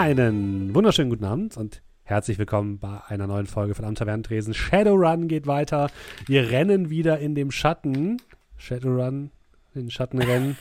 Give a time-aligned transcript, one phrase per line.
[0.00, 4.54] Einen wunderschönen guten Abend und herzlich willkommen bei einer neuen Folge von Am Tavernentresen.
[4.54, 5.90] Shadowrun geht weiter.
[6.24, 8.16] Wir rennen wieder in dem Schatten.
[8.56, 9.30] Shadowrun,
[9.74, 10.56] in den Schatten rennen.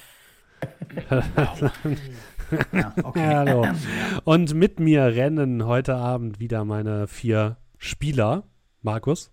[2.74, 3.28] Ja, okay.
[3.34, 3.66] Hallo.
[4.26, 8.44] Und mit mir rennen heute Abend wieder meine vier Spieler.
[8.82, 9.32] Markus,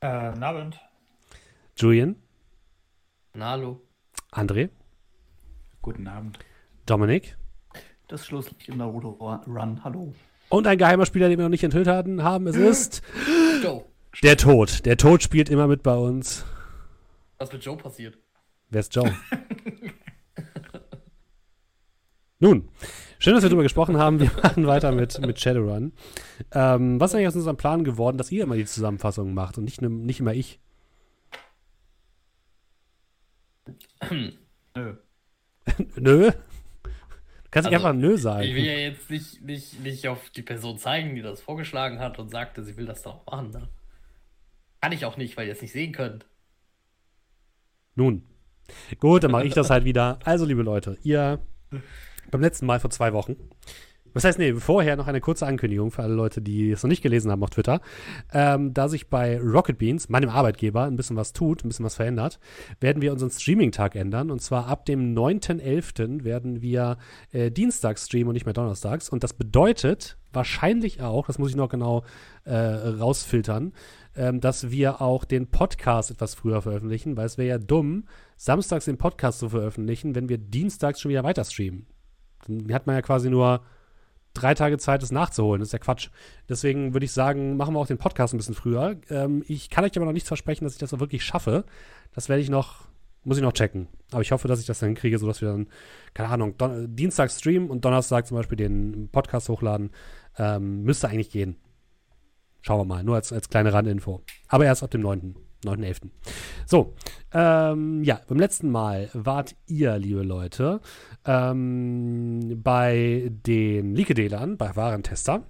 [0.00, 0.80] Äh, guten Abend.
[1.76, 2.16] Julian,
[3.34, 3.82] Na, hallo.
[4.32, 4.70] André,
[5.82, 6.38] Guten Abend.
[6.86, 7.36] Dominik
[8.10, 9.10] Das Schlusslicht im Naruto
[9.46, 9.84] Run.
[9.84, 10.12] Hallo.
[10.48, 12.48] und ein geheimer Spieler, den wir noch nicht enthüllt hatten, haben.
[12.48, 13.02] Es ist
[13.62, 13.84] Joe.
[14.24, 14.84] der Tod.
[14.84, 16.44] Der Tod spielt immer mit bei uns.
[17.38, 18.18] Was mit Joe passiert?
[18.68, 19.14] Wer ist Joe?
[22.40, 22.68] Nun,
[23.20, 24.18] schön, dass wir darüber gesprochen haben.
[24.18, 25.92] Wir machen weiter mit, mit Shadowrun.
[26.52, 29.64] Ähm, was ist eigentlich aus unserem Plan geworden, dass ihr immer die Zusammenfassungen macht und
[29.64, 30.58] nicht, ne- nicht immer ich?
[34.74, 34.94] Nö.
[35.96, 36.30] Nö?
[37.50, 38.44] Kannst nicht Also, einfach Nö sagen.
[38.44, 42.18] Ich will ja jetzt nicht, nicht, nicht auf die Person zeigen, die das vorgeschlagen hat
[42.18, 43.50] und sagte, sie will das doch auch machen.
[43.50, 43.68] Ne?
[44.80, 46.26] Kann ich auch nicht, weil ihr es nicht sehen könnt.
[47.94, 48.22] Nun.
[49.00, 50.20] Gut, dann mache ich das halt wieder.
[50.24, 51.40] Also, liebe Leute, ihr
[52.30, 53.36] beim letzten Mal vor zwei Wochen.
[54.12, 57.02] Was heißt, nee, vorher noch eine kurze Ankündigung für alle Leute, die es noch nicht
[57.02, 57.80] gelesen haben auf Twitter.
[58.32, 61.94] Ähm, da sich bei Rocket Beans, meinem Arbeitgeber, ein bisschen was tut, ein bisschen was
[61.94, 62.40] verändert,
[62.80, 64.30] werden wir unseren Streaming-Tag ändern.
[64.30, 66.24] Und zwar ab dem 9.11.
[66.24, 66.98] werden wir
[67.32, 69.08] äh, dienstags streamen und nicht mehr donnerstags.
[69.08, 72.04] Und das bedeutet wahrscheinlich auch, das muss ich noch genau
[72.44, 73.72] äh, rausfiltern,
[74.16, 78.04] ähm, dass wir auch den Podcast etwas früher veröffentlichen, weil es wäre ja dumm,
[78.36, 81.86] samstags den Podcast zu veröffentlichen, wenn wir dienstags schon wieder weiter streamen.
[82.46, 83.62] Dann hat man ja quasi nur
[84.34, 85.60] drei Tage Zeit, das nachzuholen.
[85.60, 86.08] Das ist ja Quatsch.
[86.48, 88.96] Deswegen würde ich sagen, machen wir auch den Podcast ein bisschen früher.
[89.10, 91.64] Ähm, ich kann euch aber noch nichts versprechen, dass ich das auch wirklich schaffe.
[92.14, 92.86] Das werde ich noch,
[93.24, 93.88] muss ich noch checken.
[94.12, 95.68] Aber ich hoffe, dass ich das dann kriege, sodass wir dann,
[96.14, 99.90] keine Ahnung, Don Dienstag streamen und Donnerstag zum Beispiel den Podcast hochladen.
[100.38, 101.56] Ähm, müsste eigentlich gehen.
[102.62, 104.22] Schauen wir mal, nur als, als kleine Randinfo.
[104.48, 105.34] Aber erst ab dem 9.
[105.64, 106.08] 9.11.
[106.66, 106.94] So,
[107.32, 110.80] ähm, ja, beim letzten Mal wart ihr, liebe Leute,
[111.24, 115.44] ähm, bei den Likedalern, bei Warentester.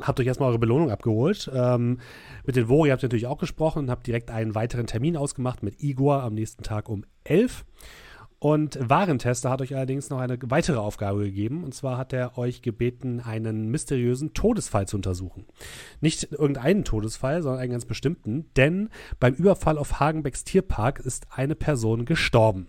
[0.00, 1.50] Habt euch erstmal eure Belohnung abgeholt.
[1.54, 1.98] Ähm,
[2.44, 5.62] mit den Vori habt ihr natürlich auch gesprochen und habt direkt einen weiteren Termin ausgemacht
[5.62, 7.64] mit Igor am nächsten Tag um 11.
[8.42, 11.62] Und Warentester hat euch allerdings noch eine weitere Aufgabe gegeben.
[11.62, 15.46] Und zwar hat er euch gebeten, einen mysteriösen Todesfall zu untersuchen.
[16.00, 18.46] Nicht irgendeinen Todesfall, sondern einen ganz bestimmten.
[18.56, 18.88] Denn
[19.20, 22.66] beim Überfall auf Hagenbecks Tierpark ist eine Person gestorben.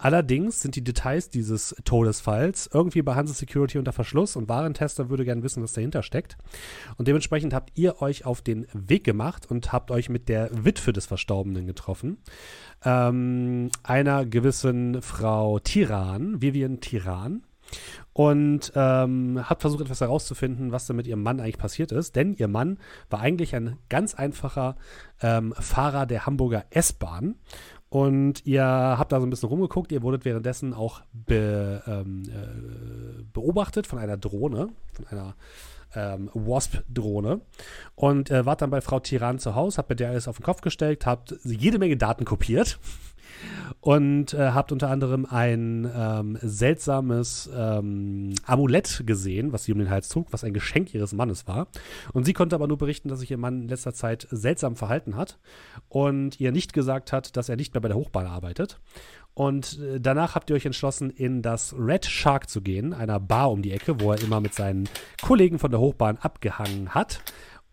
[0.00, 5.24] Allerdings sind die Details dieses Todesfalls irgendwie bei Hanse Security unter Verschluss und Warentester würde
[5.24, 6.38] gerne wissen, was dahinter steckt.
[6.96, 10.92] Und dementsprechend habt ihr euch auf den Weg gemacht und habt euch mit der Witwe
[10.92, 12.18] des Verstorbenen getroffen.
[12.84, 17.42] Ähm, einer gewissen Frau Tiran, Vivian Tiran.
[18.14, 22.16] Und ähm, hat versucht, etwas herauszufinden, was da mit ihrem Mann eigentlich passiert ist.
[22.16, 22.78] Denn ihr Mann
[23.10, 24.76] war eigentlich ein ganz einfacher
[25.20, 27.36] ähm, Fahrer der Hamburger S-Bahn.
[27.90, 29.92] Und ihr habt da so ein bisschen rumgeguckt.
[29.92, 35.34] Ihr wurdet währenddessen auch be, ähm, äh, beobachtet von einer Drohne, von einer
[35.94, 37.40] ähm, Wasp-Drohne.
[37.94, 40.44] Und äh, wart dann bei Frau Tiran zu Hause, habt bei der alles auf den
[40.44, 42.78] Kopf gestellt, habt jede Menge Daten kopiert
[43.80, 49.90] und äh, habt unter anderem ein ähm, seltsames ähm, Amulett gesehen, was sie um den
[49.90, 51.68] Hals trug, was ein Geschenk ihres Mannes war.
[52.12, 55.16] Und sie konnte aber nur berichten, dass sich ihr Mann in letzter Zeit seltsam verhalten
[55.16, 55.38] hat
[55.88, 58.80] und ihr nicht gesagt hat, dass er nicht mehr bei der Hochbahn arbeitet.
[59.34, 63.52] Und äh, danach habt ihr euch entschlossen, in das Red Shark zu gehen, einer Bar
[63.52, 64.88] um die Ecke, wo er immer mit seinen
[65.22, 67.22] Kollegen von der Hochbahn abgehangen hat.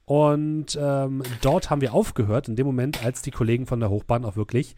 [0.06, 4.24] Und ähm, dort haben wir aufgehört, in dem Moment, als die Kollegen von der Hochbahn
[4.24, 4.76] auch wirklich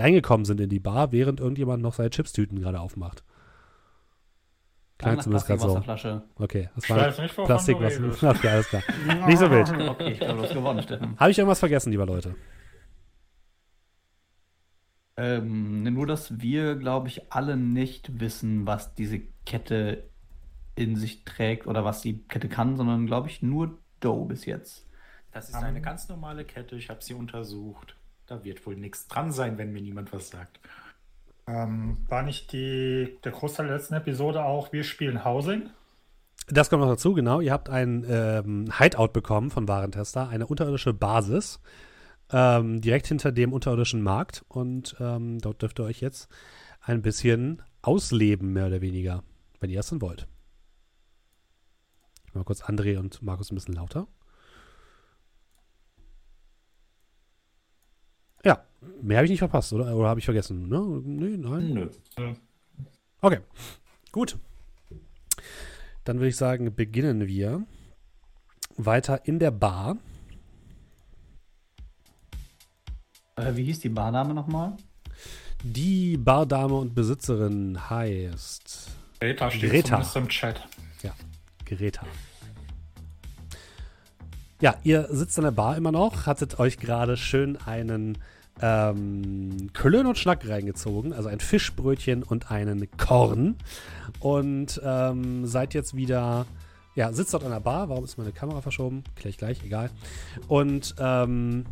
[0.00, 3.24] reingekommen sind in die Bar, während irgendjemand noch seine Chipstüten gerade aufmacht.
[4.98, 5.66] Klang zumindest gerade so.
[5.66, 6.22] Plastikwasserflasche.
[6.36, 7.98] Okay, das war weiß nicht, wovon Plastik, du was.
[7.98, 8.22] redest.
[8.22, 8.82] Okay, alles klar.
[9.26, 9.68] Nicht so wild.
[9.90, 11.18] Okay, ich glaube, du hast gewonnen, Steffen.
[11.18, 12.34] Habe ich irgendwas vergessen, lieber Leute?
[15.18, 20.08] Ähm, nur, dass wir, glaube ich, alle nicht wissen, was diese Kette
[20.76, 24.86] in sich trägt oder was die Kette kann, sondern, glaube ich, nur Doe bis jetzt.
[25.32, 26.76] Das ist eine ganz normale Kette.
[26.76, 27.95] Ich habe sie untersucht.
[28.26, 30.60] Da wird wohl nichts dran sein, wenn mir niemand was sagt.
[31.48, 35.70] Ähm, war nicht die, der Großteil der letzten Episode auch, wir spielen Housing?
[36.48, 37.40] Das kommt noch dazu, genau.
[37.40, 41.60] Ihr habt ein ähm, Hideout bekommen von Warentester, eine unterirdische Basis,
[42.30, 44.44] ähm, direkt hinter dem unterirdischen Markt.
[44.48, 46.28] Und ähm, dort dürft ihr euch jetzt
[46.80, 49.22] ein bisschen ausleben, mehr oder weniger,
[49.60, 50.28] wenn ihr es denn wollt.
[52.24, 54.06] Ich mache mal kurz André und Markus ein bisschen lauter.
[58.46, 58.64] Ja,
[59.02, 59.92] mehr habe ich nicht verpasst, oder?
[59.96, 60.68] Oder habe ich vergessen?
[60.68, 60.78] Ne?
[61.02, 61.90] Nee, nein.
[62.16, 62.34] Nö.
[63.20, 63.40] Okay,
[64.12, 64.38] gut.
[66.04, 67.66] Dann würde ich sagen, beginnen wir
[68.76, 69.96] weiter in der Bar.
[73.34, 74.76] Äh, wie hieß die Barname nochmal?
[75.64, 80.04] Die Bardame und Besitzerin heißt Greta steht Greta.
[80.14, 80.68] im Chat.
[81.64, 82.06] Greta.
[84.60, 88.18] Ja, ihr sitzt an der Bar immer noch, hattet euch gerade schön einen
[88.60, 93.56] ähm, Klön und Schnack reingezogen, also ein Fischbrötchen und einen Korn.
[94.20, 96.46] Und ähm, seid jetzt wieder,
[96.94, 97.88] ja, sitzt dort an der Bar.
[97.88, 99.04] Warum ist meine Kamera verschoben?
[99.14, 99.90] Gleich, gleich, egal.
[100.48, 101.64] Und ähm,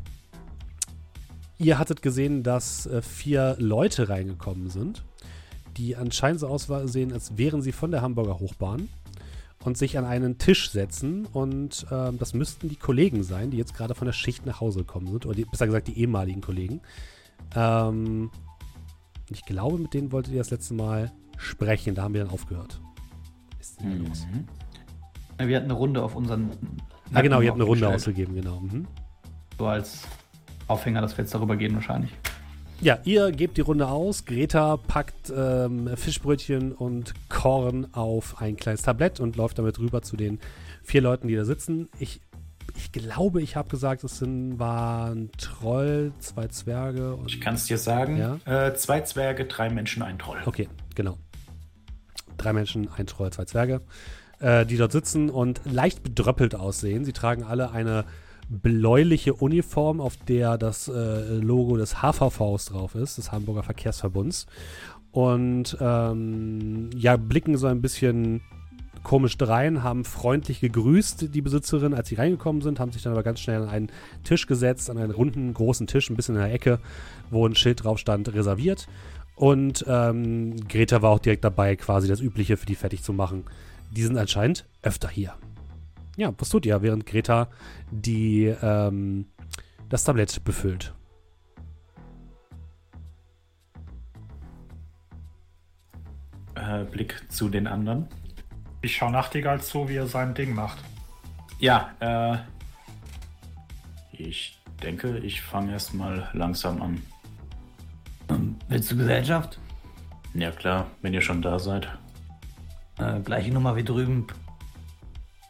[1.59, 5.05] ihr hattet gesehen, dass äh, vier Leute reingekommen sind,
[5.77, 8.89] die anscheinend so aussehen, als wären sie von der Hamburger Hochbahn
[9.65, 11.27] und sich an einen Tisch setzen.
[11.27, 14.81] Und ähm, das müssten die Kollegen sein, die jetzt gerade von der Schicht nach Hause
[14.81, 15.27] gekommen sind.
[15.27, 16.81] Oder die, besser gesagt, die ehemaligen Kollegen.
[17.55, 18.31] Ähm,
[19.31, 21.95] ich glaube, mit denen wolltet ihr das letzte Mal sprechen.
[21.95, 22.81] Da haben wir dann aufgehört.
[23.59, 24.27] Ist denn los?
[24.31, 24.47] Mhm.
[25.41, 26.51] Ja, Wir hatten eine Runde auf unseren.
[27.13, 28.61] Ah, genau, ihr habt eine Runde ausgegeben, genau.
[28.61, 28.87] Mhm.
[29.59, 30.03] So als
[30.69, 32.13] Aufhänger, dass wir jetzt darüber gehen wahrscheinlich.
[32.81, 34.25] Ja, ihr gebt die Runde aus.
[34.25, 40.17] Greta packt ähm, Fischbrötchen und Korn auf ein kleines Tablett und läuft damit rüber zu
[40.17, 40.39] den
[40.83, 41.89] vier Leuten, die da sitzen.
[41.99, 42.21] Ich,
[42.77, 47.31] ich glaube, ich habe gesagt, es sind, waren Troll, zwei Zwerge und.
[47.31, 48.19] Ich kann es dir sagen.
[48.19, 48.67] Ja.
[48.67, 50.39] Äh, zwei Zwerge, drei Menschen, ein Troll.
[50.45, 51.17] Okay, genau.
[52.37, 53.81] Drei Menschen, ein Troll, zwei Zwerge,
[54.41, 57.05] äh, die dort sitzen und leicht bedröppelt aussehen.
[57.05, 58.05] Sie tragen alle eine
[58.49, 64.47] bläuliche Uniform, auf der das äh, Logo des HVVs drauf ist, des Hamburger Verkehrsverbunds.
[65.13, 68.41] Und ähm, ja, blicken so ein bisschen
[69.05, 73.23] komisch drein, haben freundlich gegrüßt, die Besitzerin, als sie reingekommen sind, haben sich dann aber
[73.23, 73.91] ganz schnell an einen
[74.25, 76.81] Tisch gesetzt, an einen runden, großen Tisch, ein bisschen in der Ecke,
[77.31, 78.89] wo ein Schild drauf stand, reserviert.
[79.37, 83.45] Und ähm, Greta war auch direkt dabei, quasi das Übliche für die fertig zu machen.
[83.93, 85.35] Die sind anscheinend öfter hier.
[86.17, 87.49] Ja, was tut ihr, während Greta
[87.91, 89.27] die, ähm,
[89.89, 90.95] das Tablett befüllt?
[96.55, 98.09] Äh, Blick zu den anderen.
[98.81, 100.79] Ich schaue Nachtigall zu, wie er sein Ding macht.
[101.59, 102.39] Ja, äh.
[104.13, 107.03] Ich denke, ich fange erstmal langsam an.
[108.29, 109.59] Ähm, willst du Gesellschaft?
[110.35, 111.89] Ja, klar, wenn ihr schon da seid.
[112.99, 114.27] Äh, gleiche Nummer wie drüben.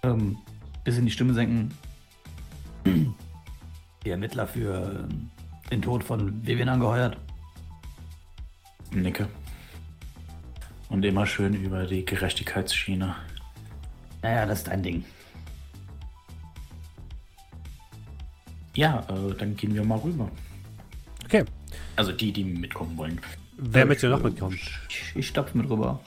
[0.02, 0.38] Ähm,
[0.84, 1.72] bisschen die Stimme senken.
[4.04, 5.31] Die Ermittler für ähm,
[5.70, 7.16] den Tod von Vivian angeheuert.
[8.92, 9.26] Nicke.
[10.90, 13.16] Und immer schön über die Gerechtigkeitsschiene.
[14.22, 15.04] Naja, das ist dein Ding.
[18.75, 20.31] Ja, äh, dann gehen wir mal rüber.
[21.25, 21.44] Okay,
[21.96, 23.20] Also die, die mitkommen wollen.
[23.56, 24.58] wer möchte noch mitkommen?
[24.88, 26.00] Ich, ich stapf mit rüber.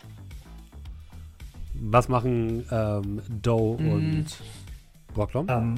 [1.73, 3.91] Was machen ähm, Doe Mm.
[3.91, 4.25] und
[5.17, 5.47] Brocklom?
[5.49, 5.75] Ähm,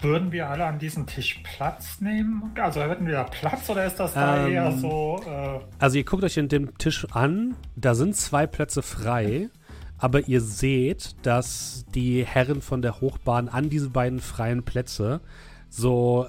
[0.00, 2.52] würden wir alle an diesem Tisch Platz nehmen?
[2.58, 5.20] Also hätten wir da Platz oder ist das da Ähm, eher so?
[5.26, 9.50] Äh, Also ihr guckt euch den, den Tisch an, da sind zwei Plätze frei,
[9.98, 15.20] aber ihr seht, dass die Herren von der Hochbahn an diese beiden freien Plätze
[15.68, 16.26] so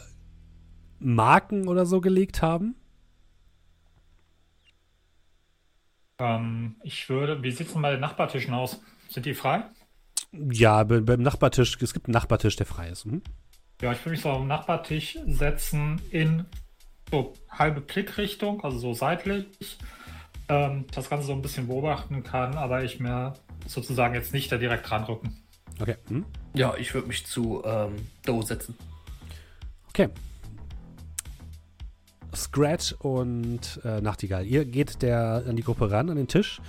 [0.99, 2.75] Marken oder so gelegt haben.
[6.19, 7.43] ähm, ich würde.
[7.43, 8.81] Wie sieht es denn bei den Nachbartischen aus?
[9.09, 9.65] Sind die frei?
[10.31, 13.05] Ja, be- beim Nachbartisch, es gibt einen Nachbartisch, der frei ist.
[13.05, 13.21] Mhm.
[13.81, 16.45] Ja, ich würde mich so am Nachbartisch setzen in
[17.11, 19.45] so halbe Blickrichtung, also so seitlich.
[20.49, 23.33] Ähm, das Ganze so ein bisschen beobachten kann, aber ich mir
[23.65, 25.37] sozusagen jetzt nicht da direkt ranrücken.
[25.79, 25.95] Okay.
[26.09, 26.25] Mhm.
[26.53, 28.75] Ja, ich würde mich zu ähm, Doe setzen.
[29.89, 30.09] Okay.
[32.35, 34.45] Scratch und äh, Nachtigall.
[34.45, 36.61] Ihr geht der, an die Gruppe ran, an den Tisch.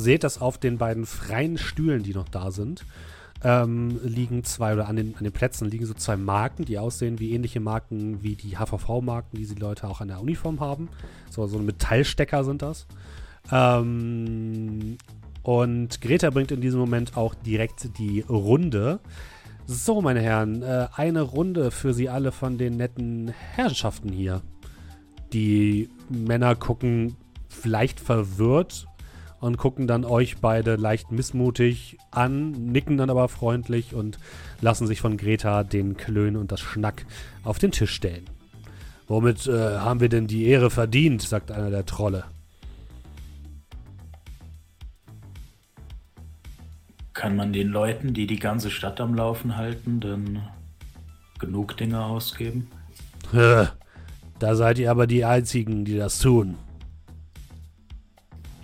[0.00, 2.84] Seht, dass auf den beiden freien Stühlen, die noch da sind,
[3.42, 7.18] ähm, liegen zwei, oder an den, an den Plätzen liegen so zwei Marken, die aussehen
[7.18, 10.88] wie ähnliche Marken wie die HVV-Marken, die die Leute auch an der Uniform haben.
[11.30, 12.86] So, so Metallstecker sind das.
[13.50, 14.98] Ähm,
[15.42, 19.00] und Greta bringt in diesem Moment auch direkt die Runde.
[19.66, 24.42] So, meine Herren, äh, eine Runde für Sie alle von den netten Herrschaften hier.
[25.32, 27.16] Die Männer gucken
[27.48, 28.86] vielleicht verwirrt
[29.40, 34.18] und gucken dann euch beide leicht missmutig an, nicken dann aber freundlich und
[34.60, 37.06] lassen sich von Greta den Klön und das Schnack
[37.42, 38.24] auf den Tisch stellen.
[39.08, 42.24] Womit äh, haben wir denn die Ehre verdient, sagt einer der Trolle.
[47.12, 50.40] Kann man den Leuten, die die ganze Stadt am Laufen halten, denn
[51.38, 52.68] genug Dinge ausgeben?
[53.32, 56.56] Da seid ihr aber die Einzigen, die das tun.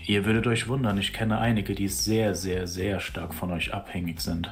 [0.06, 4.20] Ihr würdet euch wundern, ich kenne einige, die sehr, sehr, sehr stark von euch abhängig
[4.20, 4.48] sind.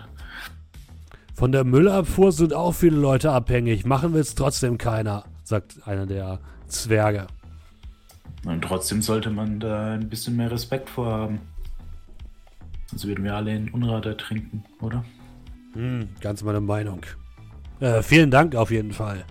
[1.32, 3.84] Von der Müllabfuhr sind auch viele Leute abhängig.
[3.84, 7.28] Machen will es trotzdem keiner, sagt einer der Zwerge.
[8.44, 11.40] Und trotzdem sollte man da ein bisschen mehr Respekt vorhaben.
[12.86, 15.04] Sonst würden wir alle in Unrat ertrinken, oder?
[15.74, 17.02] Hm, ganz meine Meinung.
[17.80, 19.24] Äh, vielen Dank auf jeden Fall.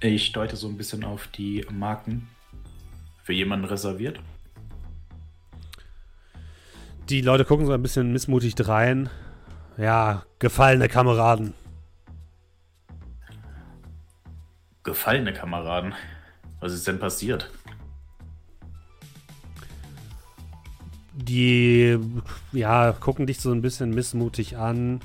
[0.00, 2.28] Ich deute so ein bisschen auf die Marken.
[3.30, 4.18] Für jemanden reserviert.
[7.08, 9.08] Die Leute gucken so ein bisschen missmutig rein.
[9.76, 11.54] Ja, gefallene Kameraden.
[14.82, 15.94] Gefallene Kameraden.
[16.58, 17.52] Was ist denn passiert?
[21.14, 22.00] Die,
[22.50, 24.98] ja, gucken dich so ein bisschen missmutig an.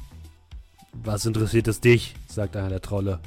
[0.93, 2.15] Was interessiert es dich?
[2.25, 3.19] sagt einer der Trolle.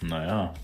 [0.00, 0.54] Naja.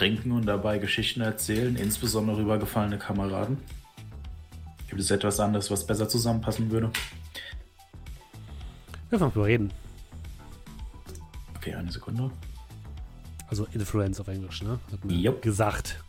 [0.00, 3.58] Trinken und dabei Geschichten erzählen, insbesondere über gefallene Kameraden.
[4.88, 6.90] Gibt es etwas anderes, was besser zusammenpassen würde?
[9.10, 9.70] Einfach mal reden.
[11.54, 12.30] Okay, eine Sekunde.
[13.48, 14.80] Also Influence auf Englisch, ne?
[14.90, 15.42] Hat man Jupp.
[15.42, 16.02] gesagt.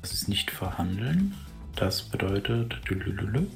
[0.00, 1.34] Das ist nicht verhandeln.
[1.74, 2.88] Das bedeutet.
[2.88, 3.48] Lülülülü.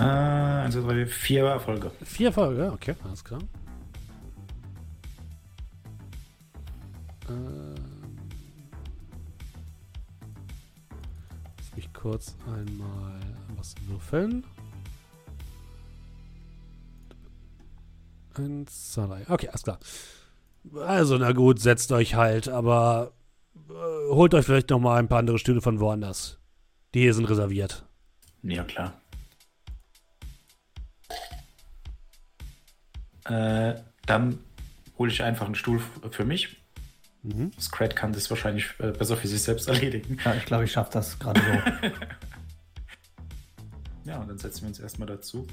[0.00, 1.90] Äh, eins, zwei, drei, vier Erfolge.
[2.02, 3.40] Vier Folge, okay, alles klar.
[7.28, 7.74] Ähm,
[11.58, 13.20] lass mich kurz einmal
[13.56, 14.44] was würfeln.
[18.34, 19.24] Eins, zwei, drei.
[19.28, 19.78] Okay, alles klar.
[20.82, 23.12] Also, na gut, setzt euch halt, aber
[23.68, 26.38] äh, holt euch vielleicht noch mal ein paar andere Stühle von woanders.
[26.94, 27.84] Die hier sind reserviert.
[28.42, 28.99] Ja, klar.
[33.30, 33.74] Äh,
[34.06, 34.38] dann
[34.98, 36.60] hole ich einfach einen Stuhl für mich.
[37.22, 37.52] Mhm.
[37.60, 40.18] Scrat kann das wahrscheinlich äh, besser für sich selbst erledigen.
[40.24, 40.30] Ah.
[40.30, 41.88] Ja, ich glaube, ich schaffe das gerade so.
[44.04, 45.46] Ja, und dann setzen wir uns erstmal dazu.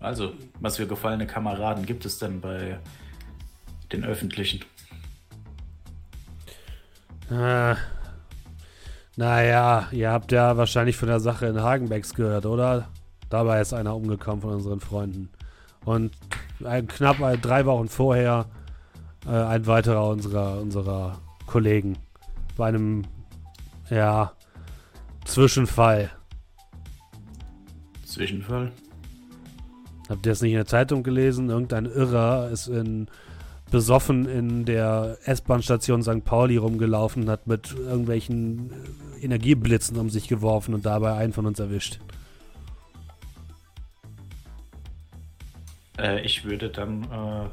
[0.00, 2.80] Also, was für gefallene Kameraden gibt es denn bei
[3.92, 4.64] den öffentlichen?
[7.30, 7.76] Äh,
[9.16, 12.88] naja, ihr habt ja wahrscheinlich von der Sache in Hagenbecks gehört, oder?
[13.28, 15.30] Dabei ist einer umgekommen von unseren Freunden.
[15.84, 16.12] Und
[16.64, 18.46] ein, knapp ein, drei Wochen vorher
[19.26, 21.98] äh, ein weiterer unserer, unserer Kollegen.
[22.56, 23.04] Bei einem,
[23.90, 24.32] ja,
[25.24, 26.10] Zwischenfall.
[28.04, 28.72] Zwischenfall?
[30.08, 31.48] Habt ihr das nicht in der Zeitung gelesen?
[31.48, 33.08] Irgendein Irrer ist in,
[33.70, 36.24] besoffen in der S-Bahn-Station St.
[36.24, 38.70] Pauli rumgelaufen und hat mit irgendwelchen
[39.20, 41.98] äh, Energieblitzen um sich geworfen und dabei einen von uns erwischt.
[45.98, 47.48] Äh, ich würde dann äh,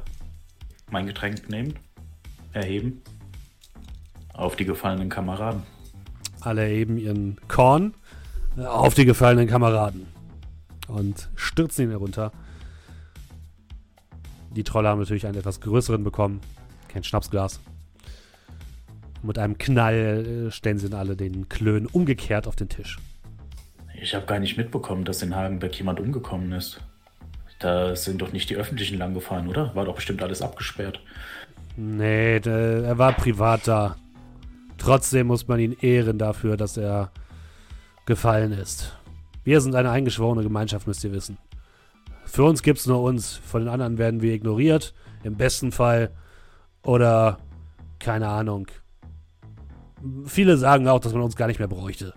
[0.90, 1.74] mein Getränk nehmen,
[2.52, 3.02] erheben.
[4.34, 5.62] Auf die gefallenen Kameraden.
[6.40, 7.94] Alle heben ihren Korn
[8.56, 10.06] äh, auf die gefallenen Kameraden
[10.88, 12.32] und stürzen ihn herunter.
[14.56, 16.40] Die Trolle haben natürlich einen etwas größeren bekommen.
[16.88, 17.60] Kein Schnapsglas.
[19.22, 22.98] Mit einem Knall äh, stellen sie dann alle den Klönen umgekehrt auf den Tisch.
[24.00, 26.80] Ich habe gar nicht mitbekommen, dass in Hagenbeck jemand umgekommen ist.
[27.60, 29.74] Da sind doch nicht die Öffentlichen lang gefahren, oder?
[29.76, 31.00] War doch bestimmt alles abgesperrt.
[31.76, 33.96] Nee, der, er war privat da.
[34.76, 37.12] Trotzdem muss man ihn ehren dafür, dass er
[38.04, 38.96] gefallen ist.
[39.44, 41.38] Wir sind eine eingeschworene Gemeinschaft, müsst ihr wissen.
[42.32, 43.34] Für uns gibt's nur uns.
[43.34, 44.94] Von den anderen werden wir ignoriert.
[45.22, 46.10] Im besten Fall.
[46.82, 47.36] Oder
[47.98, 48.68] keine Ahnung.
[50.24, 52.14] Viele sagen auch, dass man uns gar nicht mehr bräuchte.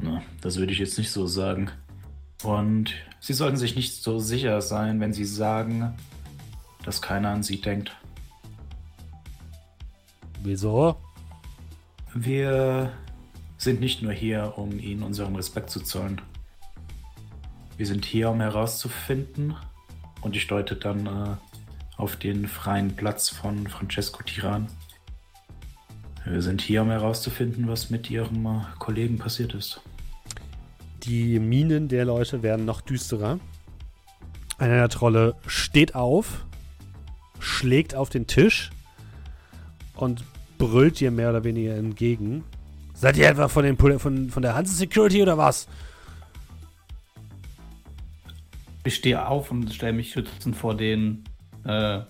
[0.00, 1.70] Na, das würde ich jetzt nicht so sagen.
[2.42, 5.94] Und Sie sollten sich nicht so sicher sein, wenn Sie sagen,
[6.82, 7.94] dass keiner an Sie denkt.
[10.42, 10.96] Wieso?
[12.14, 12.90] Wir
[13.58, 16.22] sind nicht nur hier, um Ihnen unseren Respekt zu zollen.
[17.76, 19.54] Wir sind hier, um herauszufinden,
[20.20, 21.36] und ich deute dann äh,
[21.96, 24.68] auf den freien Platz von Francesco Tiran.
[26.24, 29.80] Wir sind hier, um herauszufinden, was mit Ihrem äh, Kollegen passiert ist.
[31.02, 33.38] Die Minen der Leute werden noch düsterer.
[34.56, 36.46] Einer der Trolle steht auf,
[37.40, 38.70] schlägt auf den Tisch
[39.96, 40.24] und
[40.58, 42.44] brüllt dir mehr oder weniger entgegen.
[42.94, 45.66] Seid ihr etwa von, den, von, von der Hanse Security oder was?
[48.84, 51.24] Ich stehe auf und stelle mich schützend vor den
[51.64, 52.00] äh,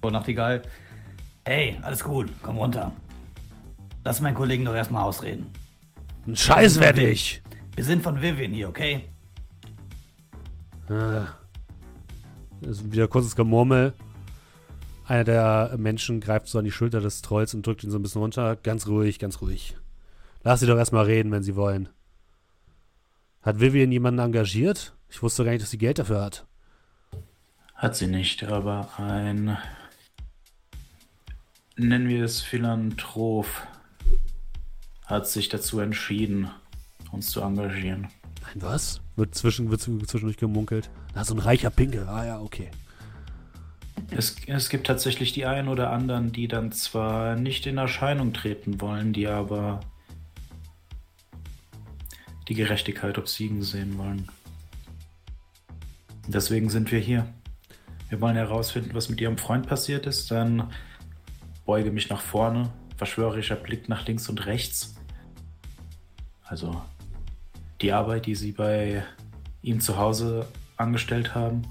[0.00, 0.62] vor Nachtigall.
[1.46, 2.92] Hey, alles gut, komm runter.
[4.04, 5.46] Lass meinen Kollegen doch erstmal ausreden.
[6.26, 7.42] Ein Scheiß werd ich.
[7.74, 9.04] Wir sind von Vivian hier, okay?
[10.88, 11.26] Ah.
[12.60, 13.94] Ist wieder kurzes Gemurmel.
[15.06, 18.02] Einer der Menschen greift so an die Schulter des Trolls und drückt ihn so ein
[18.02, 18.56] bisschen runter.
[18.56, 19.76] Ganz ruhig, ganz ruhig.
[20.42, 21.88] Lass sie doch erstmal reden, wenn sie wollen.
[23.42, 24.94] Hat Vivian jemanden engagiert?
[25.14, 26.44] Ich wusste gar nicht, dass sie Geld dafür hat.
[27.76, 29.56] Hat sie nicht, aber ein.
[31.76, 33.46] Nennen wir es Philanthrop.
[35.06, 36.50] Hat sich dazu entschieden,
[37.12, 38.08] uns zu engagieren.
[38.42, 39.02] Nein, was?
[39.14, 40.90] Wird, zwischen, wird zwischendurch gemunkelt.
[41.14, 42.08] Na, so ein reicher Pinkel.
[42.08, 42.72] Ah ja, okay.
[44.10, 48.80] Es, es gibt tatsächlich die einen oder anderen, die dann zwar nicht in Erscheinung treten
[48.80, 49.78] wollen, die aber
[52.48, 54.28] die Gerechtigkeit obsiegen sehen wollen.
[56.26, 57.26] Deswegen sind wir hier.
[58.08, 60.30] Wir wollen herausfinden, was mit ihrem Freund passiert ist.
[60.30, 60.70] Dann
[61.66, 64.94] beuge mich nach vorne, verschwörerischer Blick nach links und rechts.
[66.44, 66.82] Also
[67.80, 69.04] die Arbeit, die sie bei
[69.62, 71.62] ihm zu Hause angestellt haben.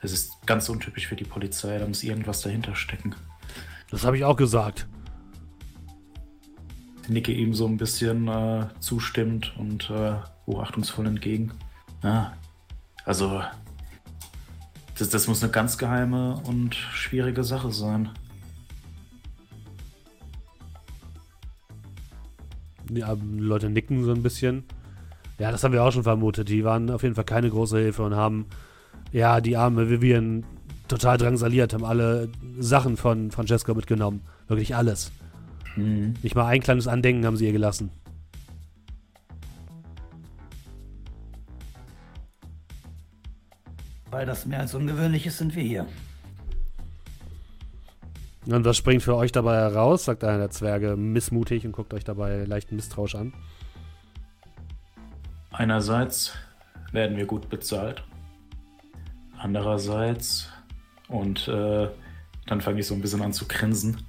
[0.00, 3.14] Es ist ganz untypisch für die Polizei, da muss irgendwas dahinter stecken.
[3.90, 4.86] Das habe ich auch gesagt.
[7.02, 10.14] Ich nicke ihm so ein bisschen äh, zustimmend und äh,
[10.46, 11.52] hochachtungsvoll entgegen.
[12.02, 12.32] Ja,
[13.04, 13.42] also,
[14.98, 18.10] das, das muss eine ganz geheime und schwierige Sache sein.
[22.90, 24.64] Ja, Leute nicken so ein bisschen.
[25.38, 26.48] Ja, das haben wir auch schon vermutet.
[26.48, 28.46] Die waren auf jeden Fall keine große Hilfe und haben,
[29.12, 30.44] ja, die arme Vivian
[30.88, 34.20] total drangsaliert, haben alle Sachen von Francesco mitgenommen.
[34.46, 35.10] Wirklich alles.
[35.76, 36.14] Mhm.
[36.22, 37.90] Nicht mal ein kleines Andenken haben sie ihr gelassen.
[44.12, 45.86] Weil das mehr als ungewöhnlich ist, sind wir hier.
[48.44, 50.04] Und was springt für euch dabei heraus?
[50.04, 53.32] sagt einer der Zwerge missmutig und guckt euch dabei leicht misstrauisch an.
[55.50, 56.34] Einerseits
[56.92, 58.04] werden wir gut bezahlt.
[59.38, 60.50] Andererseits,
[61.08, 61.88] und äh,
[62.46, 64.02] dann fange ich so ein bisschen an zu grinsen,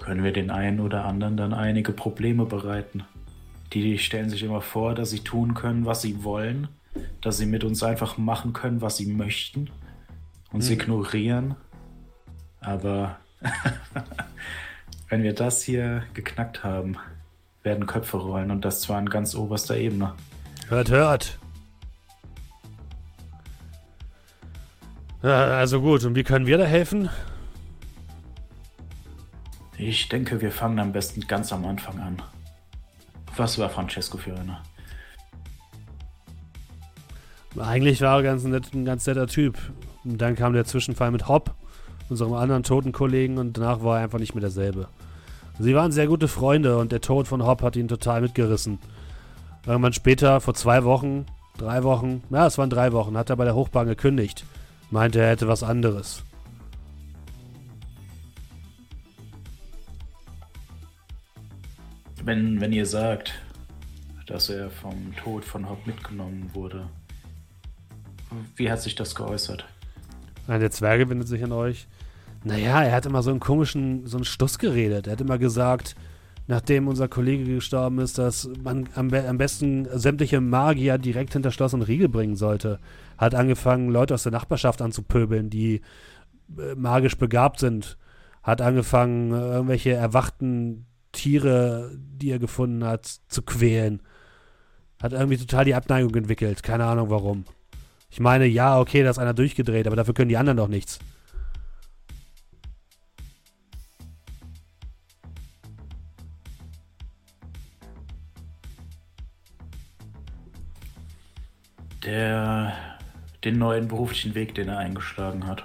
[0.00, 3.04] können wir den einen oder anderen dann einige Probleme bereiten.
[3.72, 6.66] Die stellen sich immer vor, dass sie tun können, was sie wollen,
[7.20, 9.70] dass sie mit uns einfach machen können, was sie möchten,
[10.52, 10.74] uns Hm.
[10.74, 11.54] ignorieren.
[12.60, 13.16] Aber
[15.08, 16.96] wenn wir das hier geknackt haben,
[17.62, 20.14] werden Köpfe rollen und das zwar an ganz oberster Ebene.
[20.68, 21.38] Hört, hört.
[25.22, 27.08] Also gut, und wie können wir da helfen?
[29.78, 32.22] Ich denke, wir fangen am besten ganz am Anfang an.
[33.36, 34.62] Was war Francesco für einer?
[37.58, 39.56] Eigentlich war er ganz nett, ein ganz netter Typ.
[40.04, 41.54] Und dann kam der Zwischenfall mit Hopp,
[42.08, 44.88] unserem anderen toten Kollegen, und danach war er einfach nicht mehr derselbe.
[45.58, 48.78] Sie waren sehr gute Freunde und der Tod von Hopp hat ihn total mitgerissen.
[49.66, 51.24] Irgendwann später, vor zwei Wochen,
[51.56, 54.44] drei Wochen, ja, es waren drei Wochen, hat er bei der Hochbahn gekündigt.
[54.90, 56.22] Meinte, er hätte was anderes.
[62.22, 63.32] Wenn, wenn ihr sagt,
[64.26, 66.88] dass er vom Tod von Hopp mitgenommen wurde,
[68.56, 69.64] wie hat sich das geäußert?
[70.46, 71.86] Einer der Zwerge wendet sich an euch.
[72.44, 75.06] Naja, er hat immer so einen komischen, so einen Stuss geredet.
[75.06, 75.96] Er hat immer gesagt,
[76.46, 81.74] nachdem unser Kollege gestorben ist, dass man am, am besten sämtliche Magier direkt hinter Schloss
[81.74, 82.78] und Riegel bringen sollte.
[83.18, 85.80] Hat angefangen, Leute aus der Nachbarschaft anzupöbeln, die
[86.56, 87.98] äh, magisch begabt sind.
[88.42, 94.02] Hat angefangen, äh, irgendwelche erwachten Tiere, die er gefunden hat, zu quälen.
[95.02, 96.62] Hat irgendwie total die Abneigung entwickelt.
[96.62, 97.44] Keine Ahnung warum.
[98.10, 100.98] Ich meine, ja, okay, da ist einer durchgedreht, aber dafür können die anderen doch nichts.
[112.04, 112.72] Der,
[113.42, 115.64] den neuen beruflichen Weg, den er eingeschlagen hat.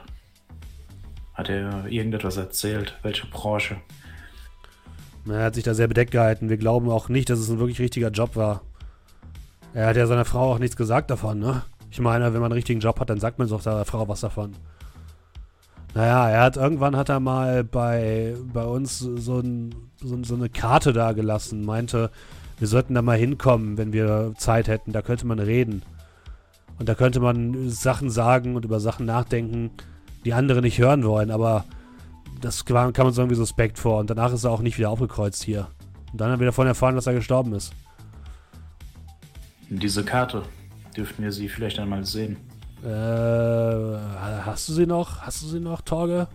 [1.33, 2.97] Hat er irgendetwas erzählt?
[3.03, 3.77] Welche Branche?
[5.27, 6.49] Er hat sich da sehr bedeckt gehalten.
[6.49, 8.61] Wir glauben auch nicht, dass es ein wirklich richtiger Job war.
[9.73, 11.63] Er hat ja seiner Frau auch nichts gesagt davon, ne?
[11.91, 14.21] Ich meine, wenn man einen richtigen Job hat, dann sagt man doch seiner Frau was
[14.21, 14.55] davon.
[15.93, 20.47] Naja, er hat irgendwann hat er mal bei, bei uns so, ein, so, so eine
[20.47, 22.09] Karte da gelassen, meinte,
[22.59, 25.81] wir sollten da mal hinkommen, wenn wir Zeit hätten, da könnte man reden.
[26.79, 29.71] Und da könnte man Sachen sagen und über Sachen nachdenken,
[30.23, 31.65] die andere nicht hören wollen, aber
[32.39, 33.99] das kam uns irgendwie suspekt vor.
[33.99, 35.67] Und danach ist er auch nicht wieder aufgekreuzt hier.
[36.11, 37.73] Und dann haben wir davon erfahren, dass er gestorben ist.
[39.69, 40.43] Diese Karte.
[40.95, 42.37] Dürften wir sie vielleicht einmal sehen?
[42.83, 45.21] Äh, hast du sie noch?
[45.21, 46.27] Hast du sie noch, Torge?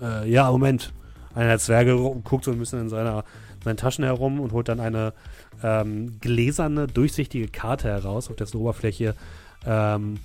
[0.00, 0.92] Äh, ja, Moment.
[1.34, 3.24] Einer der Zwerge guckt so ein bisschen in seiner,
[3.64, 5.14] seinen Taschen herum und holt dann eine
[5.62, 9.14] ähm, gläserne, durchsichtige Karte heraus, auf dessen Oberfläche
[9.64, 10.18] ähm,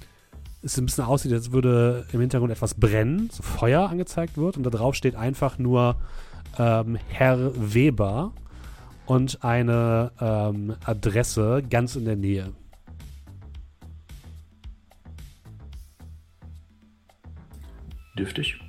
[0.64, 4.64] es ein bisschen aussieht, als würde im Hintergrund etwas brennen, so Feuer angezeigt wird und
[4.64, 5.96] da drauf steht einfach nur
[6.58, 8.34] ähm, Herr Weber
[9.06, 12.52] und eine ähm, Adresse ganz in der Nähe.
[18.18, 18.60] Dürftig?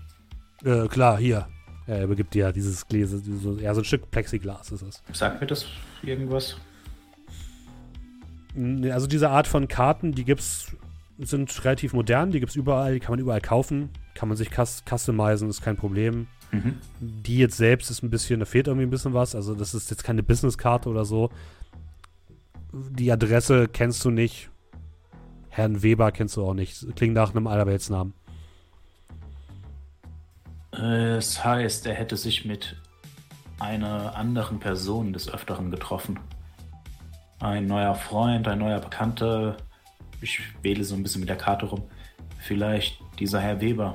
[0.65, 1.49] Äh, klar, hier.
[1.87, 5.03] Er übergibt dir dieses Gläser, so, ja, so ein Stück Plexiglas ist es.
[5.13, 5.65] Sagt mir das
[6.03, 6.59] irgendwas?
[8.91, 10.77] Also diese Art von Karten, die gibt's,
[11.19, 15.49] sind relativ modern, die gibt's überall, die kann man überall kaufen, kann man sich customizen,
[15.49, 16.27] ist kein Problem.
[16.51, 16.77] Mhm.
[17.01, 19.91] Die jetzt selbst ist ein bisschen, da fehlt irgendwie ein bisschen was, also das ist
[19.91, 21.31] jetzt keine Businesskarte oder so.
[22.73, 24.51] Die Adresse kennst du nicht.
[25.49, 26.95] Herrn Weber kennst du auch nicht.
[26.97, 28.13] Klingt nach einem Allerweltsnamen.
[30.79, 32.77] Es heißt, er hätte sich mit
[33.59, 36.21] einer anderen Person des Öfteren getroffen.
[37.41, 39.57] Ein neuer Freund, ein neuer Bekannter.
[40.21, 41.83] Ich wähle so ein bisschen mit der Karte rum.
[42.39, 43.95] Vielleicht dieser Herr Weber.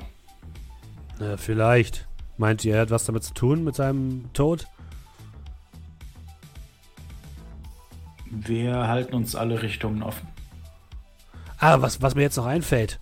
[1.20, 2.06] Äh, vielleicht.
[2.36, 4.66] Meint ihr, er hat was damit zu tun mit seinem Tod?
[8.30, 10.28] Wir halten uns alle Richtungen offen.
[11.58, 13.00] Ah, was, was mir jetzt noch einfällt.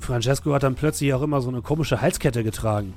[0.00, 2.94] Francesco hat dann plötzlich auch immer so eine komische Halskette getragen.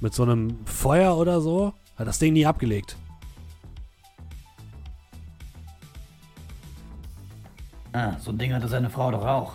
[0.00, 1.74] Mit so einem Feuer oder so.
[1.96, 2.96] Hat das Ding nie abgelegt.
[7.92, 9.54] Ah, so ein Ding hatte seine Frau doch auch.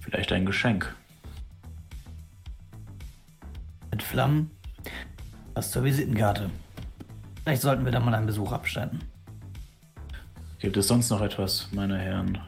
[0.00, 0.94] Vielleicht ein Geschenk.
[3.90, 4.50] Mit Flammen.
[5.54, 6.50] Was zur Visitenkarte.
[7.44, 9.09] Vielleicht sollten wir da mal einen Besuch abstatten.
[10.60, 12.38] Gibt es sonst noch etwas, meine Herren,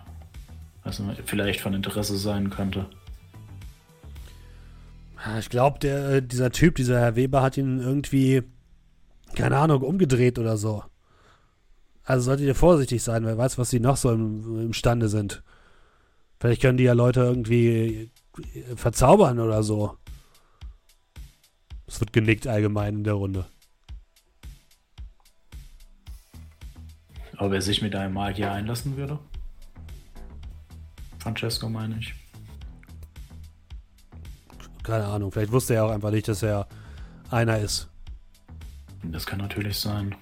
[0.84, 2.86] was vielleicht von Interesse sein könnte?
[5.38, 8.42] Ich glaube, äh, dieser Typ, dieser Herr Weber, hat ihn irgendwie,
[9.34, 10.84] keine Ahnung, umgedreht oder so.
[12.04, 15.42] Also solltet ihr vorsichtig sein, wer weiß, was sie noch so im, imstande sind.
[16.40, 18.10] Vielleicht können die ja Leute irgendwie
[18.54, 19.96] äh, verzaubern oder so.
[21.86, 23.46] Es wird genickt allgemein in der Runde.
[27.42, 29.18] Ob er sich mit einem Magier einlassen würde?
[31.18, 32.14] Francesco meine ich.
[34.84, 36.68] Keine Ahnung, vielleicht wusste er auch einfach nicht, dass er
[37.32, 37.88] einer ist.
[39.02, 40.14] Das kann natürlich sein.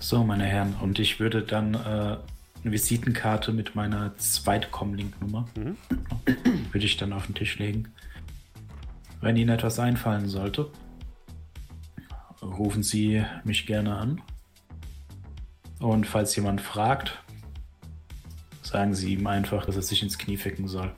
[0.00, 2.18] So, meine Herren, und ich würde dann äh, eine
[2.64, 5.76] Visitenkarte mit meiner Zweitcomlink-Nummer Mhm.
[6.72, 7.92] würde ich dann auf den Tisch legen.
[9.20, 10.68] Wenn Ihnen etwas einfallen sollte,
[12.42, 14.20] rufen Sie mich gerne an.
[15.80, 17.22] Und falls jemand fragt,
[18.62, 20.92] sagen Sie ihm einfach, dass er sich ins Knie ficken soll.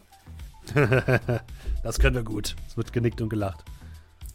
[1.83, 2.57] das können wir gut.
[2.69, 3.65] Es wird genickt und gelacht.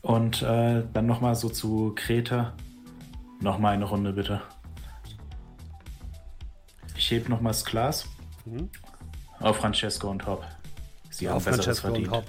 [0.01, 2.53] Und äh, dann nochmal so zu Kreta.
[3.41, 4.41] Nochmal eine Runde bitte.
[6.95, 8.05] Ich heb nochmal das Glas.
[8.45, 8.69] Mhm.
[9.39, 10.45] Auf Francesco und Hop.
[11.10, 12.15] Sie haben Auf Besseres Francesco und verdient.
[12.15, 12.25] Hopp.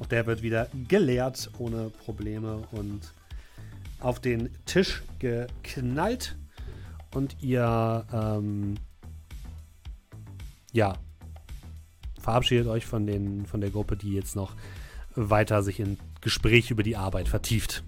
[0.00, 3.00] Auch der wird wieder geleert ohne Probleme und
[4.00, 6.36] auf den Tisch geknallt.
[7.14, 8.74] Und ihr, ähm,
[10.72, 10.94] ja,
[12.20, 14.56] verabschiedet euch von, den, von der Gruppe, die jetzt noch
[15.14, 17.84] weiter sich in Gespräch über die Arbeit vertieft.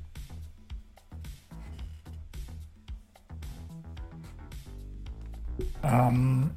[5.83, 6.51] Ähm,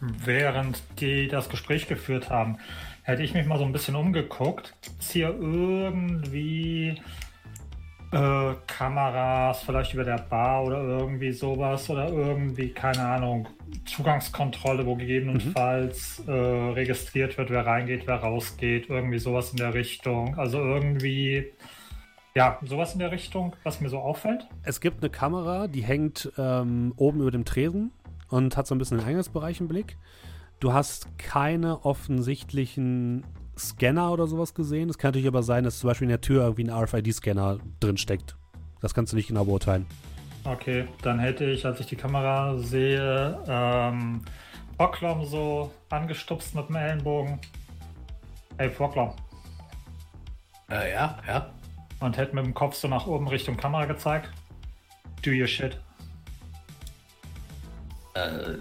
[0.00, 2.58] während die das Gespräch geführt haben,
[3.02, 4.74] hätte ich mich mal so ein bisschen umgeguckt.
[4.98, 7.00] Ist hier irgendwie
[8.12, 13.48] äh, Kameras, vielleicht über der Bar oder irgendwie sowas oder irgendwie, keine Ahnung,
[13.86, 20.38] Zugangskontrolle, wo gegebenenfalls äh, registriert wird, wer reingeht, wer rausgeht, irgendwie sowas in der Richtung.
[20.38, 21.52] Also irgendwie,
[22.34, 24.46] ja, sowas in der Richtung, was mir so auffällt.
[24.62, 27.92] Es gibt eine Kamera, die hängt ähm, oben über dem Tresen
[28.28, 29.96] und hat so ein bisschen den Eingangsbereich im Blick.
[30.62, 33.26] Du hast keine offensichtlichen
[33.58, 34.88] Scanner oder sowas gesehen.
[34.90, 37.96] Es kann natürlich aber sein, dass zum Beispiel in der Tür irgendwie ein RFID-Scanner drin
[37.96, 38.36] steckt.
[38.80, 39.86] Das kannst du nicht genau beurteilen.
[40.44, 44.22] Okay, dann hätte ich, als ich die Kamera sehe, ähm,
[44.76, 47.40] Vorklom so angestupst mit dem Ellenbogen.
[48.56, 49.14] Hey, Vorklom.
[50.70, 51.50] Äh, ja, ja.
[51.98, 54.30] Und hätte mit dem Kopf so nach oben Richtung Kamera gezeigt.
[55.24, 55.76] Do your shit.
[58.14, 58.58] Äh,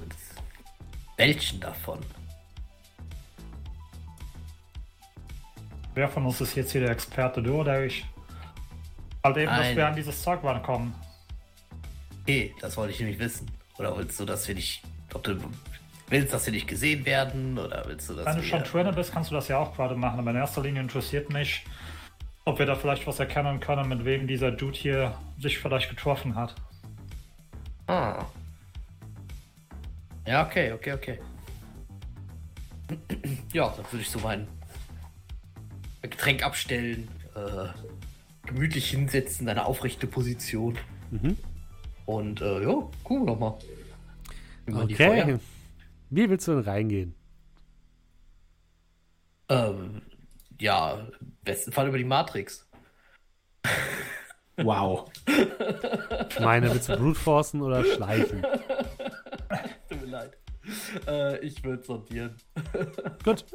[1.21, 1.99] welchen davon?
[5.93, 8.05] Wer von uns ist jetzt hier der Experte, du oder ich?
[9.23, 9.77] Halt eben, dass Nein.
[9.77, 10.95] wir an dieses Zeug kommen.
[12.25, 13.51] Hey, das wollte ich nämlich wissen.
[13.77, 14.81] Oder willst du, dass wir nicht.
[15.13, 15.37] Ob du
[16.07, 17.59] willst, dass wir nicht gesehen werden?
[17.59, 19.95] Oder willst du, dass Wenn du schon Trainer bist, kannst du das ja auch gerade
[19.95, 20.19] machen.
[20.19, 21.65] Aber in erster Linie interessiert mich,
[22.45, 26.35] ob wir da vielleicht was erkennen können, mit wem dieser Dude hier sich vielleicht getroffen
[26.35, 26.55] hat.
[27.87, 28.25] Ah.
[30.25, 31.19] Ja, okay, okay, okay.
[33.53, 34.47] Ja, dann würde ich so mein
[36.01, 37.67] Getränk abstellen, äh,
[38.47, 40.77] gemütlich hinsetzen, eine aufrechte Position.
[41.11, 41.37] Mhm.
[42.05, 43.57] Und äh, ja, gucken wir doch mal.
[44.83, 45.39] Okay.
[46.09, 47.15] Wie willst du denn reingehen?
[49.49, 50.01] Ähm,
[50.59, 52.67] ja, im besten Fall über die Matrix.
[54.57, 55.09] Wow.
[56.29, 58.45] Ich meine, willst du Brute Forcen oder schleichen?
[61.07, 62.35] Äh, ich würde sortieren.
[63.23, 63.45] Gut.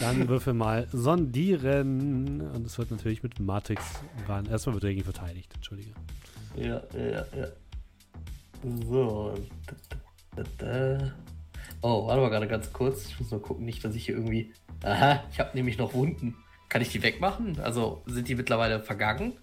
[0.00, 2.40] Dann würfel mal sondieren.
[2.40, 4.46] Und es wird natürlich mit Matrix ran.
[4.46, 5.52] Erstmal wird dagegen verteidigt.
[5.54, 5.92] Entschuldige.
[6.56, 7.48] Ja, ja, ja.
[8.88, 9.34] So.
[11.82, 13.06] Oh, warte mal gerade ganz kurz.
[13.06, 14.52] Ich muss nur gucken, nicht, dass ich hier irgendwie.
[14.82, 16.34] Aha, ich habe nämlich noch Wunden.
[16.68, 17.60] Kann ich die wegmachen?
[17.60, 19.34] Also sind die mittlerweile vergangen?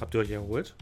[0.00, 0.74] Habt ihr euch erholt?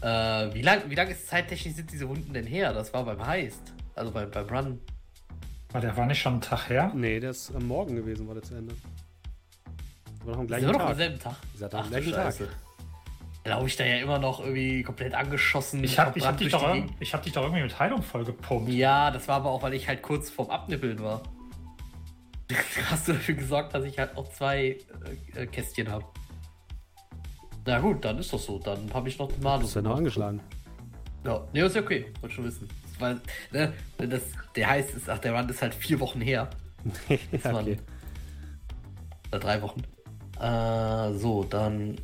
[0.00, 2.72] Äh, wie lang, wie lang ist zeittechnisch sind diese Wunden denn her?
[2.72, 3.72] Das war beim Heist.
[3.94, 4.80] Also beim, beim Run.
[5.72, 6.92] Weil der war nicht schon einen Tag her.
[6.94, 8.74] Nee, der ist am Morgen gewesen, war der zu Ende.
[10.24, 10.96] War noch am gleichen wir noch am Tag.
[10.96, 11.36] selben Tag?
[11.54, 12.24] Seid am gleichen Tag.
[12.24, 12.48] Scheiße.
[13.44, 15.82] Glaube ich da ja immer noch irgendwie komplett angeschossen.
[15.82, 18.70] Ich hab, ich, hab dich doch, ich hab dich doch irgendwie mit Heilung vollgepumpt.
[18.70, 21.22] Ja, das war aber auch, weil ich halt kurz vorm Abnippeln war.
[22.90, 24.78] Hast du dafür gesorgt, dass ich halt auch zwei
[25.34, 26.04] äh, Kästchen habe.
[27.68, 28.58] Na gut, dann ist das so.
[28.58, 29.68] Dann habe ich noch den Malus.
[29.68, 30.40] Ist ja noch angeschlagen.
[31.22, 32.06] Ja, nee, ist ja okay.
[32.22, 32.66] Wollte schon wissen.
[32.98, 33.20] Weil,
[33.52, 34.22] ne, das,
[34.56, 36.48] der heißt, ist, ach, der Run ist halt vier Wochen her.
[37.30, 37.76] Das waren- okay.
[39.28, 39.82] Oder drei Wochen.
[40.40, 41.96] Äh, so, dann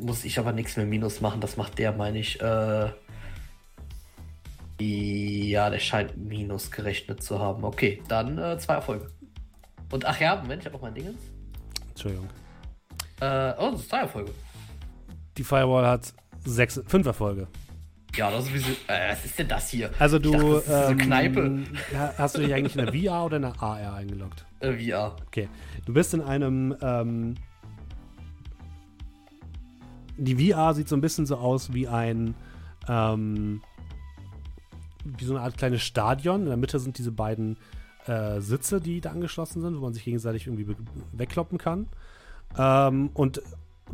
[0.00, 1.42] muss ich aber nichts mehr Minus machen.
[1.42, 2.40] Das macht der, meine ich.
[2.40, 2.88] Äh,
[4.80, 7.64] ja, der scheint Minus gerechnet zu haben.
[7.64, 9.10] Okay, dann äh, zwei Erfolge.
[9.92, 11.20] Und ach ja, Moment, ich habe noch mein Dingens.
[11.90, 12.28] Entschuldigung.
[13.20, 14.30] Äh, oh, das ist zwei Erfolge.
[15.36, 16.12] Die Firewall hat
[16.44, 17.46] sechs, fünf Erfolge.
[18.14, 19.90] Ja, das ist wie so, äh, was ist denn das hier?
[19.98, 21.64] Also du dachte, das ist ähm, Kneipe.
[21.94, 24.46] ha- hast du dich eigentlich in der VR oder in der AR eingeloggt?
[24.60, 25.16] Äh, VR.
[25.26, 25.48] Okay.
[25.84, 27.34] Du bist in einem ähm,
[30.18, 32.34] die VR sieht so ein bisschen so aus wie ein
[32.88, 33.60] ähm,
[35.04, 36.42] wie so eine Art kleines Stadion.
[36.42, 37.58] In der Mitte sind diese beiden
[38.06, 40.74] äh, Sitze, die da angeschlossen sind, wo man sich gegenseitig irgendwie
[41.12, 41.86] wegkloppen kann.
[42.58, 43.42] Ähm, und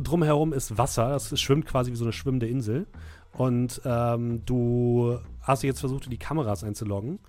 [0.01, 1.09] drumherum ist Wasser.
[1.09, 2.87] Das schwimmt quasi wie so eine schwimmende Insel.
[3.33, 7.19] Und ähm, du hast jetzt versucht, die Kameras einzuloggen.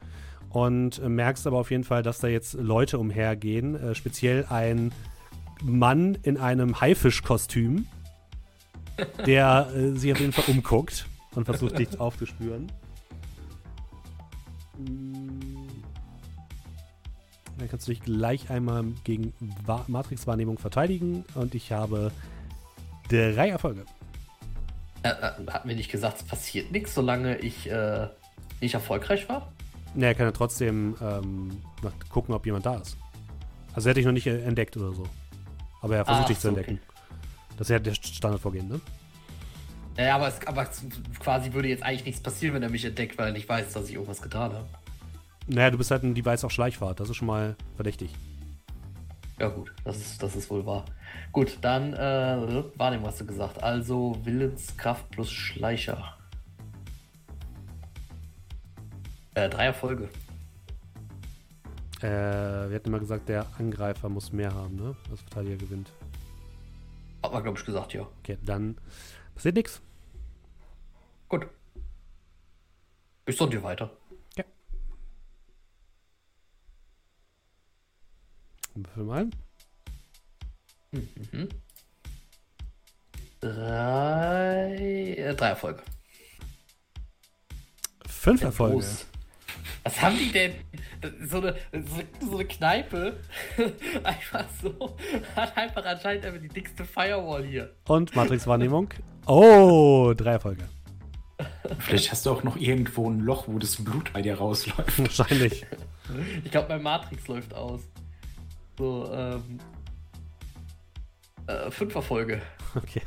[0.51, 3.75] Und äh, merkst aber auf jeden Fall, dass da jetzt Leute umhergehen.
[3.75, 4.93] Äh, speziell ein
[5.63, 7.87] Mann in einem Haifischkostüm,
[9.27, 12.71] der äh, sich auf jeden Fall umguckt und versucht, dich aufzuspüren.
[14.77, 15.64] Mm.
[17.59, 19.33] Dann kannst du dich gleich einmal gegen
[19.65, 21.25] Wa- Matrix-Wahrnehmung verteidigen.
[21.35, 22.11] Und ich habe
[23.09, 23.85] drei Erfolge.
[25.03, 28.09] Äh, äh, hat mir nicht gesagt, es passiert nichts, solange ich äh,
[28.61, 29.53] nicht erfolgreich war?
[29.95, 31.61] Ne, er kann ja trotzdem ähm,
[32.09, 32.97] gucken, ob jemand da ist.
[33.75, 35.05] Also er hat dich noch nicht äh, entdeckt oder so.
[35.83, 36.81] Aber er versucht Ach dich zu so, entdecken.
[37.57, 38.81] Das ist ja der Standardvorgehen, ne?
[39.97, 40.67] Ja, aber, es, aber
[41.21, 43.89] quasi würde jetzt eigentlich nichts passieren, wenn er mich entdeckt, weil er nicht weiß, dass
[43.89, 44.67] ich irgendwas getan habe.
[45.47, 47.01] Naja, du bist halt ein Device auf Schleichfahrt.
[47.01, 48.15] Das ist schon mal verdächtig.
[49.39, 50.85] Ja gut, das ist, das ist wohl wahr.
[51.33, 53.63] Gut, dann äh, Wahrnehmung hast du gesagt.
[53.63, 56.17] Also Willenskraft plus Schleicher.
[59.35, 60.09] Äh, drei Erfolge.
[62.01, 64.95] Äh, wir hatten immer gesagt, der Angreifer muss mehr haben, ne?
[65.11, 65.91] Als Verteidiger gewinnt.
[67.23, 68.07] Hat man, glaube ich, gesagt, ja.
[68.21, 68.77] Okay, dann
[69.35, 69.81] passiert nichts.
[71.29, 71.49] Gut.
[73.27, 73.91] Ich soll dir weiter.
[78.75, 79.31] Würfel mal.
[80.93, 81.49] Mhm.
[83.41, 85.83] Drei, äh, drei Erfolge.
[88.07, 88.75] Fünf Erfolge.
[88.75, 89.07] Groß.
[89.85, 90.55] Was haben die denn?
[91.29, 93.21] So eine, so, so eine Kneipe.
[94.03, 94.97] einfach so.
[95.37, 97.75] Hat einfach anscheinend einfach die dickste Firewall hier.
[97.87, 98.89] Und Matrix-Wahrnehmung.
[99.27, 100.65] Oh, drei Erfolge.
[101.81, 104.99] Vielleicht hast du auch noch irgendwo ein Loch, wo das Blut bei dir rausläuft.
[104.99, 105.67] Wahrscheinlich.
[106.45, 107.83] Ich glaube, mein Matrix läuft aus.
[108.79, 109.59] So, ähm.
[111.47, 112.41] Äh, fünfer Folge.
[112.75, 113.03] Okay.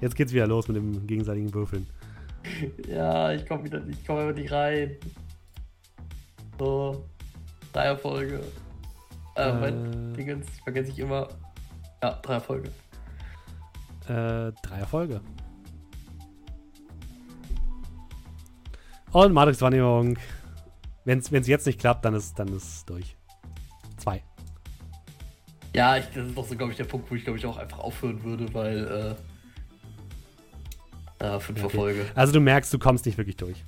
[0.00, 1.86] Jetzt geht's wieder los mit dem gegenseitigen Würfeln.
[2.86, 4.96] ja, ich komme wieder, ich komme nicht rein.
[6.58, 7.08] So,
[7.72, 8.40] dreier Erfolge.
[9.34, 11.28] Äh, äh, mein Dingens vergesse ich immer.
[12.02, 12.68] Ja, dreier Erfolge.
[14.06, 15.20] Äh, dreier Erfolge.
[19.12, 20.18] Und Matrix-Wahrnehmung.
[21.04, 23.16] Wenn es jetzt nicht klappt, dann ist, dann ist durch.
[25.74, 27.56] Ja, ich, das ist doch so, glaube ich, der Punkt, wo ich, glaube ich, auch
[27.56, 29.16] einfach aufhören würde, weil
[31.20, 31.76] äh, äh, fünf Okay.
[31.76, 32.06] Folge.
[32.14, 33.64] Also du merkst, du kommst nicht wirklich durch.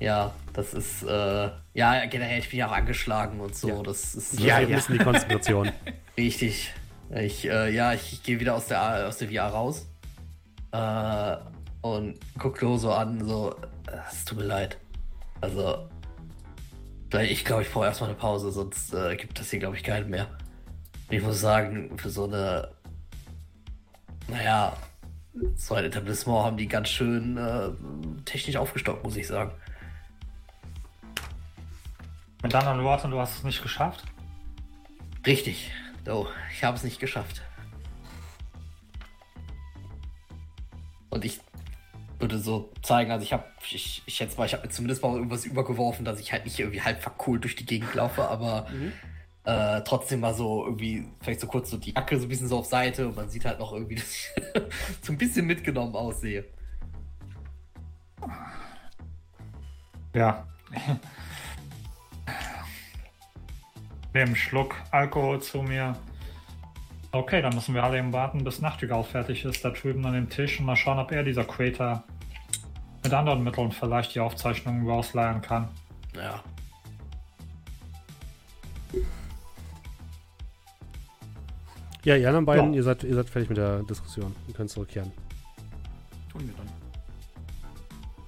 [0.00, 3.68] Ja, das ist, äh, ja, generell, ich bin ja auch angeschlagen und so.
[3.68, 3.82] Ja.
[3.82, 5.70] Das ist Ja, ein bisschen die Konzentration.
[6.18, 6.74] richtig.
[7.14, 9.86] Ich, äh, ja, ich, ich gehe wieder aus der, aus der VR raus.
[10.72, 11.36] Äh,
[11.80, 13.54] und guck Lo so an, so,
[13.86, 14.76] äh, es tut mir leid.
[15.40, 15.88] Also,
[17.22, 20.10] ich glaube, ich brauche erstmal eine Pause, sonst äh, gibt das hier, glaube ich, keinen
[20.10, 20.26] mehr.
[21.08, 22.68] Ich muss sagen, für so eine,
[24.28, 24.76] naja,
[25.54, 27.70] so ein Etablissement haben die ganz schön äh,
[28.24, 29.52] technisch aufgestockt, muss ich sagen.
[32.42, 34.04] Mit anderen Worten, du hast es nicht geschafft.
[35.24, 35.70] Richtig.
[36.08, 37.42] Oh, ich habe es nicht geschafft.
[41.10, 41.40] Und ich
[42.18, 45.14] würde so zeigen, also ich habe, ich, ich schätze mal, ich habe mir zumindest mal
[45.14, 48.66] irgendwas übergeworfen, dass ich halt nicht irgendwie halb verkohlt durch die Gegend laufe, aber
[49.46, 52.58] äh, trotzdem mal so irgendwie, vielleicht so kurz so die Jacke so ein bisschen so
[52.58, 54.30] auf Seite und man sieht halt noch irgendwie, dass ich
[55.02, 56.44] so ein bisschen mitgenommen aussehe.
[60.14, 60.46] Ja.
[64.12, 65.96] Nehme einen Schluck Alkohol zu mir.
[67.12, 70.28] Okay, dann müssen wir alle eben warten, bis Nachtigall fertig ist, da drüben an dem
[70.28, 72.02] Tisch und mal schauen, ob er dieser Creator
[73.04, 75.68] mit anderen Mitteln vielleicht die Aufzeichnungen rausleiern kann.
[76.16, 76.42] Ja.
[82.06, 82.76] Ja, ihr anderen beiden, Ja.
[82.76, 84.32] ihr, seid, ihr seid fertig mit der Diskussion.
[84.46, 85.10] Ihr könnt zurückkehren.
[86.30, 86.68] Tun wir dann.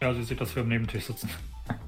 [0.03, 1.31] Ja, sie sieht, dass wir am Nebentisch sitzen.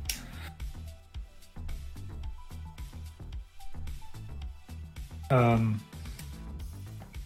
[5.31, 5.81] ähm.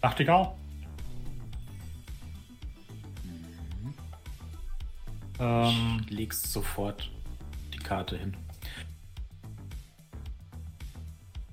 [0.01, 0.55] Nachtigall?
[5.39, 7.11] Ähm, Legst sofort
[7.71, 8.35] die Karte hin.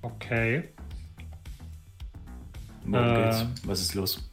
[0.01, 0.71] okay.
[2.85, 3.25] Worum Äh.
[3.25, 3.47] geht's?
[3.65, 4.29] Was ist los?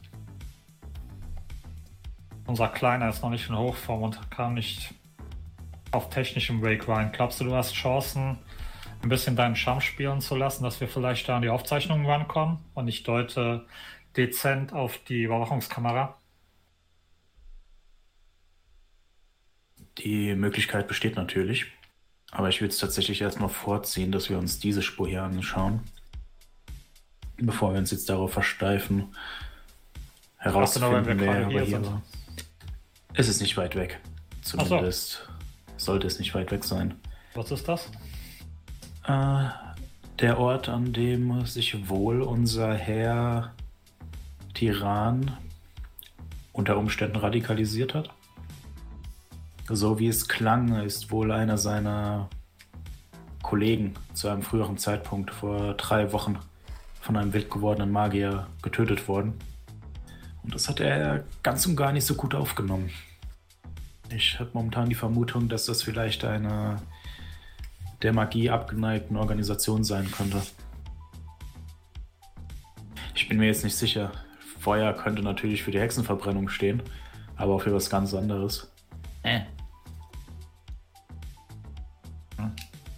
[2.46, 4.92] Unser Kleiner ist noch nicht in Hochform und kam nicht
[5.92, 7.12] auf technischem Weg rein.
[7.12, 8.38] Glaubst du, du hast Chancen,
[9.02, 12.58] ein bisschen deinen Charme spielen zu lassen, dass wir vielleicht da an die Aufzeichnungen rankommen?
[12.74, 13.66] Und ich deute
[14.16, 16.16] dezent auf die Überwachungskamera.
[19.98, 21.66] Die Möglichkeit besteht natürlich.
[22.32, 25.80] Aber ich würde es tatsächlich erstmal vorziehen, dass wir uns diese Spur hier anschauen.
[27.40, 29.14] Bevor wir uns jetzt darauf versteifen,
[30.36, 32.02] herauszufinden, wir wer aber hier war.
[33.14, 34.00] Es ist nicht weit weg.
[34.42, 35.28] Zumindest
[35.76, 36.94] sollte es nicht weit weg sein.
[37.34, 37.90] Was ist das?
[39.06, 39.48] Äh,
[40.18, 43.54] der Ort, an dem sich wohl unser Herr
[44.54, 45.36] Tyrann
[46.52, 48.10] unter Umständen radikalisiert hat.
[49.68, 52.28] So wie es klang, ist wohl einer seiner
[53.42, 56.38] Kollegen zu einem früheren Zeitpunkt vor drei Wochen
[57.00, 59.34] von einem wild gewordenen Magier getötet worden.
[60.42, 62.90] Und das hat er ganz und gar nicht so gut aufgenommen.
[64.14, 66.76] Ich habe momentan die Vermutung, dass das vielleicht eine
[68.02, 70.42] der Magie abgeneigten Organisation sein könnte.
[73.14, 74.10] Ich bin mir jetzt nicht sicher.
[74.58, 76.82] Feuer könnte natürlich für die Hexenverbrennung stehen,
[77.36, 78.70] aber auch für was ganz anderes.
[79.22, 79.40] Äh.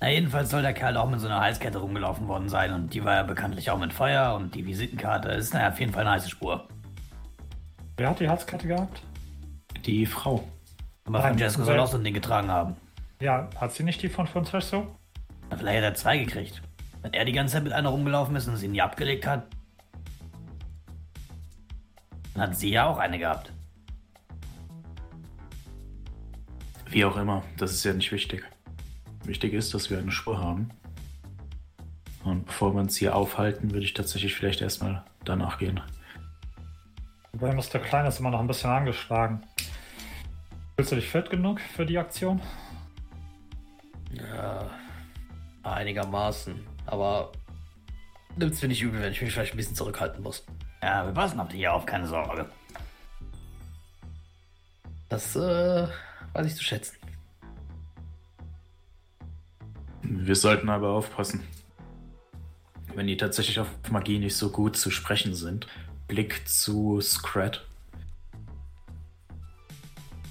[0.03, 3.05] Na, jedenfalls soll der Kerl auch mit so einer Halskette rumgelaufen worden sein und die
[3.05, 6.11] war ja bekanntlich auch mit Feuer und die Visitenkarte ist naja, auf jeden Fall eine
[6.11, 6.67] heiße Spur.
[7.97, 9.01] Wer hat die Halskette gehabt?
[9.87, 10.43] Die Frau.
[11.05, 12.75] Aber Nein, Francesco soll auch so ein Ding getragen haben.
[13.21, 14.89] Ja, hat sie nicht die von Francesco?
[15.51, 16.63] Na, Vielleicht hat er zwei gekriegt.
[17.03, 19.47] Wenn er die ganze Zeit mit einer rumgelaufen ist und sie nie abgelegt hat,
[22.35, 23.53] dann hat sie ja auch eine gehabt.
[26.89, 28.43] Wie auch immer, das ist ja nicht wichtig.
[29.25, 30.71] Wichtig ist, dass wir eine Spur haben.
[32.25, 35.81] Und bevor wir uns hier aufhalten, würde ich tatsächlich vielleicht erstmal danach gehen.
[37.33, 39.43] Problem ist, der Kleine ist immer noch ein bisschen angeschlagen.
[40.77, 42.41] Fühlst du dich fit genug für die Aktion?
[44.13, 44.71] Ja,
[45.63, 46.55] einigermaßen.
[46.87, 47.33] Aber
[48.37, 50.45] nimmt's mir nicht übel, wenn ich mich vielleicht ein bisschen zurückhalten muss.
[50.83, 52.49] Ja, wir passen auf dich auf, keine Sorge.
[55.09, 55.89] Das äh,
[56.33, 56.97] weiß ich zu schätzen.
[60.15, 61.43] Wir sollten aber aufpassen.
[62.95, 65.67] Wenn die tatsächlich auf Magie nicht so gut zu sprechen sind.
[66.07, 67.65] Blick zu Scrat.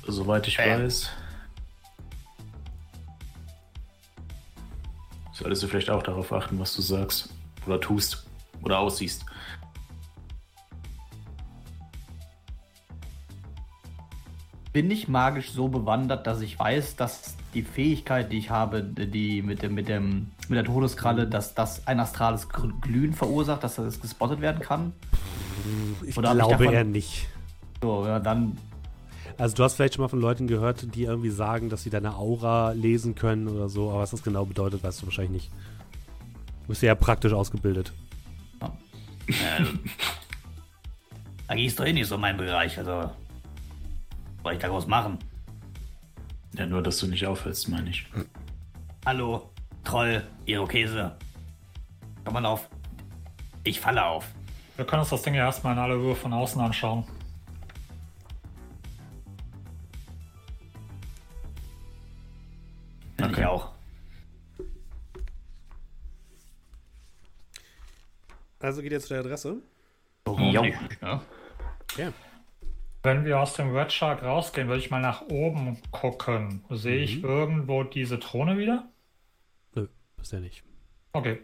[0.05, 0.83] Soweit ich Ähm.
[0.83, 1.09] weiß.
[5.33, 7.33] Solltest du vielleicht auch darauf achten, was du sagst.
[7.65, 8.27] Oder tust.
[8.61, 9.25] Oder aussiehst.
[14.73, 19.41] Bin nicht magisch so bewandert, dass ich weiß, dass die Fähigkeit, die ich habe, die
[19.41, 23.99] mit dem, mit dem, mit der Todeskralle, dass das ein astrales Glühen verursacht, dass das
[23.99, 24.93] gespottet werden kann.
[26.05, 27.27] Ich Oder hab ich glaube davon- eher nicht.
[27.81, 28.57] So, ja, dann.
[29.37, 32.15] Also du hast vielleicht schon mal von Leuten gehört, die irgendwie sagen, dass sie deine
[32.15, 35.51] Aura lesen können oder so, aber was das genau bedeutet, weißt du wahrscheinlich nicht.
[36.63, 37.91] Du bist ja praktisch ausgebildet.
[39.27, 39.63] Äh,
[41.47, 43.09] Magie ist doch eh nicht so mein Bereich, also.
[44.41, 45.19] Was soll ich da groß machen?
[46.55, 48.07] Ja, nur, dass du nicht aufhörst, meine ich.
[49.05, 49.51] Hallo,
[49.83, 51.15] Troll, Irokese.
[52.25, 52.67] Komm mal auf.
[53.63, 54.27] Ich falle auf.
[54.77, 57.03] Wir können uns das Ding ja erstmal in aller Ruhe von außen anschauen.
[63.21, 63.41] Okay.
[63.41, 63.69] ich auch.
[68.59, 69.57] Also geht ihr zu der Adresse?
[70.25, 71.21] Warum nicht, ne?
[71.95, 72.11] Ja.
[73.03, 76.63] Wenn wir aus dem Red Shark rausgehen, würde ich mal nach oben gucken.
[76.69, 78.89] Sehe ich irgendwo diese Throne wieder?
[79.73, 79.87] Nö,
[80.21, 80.63] ist ja nicht.
[81.13, 81.39] Okay.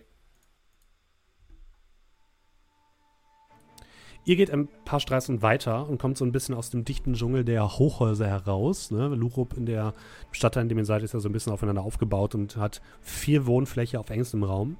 [4.23, 7.43] Ihr geht ein paar Straßen weiter und kommt so ein bisschen aus dem dichten Dschungel
[7.43, 8.91] der Hochhäuser heraus.
[8.91, 9.07] Ne?
[9.07, 9.93] Lurup in der
[10.31, 13.45] Stadt, in dem ihr seid, ist ja so ein bisschen aufeinander aufgebaut und hat viel
[13.47, 14.77] Wohnfläche auf engstem Raum.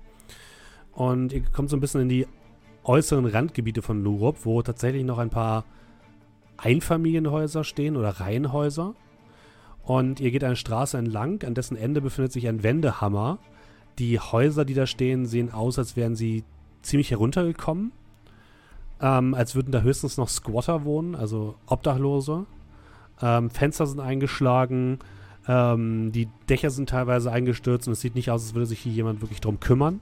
[0.92, 2.28] Und ihr kommt so ein bisschen in die
[2.84, 5.64] äußeren Randgebiete von Lurup, wo tatsächlich noch ein paar
[6.58, 8.96] Einfamilienhäuser stehen oder Reihenhäuser.
[9.84, 13.40] Und ihr geht eine Straße entlang, an dessen Ende befindet sich ein Wendehammer.
[14.00, 16.44] Die Häuser, die da stehen, sehen aus, als wären sie
[16.82, 17.92] ziemlich heruntergekommen.
[19.00, 22.46] Ähm, als würden da höchstens noch Squatter wohnen, also Obdachlose.
[23.22, 25.00] Ähm, Fenster sind eingeschlagen,
[25.48, 28.92] ähm, die Dächer sind teilweise eingestürzt und es sieht nicht aus, als würde sich hier
[28.92, 30.02] jemand wirklich drum kümmern.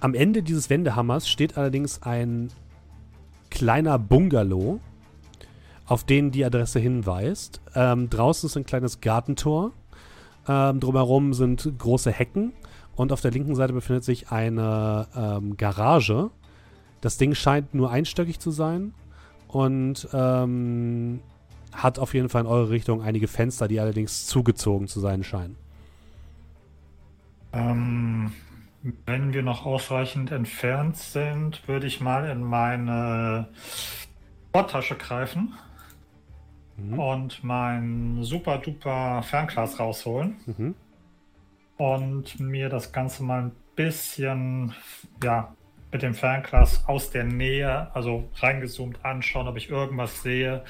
[0.00, 2.50] Am Ende dieses Wendehammers steht allerdings ein
[3.50, 4.80] kleiner Bungalow,
[5.86, 7.60] auf den die Adresse hinweist.
[7.74, 9.72] Ähm, draußen ist ein kleines Gartentor.
[10.48, 12.52] Ähm, drumherum sind große Hecken
[12.94, 16.30] und auf der linken Seite befindet sich eine ähm, Garage.
[17.00, 18.94] Das Ding scheint nur einstöckig zu sein
[19.48, 21.20] und ähm,
[21.72, 25.56] hat auf jeden Fall in eure Richtung einige Fenster, die allerdings zugezogen zu sein scheinen.
[27.52, 28.32] Ähm,
[29.04, 33.48] wenn wir noch ausreichend entfernt sind, würde ich mal in meine
[34.48, 35.54] Sporttasche greifen
[36.78, 36.98] Mhm.
[36.98, 40.74] und mein super duper Fernglas rausholen Mhm.
[41.76, 44.74] und mir das Ganze mal ein bisschen,
[45.22, 45.54] ja,
[45.92, 50.62] mit dem Fernglas aus der Nähe, also reingezoomt anschauen, ob ich irgendwas sehe,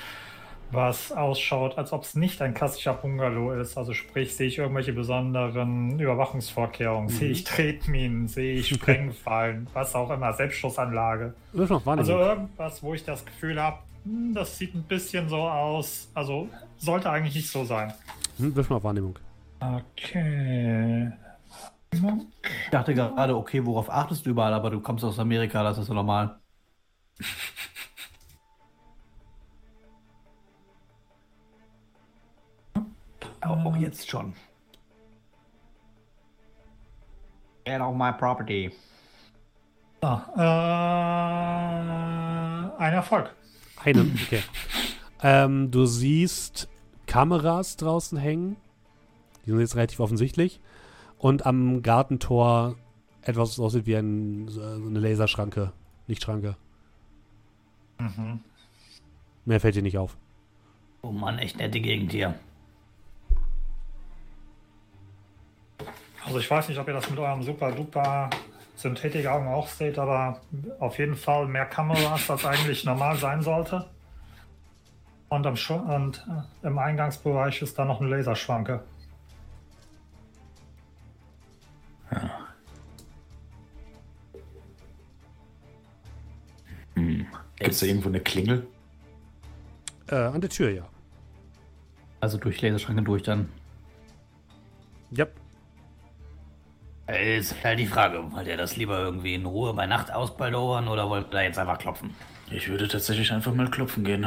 [0.72, 3.78] was ausschaut, als ob es nicht ein klassischer Bungalow ist.
[3.78, 10.10] Also sprich, sehe ich irgendwelche besonderen Überwachungsvorkehrungen, sehe ich Tretminen, sehe ich Sprengfallen, was auch
[10.10, 11.34] immer, Selbstschussanlage.
[11.86, 13.78] Also irgendwas, wo ich das Gefühl habe,
[14.34, 16.08] das sieht ein bisschen so aus.
[16.14, 17.92] Also sollte eigentlich nicht so sein.
[18.38, 19.18] Hm, wirf noch Wahrnehmung.
[19.60, 21.12] Okay.
[21.92, 22.00] Ich
[22.70, 25.94] dachte gerade, okay, worauf achtest du überall, aber du kommst aus Amerika, das ist ja
[25.94, 26.38] normal.
[33.40, 34.34] Auch jetzt schon.
[37.64, 38.70] Get off my property.
[40.02, 40.42] So, äh,
[42.78, 43.34] ein Erfolg.
[43.86, 44.42] Einen, okay.
[45.22, 46.68] ähm, du siehst
[47.06, 48.56] Kameras draußen hängen.
[49.44, 50.60] Die sind jetzt relativ offensichtlich.
[51.18, 52.74] Und am Gartentor
[53.22, 55.72] etwas, was aussieht wie ein, so eine Laserschranke.
[56.08, 56.56] Lichtschranke.
[57.98, 58.40] Mhm.
[59.44, 60.16] Mehr fällt dir nicht auf.
[61.02, 62.34] Oh Mann, echt nette Gegend hier.
[66.24, 68.30] Also ich weiß nicht, ob ihr das mit eurem super duper
[68.76, 70.40] Synthetikaugen auch seht, aber
[70.78, 73.86] auf jeden Fall mehr Kameras, als eigentlich normal sein sollte.
[75.28, 76.24] Und, am Sch und
[76.62, 78.84] äh, im Eingangsbereich ist da noch eine Laserschwanke.
[86.94, 87.26] Hm.
[87.56, 88.66] Gibt es da irgendwo eine Klingel?
[90.08, 90.86] Äh, an der Tür, ja.
[92.20, 93.48] Also durch Laserschranke durch dann.
[95.10, 95.26] Ja.
[97.08, 100.88] Äh, Ist halt die Frage, wollt ihr das lieber irgendwie in Ruhe bei Nacht ausbaldowern
[100.88, 102.10] oder wollt ihr jetzt einfach klopfen?
[102.50, 104.26] Ich würde tatsächlich einfach mal klopfen gehen.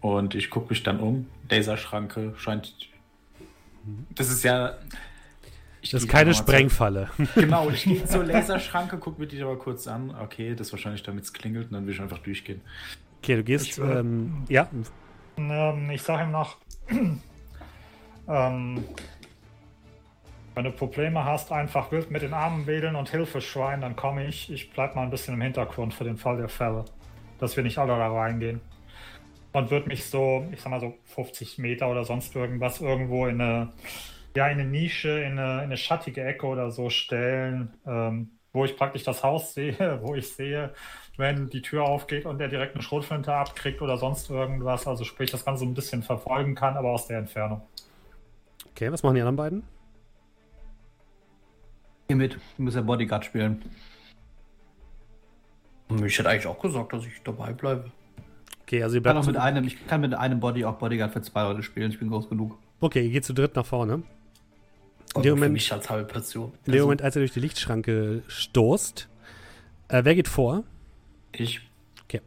[0.00, 1.26] Und ich gucke mich dann um.
[1.48, 2.74] Laserschranke scheint.
[4.14, 4.74] Das ist ja.
[5.80, 7.10] Ich Das ist keine Sprengfalle.
[7.34, 10.14] Genau, ich gehe zur Laserschranke, gucke mir die aber kurz an.
[10.20, 12.60] Okay, das ist wahrscheinlich damit es klingelt und dann will ich einfach durchgehen.
[13.18, 14.68] Okay, du gehst, Ich würde- ähm, ja,
[15.36, 16.56] Ähm, ich sage ihm noch,
[18.28, 18.84] ähm,
[20.54, 24.26] wenn du Probleme hast, einfach wild mit den Armen wedeln und Hilfe schreien, dann komme
[24.26, 24.50] ich.
[24.52, 26.84] Ich bleib mal ein bisschen im Hintergrund für den Fall der Fälle.
[27.38, 28.60] dass wir nicht alle da reingehen.
[29.52, 33.40] Und würde mich so, ich sag mal so 50 Meter oder sonst irgendwas irgendwo in
[33.40, 33.72] eine,
[34.36, 38.64] ja, in eine Nische, in eine, in eine schattige Ecke oder so stellen, ähm, wo
[38.64, 40.72] ich praktisch das Haus sehe, wo ich sehe,
[41.16, 44.86] wenn die Tür aufgeht und er direkt eine Schrotflinte abkriegt oder sonst irgendwas.
[44.86, 47.62] Also sprich, das Ganze ein bisschen verfolgen kann, aber aus der Entfernung.
[48.74, 49.62] Okay, was machen die anderen beiden?
[52.08, 53.62] Hier mit, ich muss ja Bodyguard spielen.
[56.04, 57.90] Ich hätte eigentlich auch gesagt, dass ich dabei bleibe.
[58.62, 61.12] Okay, also ihr Ich kann, bleibt mit einem, ich kann mit einem Body auch Bodyguard
[61.12, 61.90] für zwei Leute spielen.
[61.90, 62.56] Ich bin groß genug.
[62.80, 64.02] Okay, ihr geht zu dritt nach vorne.
[65.14, 66.52] In dem für Moment- mich als halbe Person.
[66.64, 69.08] In dem Moment, als ihr durch die Lichtschranke stoßt,
[69.88, 70.64] äh, wer geht vor?
[71.32, 71.60] Ich.
[72.10, 72.20] In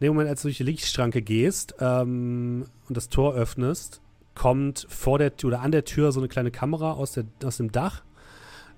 [0.00, 4.02] dem Moment, als du durch die Lichtschranke gehst ähm, und das Tor öffnest,
[4.36, 7.56] kommt vor der Tür oder an der Tür so eine kleine Kamera aus, der, aus
[7.56, 8.02] dem Dach.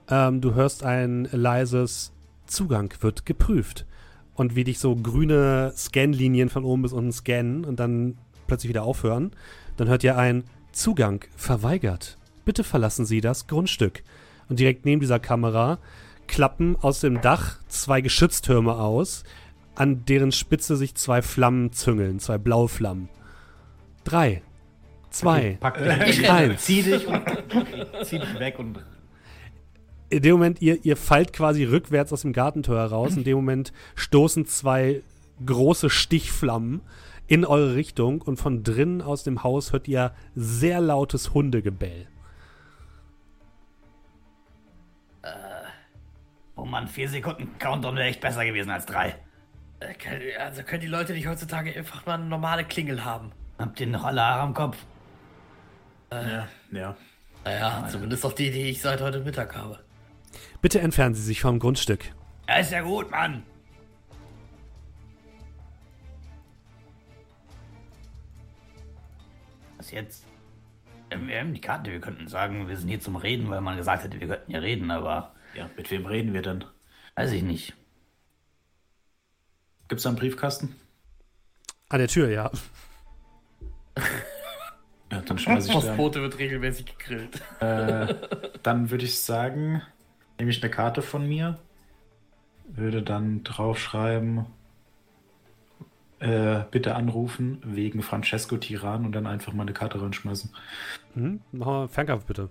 [0.08, 2.12] Ähm, du hörst ein leises
[2.46, 3.84] Zugang wird geprüft.
[4.34, 8.84] Und wie dich so grüne Scanlinien von oben bis unten scannen und dann plötzlich wieder
[8.84, 9.32] aufhören,
[9.76, 12.16] dann hört ihr ein Zugang verweigert.
[12.44, 14.02] Bitte verlassen Sie das Grundstück.
[14.48, 15.78] Und direkt neben dieser Kamera
[16.28, 19.24] klappen aus dem Dach zwei Geschütztürme aus,
[19.74, 23.08] an deren Spitze sich zwei Flammen züngeln, zwei blaue Flammen.
[24.04, 24.42] Drei,
[25.10, 26.30] zwei, Pack Ich dich.
[26.30, 26.64] eins.
[26.64, 27.22] Zieh dich und
[28.02, 28.78] zieh dich weg und.
[30.10, 33.16] in dem Moment, ihr, ihr fallt quasi rückwärts aus dem Gartentor heraus.
[33.16, 35.02] In dem Moment stoßen zwei
[35.44, 36.80] große Stichflammen
[37.26, 42.06] in eure Richtung und von drinnen aus dem Haus hört ihr sehr lautes Hundegebell.
[46.56, 49.14] Oh Mann, vier Sekunden Countdown wäre echt besser gewesen als drei.
[49.80, 49.94] Äh,
[50.40, 53.30] Also können die Leute nicht heutzutage einfach mal eine normale Klingel haben?
[53.58, 54.76] Habt ihr noch alle Haare am Kopf?
[56.10, 56.96] Ja, ja.
[57.44, 59.78] Naja, zumindest auf die, die ich seit heute Mittag habe.
[60.60, 62.12] Bitte entfernen Sie sich vom Grundstück.
[62.48, 63.42] Ja, ist ja gut, Mann.
[69.76, 70.24] Was jetzt?
[71.10, 73.76] Ähm, Wir haben die Karte, wir könnten sagen, wir sind hier zum Reden, weil man
[73.76, 76.64] gesagt hätte, wir könnten hier reden, aber Ja, mit wem reden wir denn?
[77.16, 77.74] weiß ich nicht.
[79.88, 80.76] Gibt's da einen Briefkasten?
[81.88, 82.50] An der Tür, ja.
[85.10, 85.72] Ja, dann schmeiß ich.
[85.72, 87.40] Postbote wird regelmäßig gegrillt.
[87.60, 88.14] Äh,
[88.62, 89.82] dann würde ich sagen,
[90.38, 91.58] nehme ich eine Karte von mir,
[92.68, 94.46] würde dann draufschreiben,
[96.20, 100.50] äh, bitte anrufen wegen Francesco Tiran und dann einfach mal eine Karte reinschmeißen.
[101.14, 101.40] Mhm.
[101.52, 102.50] Machen wir Fernkampf bitte.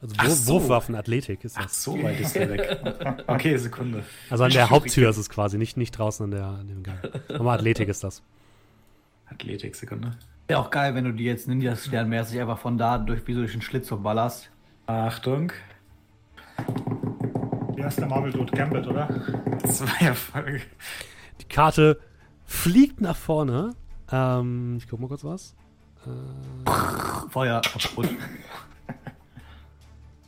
[0.00, 0.52] Also Ach Wurf, so.
[0.54, 1.82] Wurfwaffen, Athletik ist Ach, das.
[1.82, 3.24] so weit ist er weg.
[3.26, 4.04] Okay, Sekunde.
[4.28, 6.98] Also an der Haupttür ist es quasi, nicht, nicht draußen an, der, an dem Gang.
[7.28, 8.22] Aber Athletik ist das.
[9.26, 10.18] Athletik, Sekunde.
[10.46, 13.52] Wäre auch geil, wenn du die jetzt Ninja-Sternmäßig einfach von da durch wie so durch
[13.52, 14.50] den Schlitz so ballerst.
[14.86, 15.52] Achtung.
[17.74, 19.08] Wie heißt der Marvel Dude Gambit, oder?
[19.64, 20.60] Zwei Erfolge.
[21.40, 21.98] Die Karte
[22.44, 23.70] fliegt nach vorne.
[24.12, 25.56] Ähm, ich guck mal kurz was.
[27.30, 28.08] Feuer kaputt.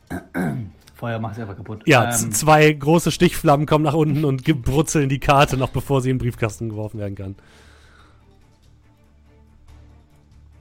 [0.95, 1.83] Feuer macht sie einfach kaputt.
[1.85, 6.09] Ja, Ähm, zwei große Stichflammen kommen nach unten und gebrutzeln die Karte noch, bevor sie
[6.09, 7.35] in den Briefkasten geworfen werden kann.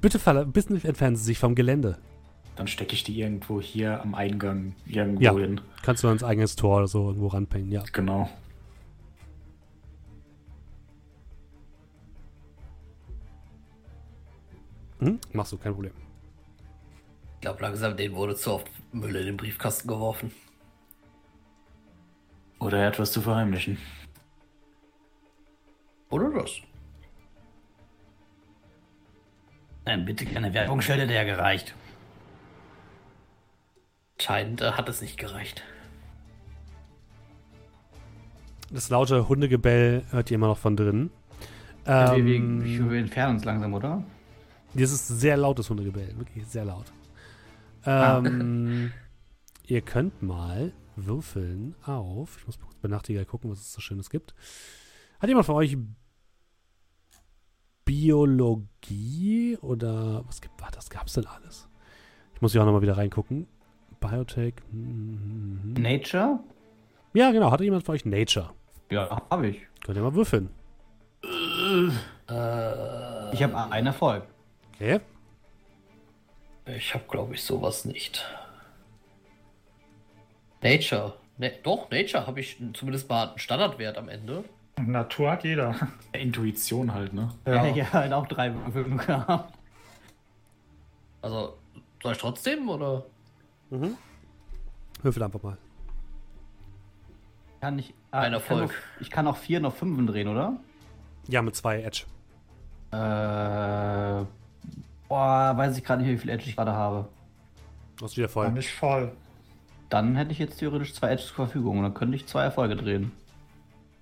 [0.07, 0.21] Bitte,
[0.87, 1.99] entfernen Sie sich vom Gelände.
[2.55, 5.33] Dann stecke ich die irgendwo hier am Eingang irgendwo Ja.
[5.35, 5.61] hin.
[5.83, 7.83] Kannst du ans eigenes Tor oder so irgendwo ranpingen, ja.
[7.93, 8.31] Genau.
[15.01, 15.93] Mhm, machst du, kein Problem.
[17.35, 20.31] Ich glaube langsam, denen wurde zu oft Müll in den Briefkasten geworfen.
[22.61, 23.77] Oder er hat was zu verheimlichen.
[26.11, 26.61] Oder das?
[29.87, 31.75] Nein, bitte keine Werbungsschilder, der gereicht.
[34.19, 35.63] Anscheinend äh, hat es nicht gereicht.
[38.71, 41.11] Das laute Hundegebell hört ihr immer noch von drinnen.
[41.85, 44.03] wir, Ähm, wir, wir entfernen uns langsam, oder?
[44.75, 46.87] Dieses sehr lautes Hundegebell, wirklich sehr laut.
[47.85, 48.19] Ah.
[48.19, 48.93] Ähm,
[49.67, 52.39] ihr könnt mal würfeln auf.
[52.39, 54.35] Ich muss kurz bei Nachtigall gucken, was es so Schönes gibt.
[55.21, 55.77] Hat jemand von euch
[57.87, 61.69] Biologie oder was gibt was das gab's denn alles?
[62.35, 63.47] Ich muss hier auch nochmal wieder reingucken.
[64.01, 64.55] Biotech.
[64.71, 65.75] mhm.
[65.79, 66.41] Nature?
[67.15, 67.51] Ja, genau.
[67.51, 68.51] Hatte jemand von euch Nature?
[68.91, 69.63] Ja, habe ich.
[69.83, 70.51] Könnt ihr mal würfeln.
[72.29, 74.25] Äh, ich habe einen Erfolg.
[74.75, 75.01] Okay.
[76.67, 78.25] Ich habe, glaube ich, sowas nicht.
[80.63, 81.15] Nature.
[81.39, 84.45] Ne, doch, Nature habe ich zumindest mal einen Standardwert am Ende.
[84.85, 85.75] Natur hat jeder.
[86.13, 87.31] Intuition halt, ne?
[87.47, 89.55] Ja, ich halt auch drei Würfel gehabt.
[91.23, 91.57] Also,
[92.03, 93.05] soll ich trotzdem oder?
[95.03, 95.57] Würfel einfach mal.
[97.61, 98.83] Kann ich, ah, Ein ich kann Erfolg.
[99.01, 100.57] Ich kann auch vier auf fünfen drehen, oder?
[101.27, 102.05] Ja, mit zwei Edge.
[102.93, 104.25] Äh,
[105.09, 107.09] boah, weiß ich gerade nicht, wie viel Edge ich gerade habe.
[107.97, 108.53] Du hast wieder voll.
[108.53, 109.11] nicht voll.
[109.89, 112.77] Dann hätte ich jetzt theoretisch zwei Edge zur Verfügung und dann könnte ich zwei Erfolge
[112.77, 113.11] drehen.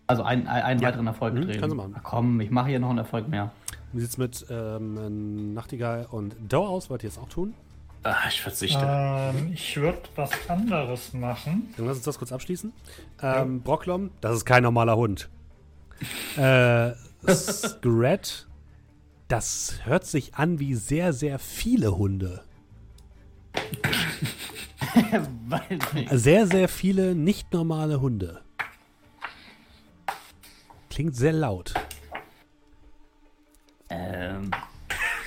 [0.07, 0.89] Also ein, ein, einen Ja.
[0.89, 1.61] weiteren Erfolg Mhm, drehen.
[1.61, 1.95] kannst du machen.
[1.99, 3.53] Ach komm, ich mache hier noch einen Erfolg mehr.
[3.93, 6.91] Wie sieht's mit ähm, Nachtigall und Dauer aus?
[6.91, 7.55] Wollt ihr es auch tun?
[8.03, 8.85] Ah, ich verzichte.
[8.87, 11.73] Ähm, ich würde was anderes machen.
[11.77, 12.73] Dann lass uns das kurz abschließen.
[13.23, 15.31] Ähm, Brocklom, das ist kein normaler Hund.
[16.37, 16.91] äh,
[17.33, 18.47] Scrat,
[19.29, 22.43] das hört sich an wie sehr, sehr viele Hunde.
[26.11, 28.41] Sehr, sehr viele nicht normale Hunde.
[30.95, 31.75] Klingt sehr laut.
[33.91, 34.53] Ähm,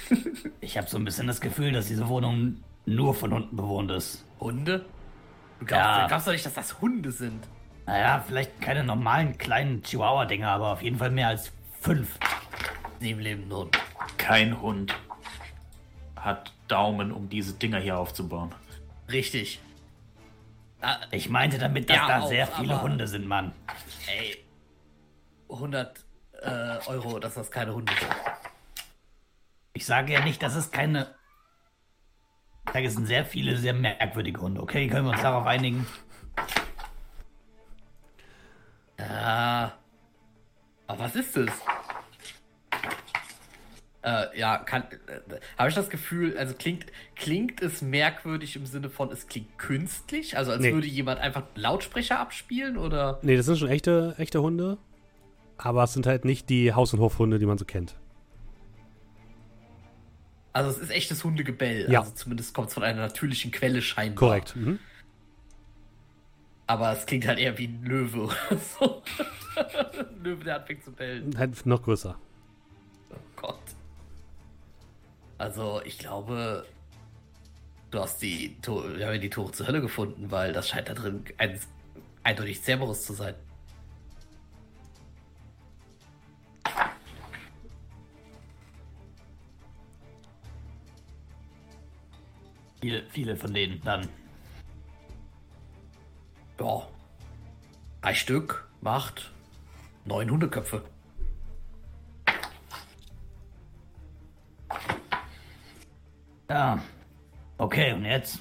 [0.61, 4.23] ich habe so ein bisschen das Gefühl, dass diese Wohnung nur von Hunden bewohnt ist.
[4.39, 4.85] Hunde?
[5.59, 6.01] Du glaubst, Ja.
[6.03, 7.45] du glaubst doch nicht, dass das Hunde sind.
[7.85, 11.51] Naja, vielleicht keine normalen kleinen Chihuahua-Dinger, aber auf jeden Fall mehr als
[11.81, 12.17] fünf.
[13.01, 13.77] Sieben lebenden Hunde.
[14.17, 14.95] Kein Hund
[16.15, 18.55] hat Daumen, um diese Dinger hier aufzubauen.
[19.11, 19.59] Richtig.
[20.81, 23.51] Ah, Ich meinte damit, dass Ja, da auch, sehr viele aber- Hunde sind, Mann.
[24.07, 24.37] ey.
[25.49, 26.05] 100
[26.41, 28.11] äh, Euro, dass das keine Hunde sind.
[29.73, 31.15] Ich sage ja nicht, dass es keine.
[32.67, 34.61] Ich sage, es sind sehr viele, sehr merkwürdige Hunde.
[34.61, 35.85] Okay, können wir uns darauf einigen?
[38.97, 39.71] Ah.
[40.87, 41.49] Aber was ist das?
[44.03, 44.83] Äh, ja, kann.
[45.07, 46.85] Äh, Habe ich das Gefühl, also klingt,
[47.15, 50.37] klingt es merkwürdig im Sinne von, es klingt künstlich?
[50.37, 50.73] Also als Nee.
[50.73, 53.19] würde jemand einfach Lautsprecher abspielen oder.
[53.21, 54.77] Nee, das sind schon echte, echte Hunde.
[55.57, 57.95] Aber es sind halt nicht die Haus- und Hofhunde, die man so kennt.
[60.53, 61.91] Also es ist echtes Hundegebell.
[61.91, 61.99] Ja.
[61.99, 64.29] Also zumindest kommt es von einer natürlichen Quelle scheinbar.
[64.29, 64.55] Korrekt.
[64.55, 64.79] Mhm.
[66.65, 69.03] Aber es klingt halt eher wie ein Löwe oder so.
[69.55, 71.37] ein Löwe, der anfängt zu bellen.
[71.37, 72.17] Halt noch größer.
[73.11, 73.59] Oh Gott.
[75.37, 76.65] Also, ich glaube,
[77.91, 80.93] du hast die, wir haben ja die Tore zur Hölle gefunden, weil das scheint da
[80.93, 81.59] drin ein,
[82.23, 83.35] eindeutig Cerberus zu sein.
[92.81, 94.07] Viele, viele von denen dann.
[96.59, 96.87] Ja.
[98.01, 99.31] Drei Stück macht
[100.05, 100.83] neun Hundeköpfe.
[106.49, 106.81] Ja.
[107.57, 108.39] Okay, und jetzt?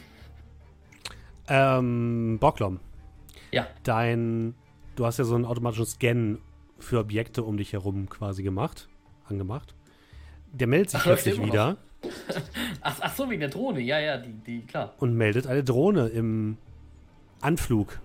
[1.48, 2.80] Ähm, Bocklom,
[3.52, 3.66] Ja.
[3.82, 4.54] dein.
[4.96, 6.38] Du hast ja so einen automatischen Scan
[6.78, 8.88] für Objekte um dich herum quasi gemacht.
[9.28, 9.74] Angemacht.
[10.52, 11.76] Der meldet sich Ach, plötzlich wieder
[12.80, 13.80] Ach, ach so, wegen der Drohne.
[13.80, 14.94] Ja, ja, die, die, klar.
[14.98, 16.56] und meldet eine Drohne im
[17.40, 17.98] Anflug.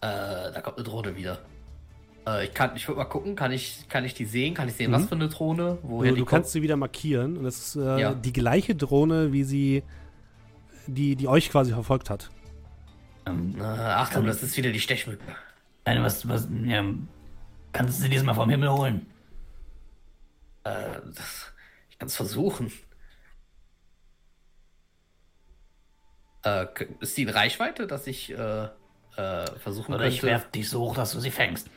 [0.00, 1.38] Äh, da kommt eine Drohne wieder.
[2.26, 4.54] Äh, ich kann, ich würde mal gucken, kann ich, kann ich die sehen?
[4.54, 4.94] Kann ich sehen, Mhm.
[4.94, 5.78] was für eine Drohne?
[5.82, 8.14] Woher Du, die du kannst sie wieder markieren und das ist äh, Ja.
[8.14, 9.82] die gleiche Drohne, wie sie
[10.86, 12.30] die, die euch quasi verfolgt hat.
[13.26, 13.60] Ähm, kommt?
[13.60, 15.22] Äh, Achtung, das ist wieder die Stechmücke.
[15.84, 16.84] Nein, was, was, ja,
[17.72, 19.06] kannst du sie diesmal vom Himmel holen?
[20.64, 20.70] Äh,
[21.14, 21.52] das,
[22.00, 22.72] ich kann es versuchen.
[26.44, 26.66] Äh,
[27.00, 28.68] ist die in Reichweite, dass ich äh,
[29.16, 30.32] äh, versuchen Oder ich könnte?
[30.32, 31.68] werf dich so hoch, dass du sie fängst.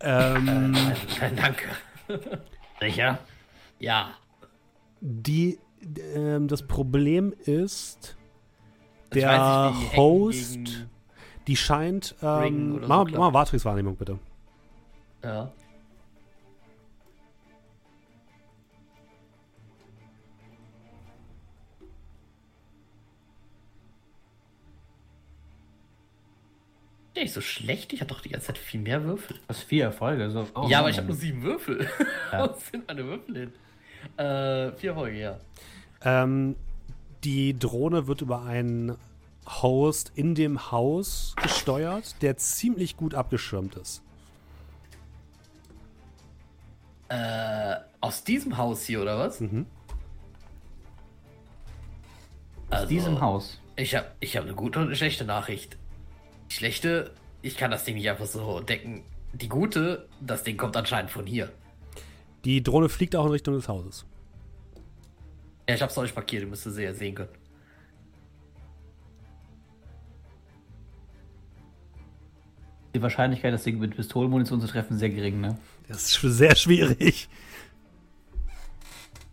[0.00, 1.64] Ähm, Nein, nein, danke.
[2.80, 3.18] Sicher?
[3.78, 4.10] Ja.
[5.00, 5.58] die,
[6.14, 8.16] ähm, das Problem ist,
[9.06, 10.58] Ich der nicht, Host,
[11.46, 12.14] die scheint.
[12.20, 14.18] Ähm, so mach, mach mal Matrix-Wahrnehmung bitte.
[15.24, 15.50] Ja.
[27.18, 29.40] Ja, Nicht so schlecht, ich hatte doch die ganze Zeit viel mehr Würfel.
[29.48, 30.30] Das vier Erfolge.
[30.30, 30.46] So.
[30.54, 31.88] Oh, ja, aber ich habe nur sieben Würfel.
[32.30, 32.48] Ja.
[32.54, 33.52] Wo sind meine Würfel hin?
[34.16, 35.38] Äh, vier Erfolge, ja.
[36.02, 36.54] Ähm,
[37.24, 38.96] die Drohne wird über einen
[39.46, 44.00] Host in dem Haus gesteuert, der ziemlich gut abgeschirmt ist.
[47.08, 49.40] Äh, aus diesem Haus hier, oder was?
[49.40, 49.66] Mhm.
[52.70, 53.60] Also, Aus diesem Haus.
[53.74, 55.76] Ich habe ich hab eine gute und eine schlechte Nachricht.
[56.48, 59.02] Die schlechte, ich kann das Ding nicht einfach so decken.
[59.32, 61.52] Die gute, das Ding kommt anscheinend von hier.
[62.44, 64.06] Die Drohne fliegt auch in Richtung des Hauses.
[65.68, 67.28] Ja, ich hab's euch markiert, ihr müsst es ja sehen können.
[72.94, 75.58] Die Wahrscheinlichkeit, das Ding mit Pistolenmunition zu treffen, ist sehr gering, ne?
[75.88, 77.28] Das ist sehr schwierig.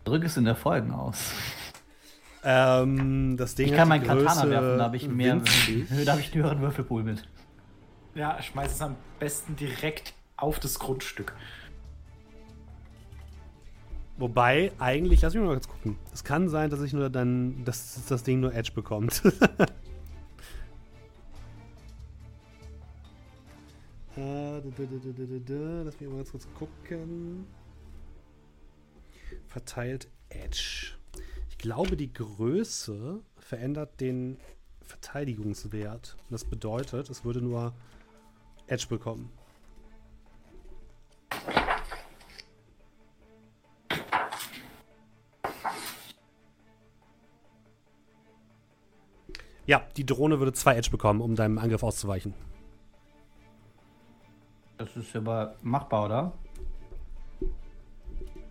[0.03, 1.31] Drück es in Erfolgen aus.
[2.47, 5.41] Ähm, das Ding Ich kann meinen Katana werfen, da habe ich mehr.
[6.05, 7.27] Da habe ich einen höheren Würfelpool mit.
[8.13, 11.33] Ja, schmeiß es am besten direkt auf das Grundstück.
[14.17, 15.97] Wobei, eigentlich, lass mich mal kurz gucken.
[16.13, 19.21] Es kann sein, dass ich nur dann, dass das Ding nur Edge bekommt.
[24.17, 24.61] Äh.
[25.83, 27.45] Lass mich mal ganz kurz gucken.
[29.47, 30.93] Verteilt Edge.
[31.65, 34.37] Ich glaube, die Größe verändert den
[34.83, 36.15] Verteidigungswert.
[36.29, 37.73] Das bedeutet, es würde nur
[38.67, 39.31] Edge bekommen.
[49.65, 52.35] Ja, die Drohne würde zwei Edge bekommen, um deinem Angriff auszuweichen.
[54.77, 56.33] Das ist aber machbar, oder?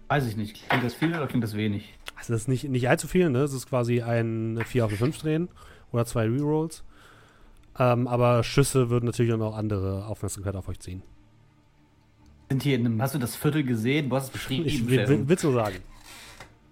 [0.09, 0.69] Weiß ich nicht.
[0.69, 1.95] Klingt das viel oder klingt das wenig?
[2.17, 3.41] Also das ist nicht, nicht allzu viel, ne?
[3.41, 5.49] Das ist quasi ein 4 auf 5 drehen
[5.93, 6.85] oder zwei Rerolls.
[7.79, 11.03] Ähm, aber Schüsse würden natürlich auch noch andere Aufmerksamkeit auf euch ziehen.
[12.51, 14.11] Sind hier in einem, hast du das Viertel gesehen?
[14.11, 14.67] Du hast es beschrieben.
[14.67, 15.77] Ich will, will, willst du sagen?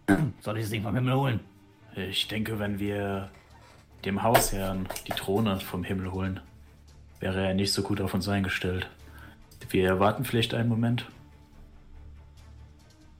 [0.40, 1.40] Soll ich das Ding vom Himmel holen?
[1.96, 3.30] Ich denke, wenn wir
[4.04, 6.40] dem Hausherrn die Drohne vom Himmel holen,
[7.20, 8.88] wäre er nicht so gut auf uns eingestellt.
[9.70, 11.06] Wir warten vielleicht einen Moment.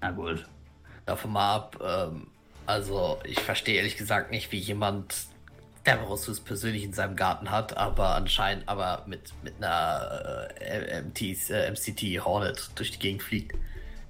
[0.01, 0.45] Na gut.
[1.07, 2.29] Davon mal ab, ähm,
[2.67, 5.15] also ich verstehe ehrlich gesagt nicht, wie jemand
[5.85, 11.71] Cerberus persönlich in seinem Garten hat, aber anscheinend aber mit, mit einer äh, MTs, äh,
[11.71, 13.57] MCT Hornet durch die Gegend fliegt.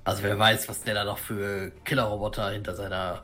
[0.04, 3.22] Also wer weiß, was der da noch für Killerroboter hinter seiner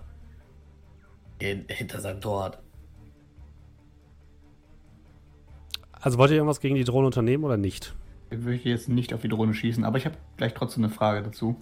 [1.38, 2.58] in, hinter seinem Tor hat.
[6.00, 7.94] Also wollt ihr irgendwas gegen die Drohne unternehmen oder nicht?
[8.30, 11.22] Ich möchte jetzt nicht auf die Drohne schießen, aber ich habe gleich trotzdem eine Frage
[11.22, 11.56] dazu.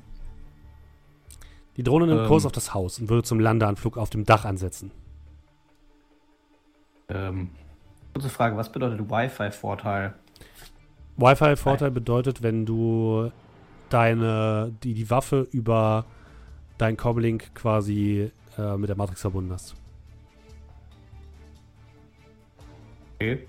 [1.76, 2.26] Die Drohne nimmt Ähm.
[2.26, 4.90] Kurs auf das Haus und würde zum Landeanflug auf dem Dach ansetzen.
[7.08, 7.50] Ähm,
[8.14, 10.14] kurze Frage, was bedeutet Wi-Fi-Vorteil?
[11.16, 13.30] Wi-Fi-Vorteil bedeutet, wenn du
[13.88, 16.04] deine, die, die Waffe über
[16.78, 19.74] dein Comlink quasi äh, mit der Matrix verbunden hast.
[23.16, 23.46] Okay.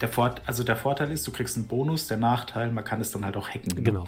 [0.00, 3.10] Der Fort also der Vorteil ist, du kriegst einen Bonus, der Nachteil, man kann es
[3.10, 3.74] dann halt auch hacken.
[3.74, 3.82] ne?
[3.82, 4.06] Genau.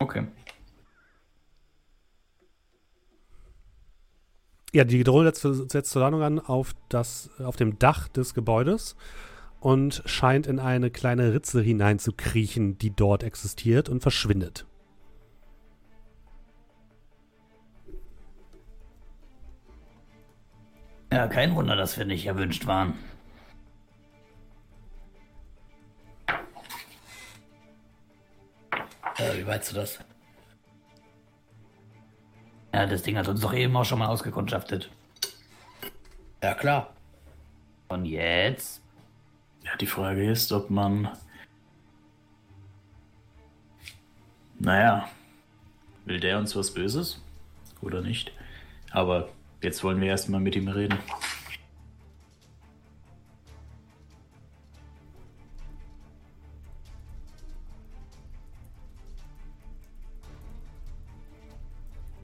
[0.00, 0.26] Okay.
[4.72, 8.96] Ja, die Drohne setzt, setzt zur Landung an auf, das, auf dem Dach des Gebäudes
[9.60, 14.66] und scheint in eine kleine Ritze hineinzukriechen, die dort existiert und verschwindet.
[21.10, 22.94] Ja, kein Wunder, dass wir nicht erwünscht waren.
[29.18, 29.98] Wie meinst du das?
[32.72, 34.90] Ja, das Ding hat uns doch eben auch schon mal ausgekundschaftet.
[36.42, 36.94] Ja klar.
[37.88, 38.80] Und jetzt?
[39.64, 41.08] Ja, die Frage ist, ob man.
[44.58, 45.08] Naja,
[46.04, 47.22] will der uns was Böses?
[47.80, 48.32] Oder nicht?
[48.90, 49.28] Aber
[49.62, 50.98] jetzt wollen wir erstmal mit ihm reden.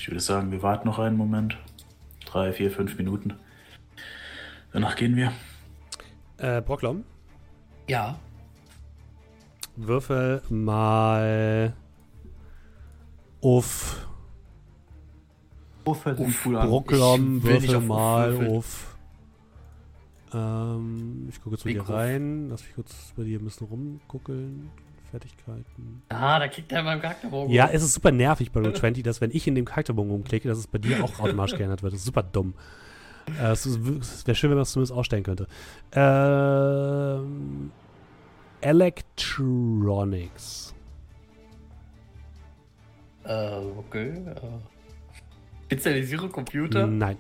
[0.05, 1.57] Ich würde sagen, wir warten noch einen Moment.
[2.27, 3.33] Drei, vier, fünf Minuten.
[4.71, 5.33] Danach gehen wir.
[6.37, 7.05] Äh, Brocklom,
[7.89, 8.19] Ja.
[9.77, 11.73] würfel mal
[13.41, 14.07] auf
[15.87, 16.05] Uff.
[16.05, 18.99] Brocklom, würfel mal auf.
[20.35, 21.89] Ähm, ich gucke jetzt dir Uff.
[21.89, 22.51] rein.
[22.51, 24.71] Lass mich kurz bei dir ein bisschen rumguckeln.
[25.15, 26.03] Fertigkeiten.
[26.09, 27.55] Ah, da kriegt er in meinem Charakterbogen.
[27.55, 30.59] Ja, es ist super nervig bei Roll20, dass wenn ich in dem Charakterbogen rumklicke, dass
[30.59, 31.93] es bei dir auch automatisch geändert wird.
[31.93, 32.55] Das ist super dumm.
[33.41, 33.65] Äh, es
[34.27, 35.47] wäre schön, wenn man es zumindest ausstellen könnte.
[35.93, 37.71] Ähm,
[38.61, 40.75] Electronics.
[43.25, 44.09] Äh, okay.
[44.09, 44.35] Äh.
[45.67, 46.89] Spezialisierung Computer?
[46.89, 47.19] Nein.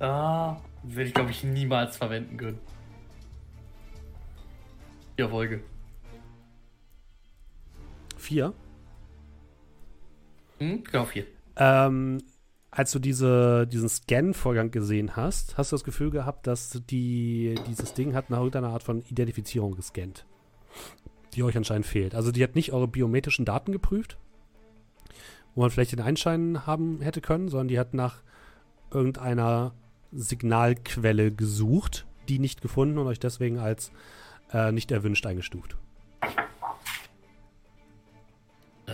[0.00, 2.58] Ah, würde ich glaube ich niemals verwenden können.
[5.18, 5.60] Ja, Folge.
[8.24, 8.54] Vier.
[10.58, 11.26] Hm, genau vier.
[11.56, 12.22] Ähm,
[12.70, 17.92] als du diese, diesen Scan-Vorgang gesehen hast, hast du das Gefühl gehabt, dass die, dieses
[17.92, 20.24] Ding hat nach irgendeiner Art von Identifizierung gescannt,
[21.34, 22.14] die euch anscheinend fehlt.
[22.14, 24.16] Also die hat nicht eure biometrischen Daten geprüft,
[25.54, 28.22] wo man vielleicht den Einschein haben hätte können, sondern die hat nach
[28.90, 29.74] irgendeiner
[30.12, 33.92] Signalquelle gesucht, die nicht gefunden und euch deswegen als
[34.50, 35.76] äh, nicht erwünscht eingestuft.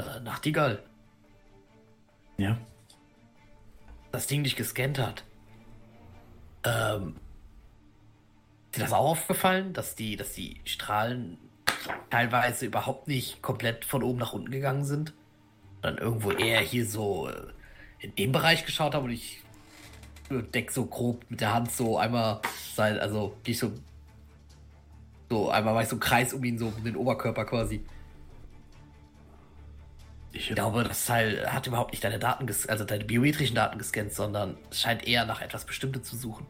[0.07, 0.83] Äh, Nachtigall.
[2.37, 2.59] Ja.
[4.13, 5.25] Das Ding dich gescannt hat.
[6.65, 7.17] Ähm.
[8.67, 11.39] Ist dir das auch aufgefallen, dass die, dass die Strahlen
[12.09, 15.13] teilweise überhaupt nicht komplett von oben nach unten gegangen sind.
[15.83, 17.49] Dann irgendwo eher hier so äh,
[17.99, 19.43] in dem Bereich geschaut habe und ich
[20.31, 22.41] deck so grob mit der Hand so einmal
[22.75, 23.73] sein, also gehe ich so
[25.29, 27.85] so einmal mache ich so einen Kreis um ihn, so um den Oberkörper quasi.
[30.33, 34.57] Ich, glaube, das Teil hat überhaupt nicht deine Daten, also deine biometrischen Daten gescannt, sondern
[34.71, 36.47] es scheint eher nach etwas Bestimmtes zu suchen.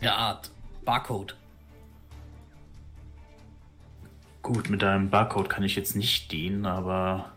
[0.00, 0.50] Eine Art
[0.84, 1.36] Barcode.
[4.42, 7.32] gut, mit einem Barcode kann ich jetzt nicht dienen, aber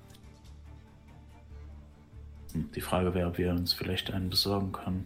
[2.53, 5.05] Hm, die Frage wäre, ob wir uns vielleicht einen besorgen können.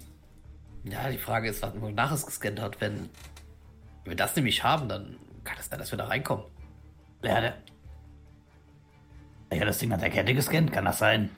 [0.84, 2.80] Ja, die Frage ist, wonach es gescannt hat.
[2.80, 3.10] Wenn,
[4.04, 6.46] wenn wir das nämlich haben, dann kann es sein, dass wir da reinkommen.
[7.24, 7.58] Ja, der.
[9.54, 11.30] Ja, das Ding hat der Kette gescannt, kann das sein?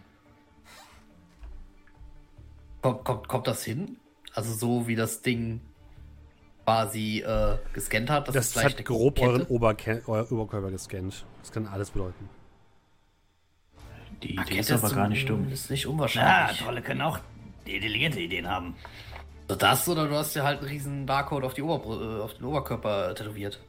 [2.82, 3.97] Kommt, kommt, kommt das hin?
[4.34, 5.62] Also so wie das Ding
[6.64, 8.28] quasi äh, gescannt hat.
[8.28, 11.26] dass es Das vielleicht hat eine grob euren Oberke euer Oberkörper gescannt.
[11.41, 12.30] Das kann alles bedeuten.
[14.24, 15.49] Die Ah, Idee Kette ist aber gar nicht dumm.
[15.51, 16.60] Ist nicht Ja, unwahrscheinlich.
[16.60, 17.20] Trolle können auch
[17.66, 18.76] intelligente Ideen haben.
[19.47, 22.34] So das oder du hast dir halt einen riesen Barcode auf, die Oberbr äh, auf
[22.34, 23.60] den Oberkörper tätowiert.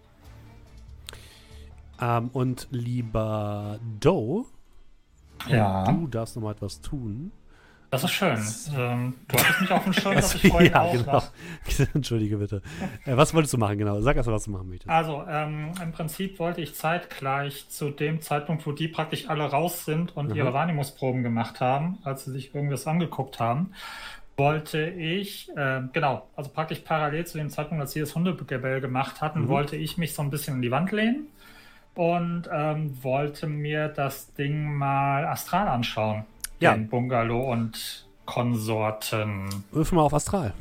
[2.01, 4.45] Ähm, und lieber Doe,
[5.49, 7.33] Ja, du darfst noch mal etwas tun.
[7.91, 8.39] das ist schön.
[8.77, 11.23] Ähm, du hattest mich auf dem Schirm, dass ich vorhin ja, auch genau.
[11.95, 12.63] Entschuldige bitte.
[13.05, 14.01] Äh, was wolltest du machen, genau?
[14.01, 14.91] Sag erst mal, was du machen möchtest.
[14.91, 19.85] Also, ähm, im Prinzip wollte ich zeitgleich zu dem Zeitpunkt, wo die praktisch alle raus
[19.85, 20.35] sind und Mhm.
[20.37, 23.73] ihre Wahrnehmungsproben gemacht haben, als sie sich irgendwas angeguckt haben,
[24.37, 29.21] wollte ich, äh, genau, also praktisch parallel zu dem Zeitpunkt, als sie das Hundegebell gemacht
[29.21, 29.49] hatten, Mhm.
[29.49, 31.27] wollte ich mich so ein bisschen in die Wand lehnen
[31.95, 36.25] und ähm, wollte mir das Ding mal astral anschauen.
[36.61, 36.75] Ja.
[36.75, 39.65] Den Bungalow und Konsorten.
[39.71, 40.53] Wirf mal auf Astral.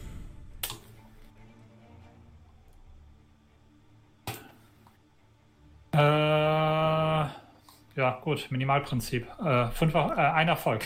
[5.94, 7.32] Äh, ja,
[8.22, 9.28] gut, Minimalprinzip.
[9.44, 10.86] Äh, fünf, äh, ein Erfolg.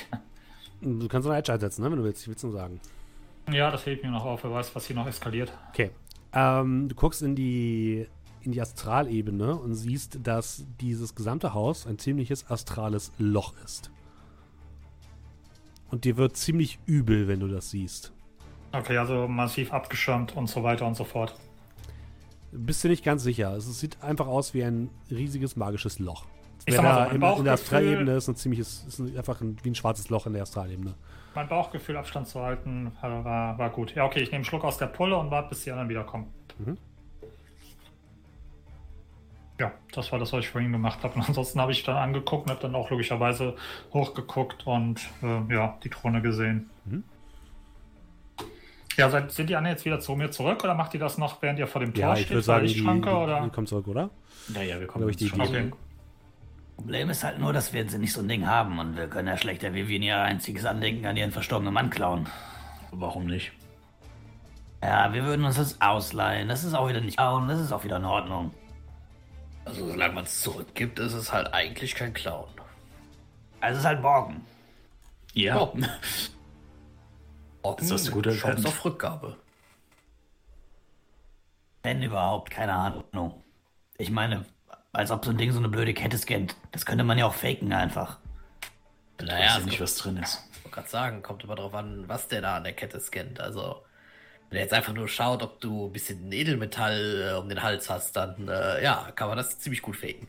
[0.82, 2.22] Du kannst noch Edge einsetzen, ne, wenn du willst.
[2.22, 2.80] Ich will es nur sagen.
[3.52, 4.44] Ja, das hebt mir noch auf.
[4.44, 5.52] Wer weiß, was hier noch eskaliert.
[5.70, 5.92] Okay.
[6.34, 8.08] Ähm, du guckst in die,
[8.44, 13.92] in die Astralebene und siehst, dass dieses gesamte Haus ein ziemliches astrales Loch ist.
[15.90, 18.14] Und dir wird ziemlich übel, wenn du das siehst.
[18.72, 21.36] Okay, also massiv abgeschirmt und so weiter und so fort.
[22.54, 23.56] Bist du nicht ganz sicher.
[23.56, 26.26] Es sieht einfach aus wie ein riesiges magisches Loch.
[26.66, 29.42] Ich Wer sag mal so, mein in, der Astralebene ist ein ziemliches, ist ein, einfach
[29.42, 30.94] ein, wie ein schwarzes Loch in der Astralebene.
[31.34, 33.96] Mein Bauchgefühl, Abstand zu halten, äh, war, war gut.
[33.96, 36.28] Ja, okay, ich nehme einen Schluck aus der Pulle und warte, bis die anderen wiederkommen.
[36.60, 36.78] Mhm.
[39.62, 41.14] Ja, das war das, was ich vorhin gemacht habe.
[41.14, 43.56] Und ansonsten habe ich dann angeguckt und habe dann auch logischerweise
[43.94, 46.72] hochgeguckt und äh, ja, die Krone gesehen.
[46.86, 47.04] Mhm.
[48.98, 51.44] Ja, seid, sind die anderen jetzt wieder zu mir zurück oder macht ihr das noch,
[51.44, 52.32] während ihr vor dem Tor Ja, ich steht?
[52.32, 53.42] würde der sagen, die, die, Lichtschranke, oder?
[53.42, 54.10] die kommt zurück, oder?
[54.48, 55.40] Naja, wir kommen ich, die Idee.
[55.40, 55.72] Okay.
[56.78, 59.28] Problem ist halt nur, dass wir jetzt nicht so ein Ding haben und wir können
[59.28, 62.28] ja schlechter Vivian ihr einziges Andenken an ihren verstorbenen Mann klauen.
[62.90, 63.52] Warum nicht?
[64.82, 66.48] Ja, wir würden uns das ausleihen.
[66.48, 68.52] Das ist auch wieder nicht klauen, das ist auch wieder in Ordnung.
[69.66, 72.50] Also solange man es zurückgibt, ist es halt eigentlich kein Clown.
[73.60, 74.46] Also es ist halt Borgen.
[75.34, 75.60] Ja.
[75.62, 75.78] Oh.
[77.78, 78.66] Das hast du gut Chance erkannt.
[78.66, 79.38] auf Rückgabe.
[81.84, 83.44] Wenn überhaupt, keine Ahnung.
[84.00, 84.46] Ich meine,
[84.94, 86.56] als ob so ein Ding so eine blöde Kette scannt.
[86.72, 88.18] Das könnte man ja auch faken einfach.
[89.20, 90.44] Ich Naja, weiß ja nicht, was drin ist.
[90.54, 93.40] ich wollte gerade sagen, kommt immer drauf an, was der da an der Kette scannt.
[93.40, 93.84] Also,
[94.52, 97.90] wenn er jetzt einfach nur schaut, ob du ein bisschen Edelmetall äh, um den Hals
[97.90, 100.28] hast, dann äh, ja, kann man das ziemlich gut faken.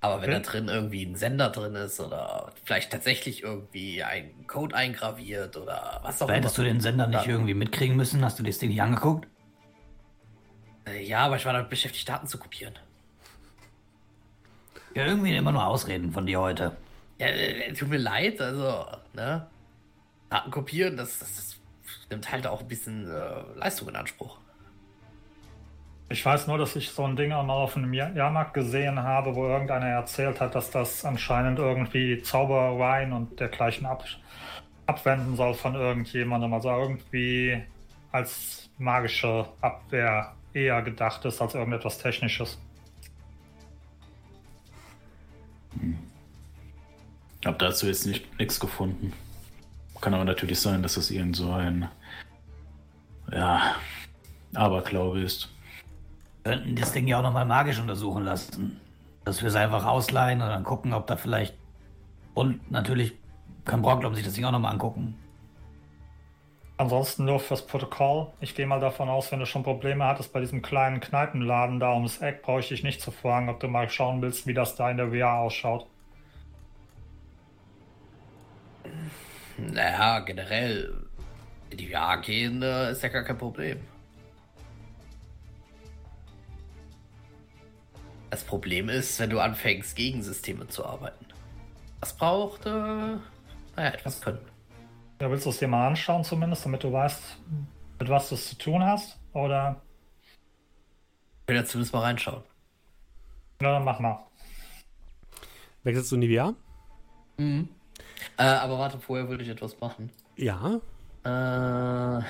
[0.00, 0.40] Aber wenn Okay.
[0.42, 6.00] da drin irgendwie ein Sender drin ist oder vielleicht tatsächlich irgendwie ein Code eingraviert oder
[6.02, 6.70] was auch Aber hättest du immer.
[6.72, 8.24] den Sender nicht irgendwie mitkriegen müssen?
[8.24, 9.28] Hast du das Ding nicht angeguckt?
[10.86, 12.78] Äh, Ja, aber ich war damit beschäftigt, Daten zu kopieren.
[14.94, 16.76] Ja, irgendwie immer nur Ausreden von dir heute.
[17.18, 19.46] Ja, äh, tut mir leid, also, ne?
[20.30, 21.53] Daten kopieren, das, das, das
[22.14, 24.38] nimmt halt auch ein bisschen äh, Leistung in Anspruch.
[26.08, 29.02] Ich weiß nur, dass ich so ein Ding auch mal auf einem Jahr- Jahrmarkt gesehen
[29.02, 34.04] habe, wo irgendeiner erzählt hat, dass das anscheinend irgendwie Zaubereien und dergleichen ab,
[34.86, 36.52] abwenden soll von irgendjemandem.
[36.52, 37.62] Also irgendwie
[38.12, 42.58] als magische Abwehr eher gedacht ist als irgendetwas Technisches.
[47.40, 49.12] Ich habe dazu jetzt nicht nichts gefunden.
[50.00, 51.88] Kann aber natürlich sein, dass das irgend so ein
[53.34, 53.74] ja,
[54.54, 55.50] Aberglaube ist.
[56.44, 58.80] könnten das Ding ja auch nochmal magisch untersuchen lassen.
[59.24, 61.54] Dass wir es einfach ausleihen und dann gucken, ob da vielleicht.
[62.34, 63.14] Und natürlich
[63.64, 65.18] kann Brocklom sich das Ding auch nochmal angucken.
[66.76, 68.32] Ansonsten nur fürs Protokoll.
[68.40, 71.94] Ich gehe mal davon aus, wenn du schon Probleme hattest bei diesem kleinen Kneipenladen da
[71.94, 74.74] ums Eck, brauche ich dich nicht zu fragen, ob du mal schauen willst, wie das
[74.74, 75.86] da in der VR ausschaut.
[79.56, 81.03] Naja, generell,
[81.76, 83.80] die VR gehen äh, ist ja gar kein Problem.
[88.30, 91.24] Das Problem ist, wenn du anfängst, gegen Systeme zu arbeiten.
[92.00, 93.20] Das braucht, äh, naja,
[93.76, 94.40] etwas Können.
[95.20, 97.22] Ja, willst du es dir mal anschauen zumindest, damit du weißt,
[98.00, 99.18] mit was du es zu tun hast?
[99.32, 99.80] Oder?
[101.42, 102.42] Ich will ja zumindest mal reinschauen.
[103.60, 104.26] Na, dann mach mal.
[105.84, 106.54] Wechselst du in die VR?
[107.36, 107.68] Mhm.
[108.36, 110.10] Äh, aber warte, vorher würde ich etwas machen.
[110.36, 110.80] Ja.
[111.24, 111.28] Äh,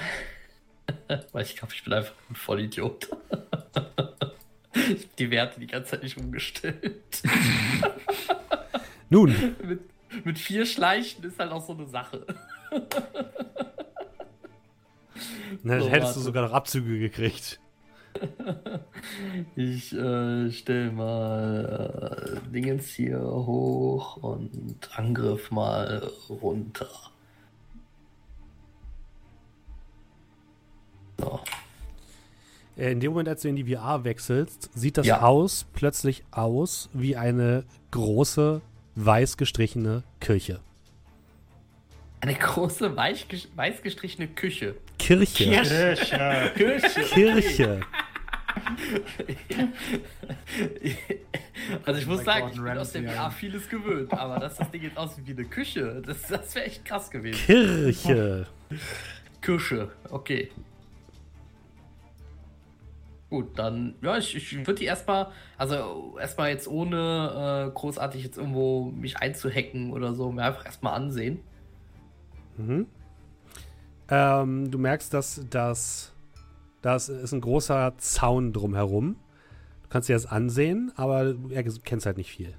[1.32, 3.08] weil ich glaube, ich bin einfach ein Vollidiot.
[5.18, 7.22] die Werte die ganze Zeit nicht umgestellt.
[9.10, 9.80] Nun, mit,
[10.24, 12.26] mit vier Schleichen ist halt auch so eine Sache.
[15.62, 16.20] dann So, hättest du warte.
[16.20, 17.60] sogar noch Abzüge gekriegt.
[19.56, 26.88] Ich äh, stelle mal äh, Dingens hier hoch und Angriff mal runter.
[31.18, 31.40] So.
[32.76, 35.20] Äh, In dem Moment, als du in die VR wechselst, sieht das Ja.
[35.20, 38.60] Haus plötzlich aus wie eine große,
[38.96, 40.60] weiß gestrichene Kirche.
[42.20, 44.74] Eine große, weiß gestrichene Küche.
[44.98, 45.44] Kirche.
[45.44, 46.52] Kirche.
[46.56, 47.00] Kirche.
[47.02, 47.80] Kirche.
[51.84, 54.56] Also ich muss bei sagen, ich Gordon bin aus der VR vieles gewöhnt, aber dass
[54.56, 57.38] das Ding jetzt aussieht wie eine Küche, das, das wäre echt krass gewesen.
[57.46, 58.46] Kirche.
[59.40, 60.50] Küche, okay.
[63.34, 65.26] Gut, dann, ja, ich, ich würde die erstmal,
[65.58, 70.94] also erstmal jetzt ohne äh, großartig jetzt irgendwo mich einzuhacken oder so, mir einfach erstmal
[70.94, 71.40] ansehen.
[72.56, 72.86] Mhm.
[74.08, 76.12] Ähm, du merkst, dass das,
[76.80, 79.16] das ist ein großer Zaun drumherum.
[79.82, 81.48] Du kannst dir das ansehen, aber du
[81.82, 82.54] kennst halt nicht viel.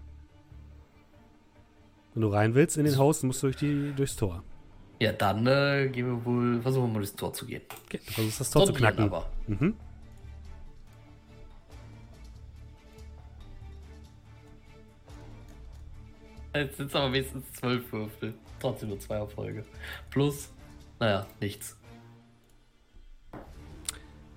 [2.13, 4.43] Wenn du rein willst in den Host, musst du durch die, durchs Tor.
[4.99, 7.61] Ja, dann äh, gehen wir wohl, versuchen wir mal durchs Tor zu gehen.
[7.85, 9.13] Okay, du versuchst das Tor zu Sondieren knacken.
[9.13, 9.29] aber.
[9.47, 9.75] Mhm.
[16.55, 18.33] Jetzt sind es aber wenigstens zwölf Würfel.
[18.59, 19.65] Trotzdem nur zwei Erfolge.
[20.09, 20.53] Plus,
[20.99, 21.77] naja, nichts.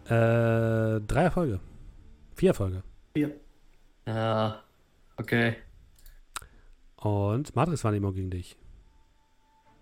[0.07, 1.61] Äh, drei Erfolge.
[2.35, 2.83] Vier Erfolge.
[4.07, 4.63] Ja,
[5.17, 5.57] okay.
[6.97, 8.57] Und Matrix-Wahrnehmung gegen dich.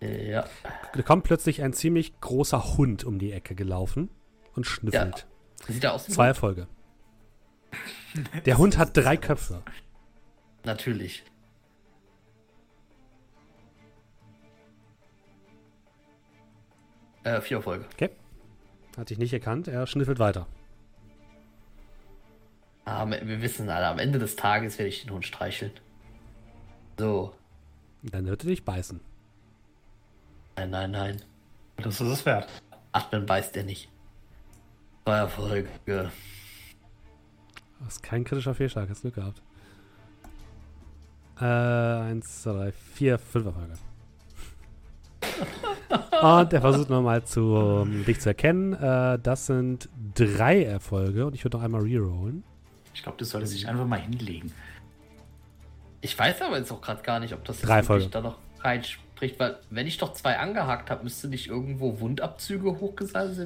[0.01, 0.45] Ja.
[0.93, 4.11] Da kommt plötzlich ein ziemlich großer Hund um die Ecke gelaufen
[4.55, 5.26] und schnüffelt.
[5.66, 6.68] Sieht er aus wie Zwei Erfolge.
[8.45, 9.62] Der Hund hat drei Köpfe.
[10.64, 11.24] Natürlich.
[17.26, 17.84] Äh, vier Erfolge.
[18.96, 20.46] Hat dich nicht erkannt, er schnüffelt weiter.
[22.84, 25.72] Ah, am- wir wissen alle, am Ende des Tages werde ich den Hund streicheln.
[26.96, 27.34] So.
[28.02, 29.00] Dann wird er dich beißen.
[30.56, 31.22] Nein, nein, nein.
[31.78, 32.48] Das ist es wert.
[32.92, 33.88] Atmen beißt er nicht.
[35.04, 35.68] Zwei Erfolge.
[37.80, 39.42] Das ist kein kritischer Fehlschlag, hast Glück gehabt.
[41.40, 43.74] Äh, eins, zwei, drei, vier, fünf Erfolge.
[46.22, 48.72] Und er versucht nochmal zu, um, dich zu erkennen.
[48.74, 52.42] Äh, das sind drei Erfolge und ich würde noch einmal rerollen.
[52.94, 54.52] Ich glaube, das sollte sich einfach mal hinlegen.
[56.00, 58.08] Ich weiß aber jetzt auch gerade gar nicht, ob das jetzt Drei wirklich Folge.
[58.10, 63.36] da noch reinspricht, weil wenn ich doch zwei angehakt habe, müsste nicht irgendwo Wundabzüge hochgestellt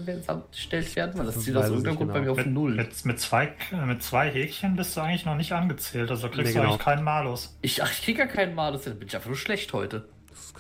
[0.97, 2.33] werden, weil das Das zieht aus irgendeinem Grund bei genau.
[2.35, 2.75] mir auf Mit, Null.
[2.75, 3.53] mit, mit, zwei,
[3.87, 6.73] mit zwei Häkchen bist du eigentlich noch nicht angezählt, also kriegst Nee, du genau.
[6.73, 7.57] eigentlich keinen Malus.
[7.63, 10.09] Ich, ach, ich krieg ja keinen Malus, dann bin ich einfach nur schlecht heute.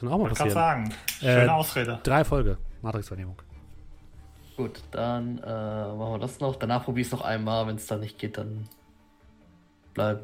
[0.00, 0.86] Das kann auch mal Ich kann passieren.
[0.86, 0.94] sagen.
[1.20, 2.00] Schöne Äh, Ausrede.
[2.02, 2.56] Drei Erfolge.
[2.82, 3.36] Matrix-Wahrnehmung.
[4.56, 6.56] Gut, dann äh, machen wir das noch.
[6.56, 7.66] Danach probiere ich es noch einmal.
[7.66, 8.66] Wenn es dann nicht geht, dann
[9.94, 10.20] bleiben.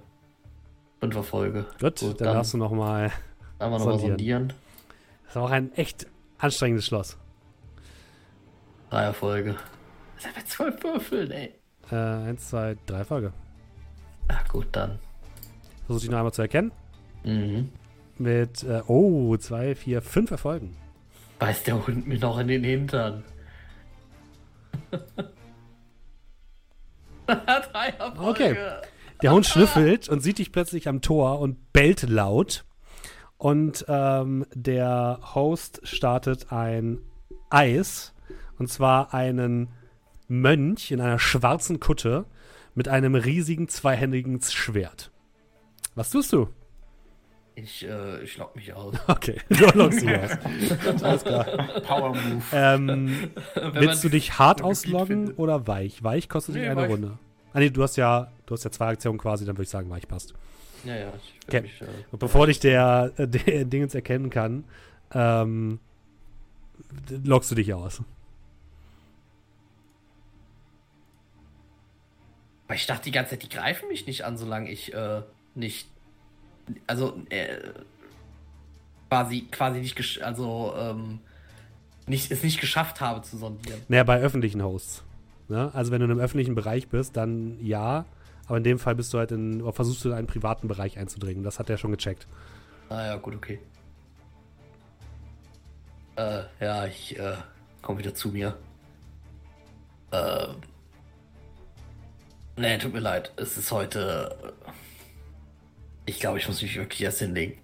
[1.01, 1.65] Fünf Erfolge.
[1.81, 3.13] Gut, Gut, dann dann- darfst du nochmal.
[3.59, 4.09] Einmal nochmal Sondieren.
[4.49, 4.53] sondieren.
[5.25, 6.07] Das ist auch ein echt
[6.39, 7.17] anstrengendes Schloss.
[8.91, 9.57] Drei Erfolge.
[10.15, 11.55] Das sind bei zwölf Würfeln, ey.
[11.91, 13.33] Äh, eins, zwei, drei Erfolge.
[14.31, 14.99] Ja, gut, dann.
[15.87, 16.73] Versuch dich noch einmal zu erkennen.
[17.25, 17.71] Mhm.
[18.19, 20.77] Mit, äh, oh, zwei, vier, fünf Erfolgen.
[21.39, 23.25] Beißt der Hund mir noch in den Hintern.
[27.27, 28.31] Drei Erfolge.
[28.31, 28.57] Okay.
[29.23, 32.65] Der Hund schnüffelt und sieht dich plötzlich am Tor und bellt laut.
[33.39, 37.01] Und ähm, der Host startet ein
[37.51, 38.15] Eis.
[38.59, 39.69] Und zwar einen
[40.29, 42.25] Mönch in einer schwarzen Kutte
[42.75, 45.11] mit einem riesigen zweihändigen Schwert.
[45.95, 46.49] Was tust du?
[47.59, 48.95] Ich, äh, ich lock mich aus.
[49.09, 51.03] Okay, du loggst dich aus.
[51.03, 51.45] Alles klar.
[51.83, 52.43] Power Move.
[52.53, 53.31] Ähm,
[53.73, 55.39] willst du dich hart ausloggen findet.
[55.39, 56.03] oder weich?
[56.03, 56.91] Weich kostet dich Nee, eine weich.
[56.91, 57.19] Runde.
[57.55, 59.89] Ah nee, du hast ja, du hast ja zwei Aktionen quasi, dann würde ich sagen,
[59.89, 60.35] weich passt.
[60.85, 61.63] Ja, ja, ich Okay.
[61.63, 64.65] mich, äh, Und bevor dich der, äh, der Dingens erkennen kann,
[65.15, 65.81] ähm,
[67.25, 68.03] loggst du dich aus.
[72.67, 75.23] Aber ich dachte die ganze Zeit, die greifen mich nicht an, solange ich äh,
[75.55, 75.89] nicht.
[76.87, 77.59] Also, äh,
[79.09, 81.21] quasi, quasi nicht, gesch also, ähm,
[82.07, 83.81] nicht, es nicht geschafft habe zu sondieren.
[83.89, 85.05] Naja, bei öffentlichen Hosts.
[85.49, 85.71] Ne?
[85.75, 88.05] Also wenn du in einem öffentlichen Bereich bist, dann ja.
[88.47, 91.43] Aber in dem Fall bist du halt in, versuchst du in einen privaten Bereich einzudringen.
[91.43, 92.27] Das hat er schon gecheckt.
[92.89, 93.59] Ah ja, gut, okay.
[96.15, 97.37] Äh, ja, ich äh,
[97.83, 98.57] komm wieder zu mir.
[100.13, 100.47] Äh.
[102.57, 103.33] Nee, tut mir leid.
[103.37, 104.55] Es ist heute.
[104.65, 104.86] äh,
[106.07, 107.59] Ich glaube, ich muss mich wirklich erst hinlegen.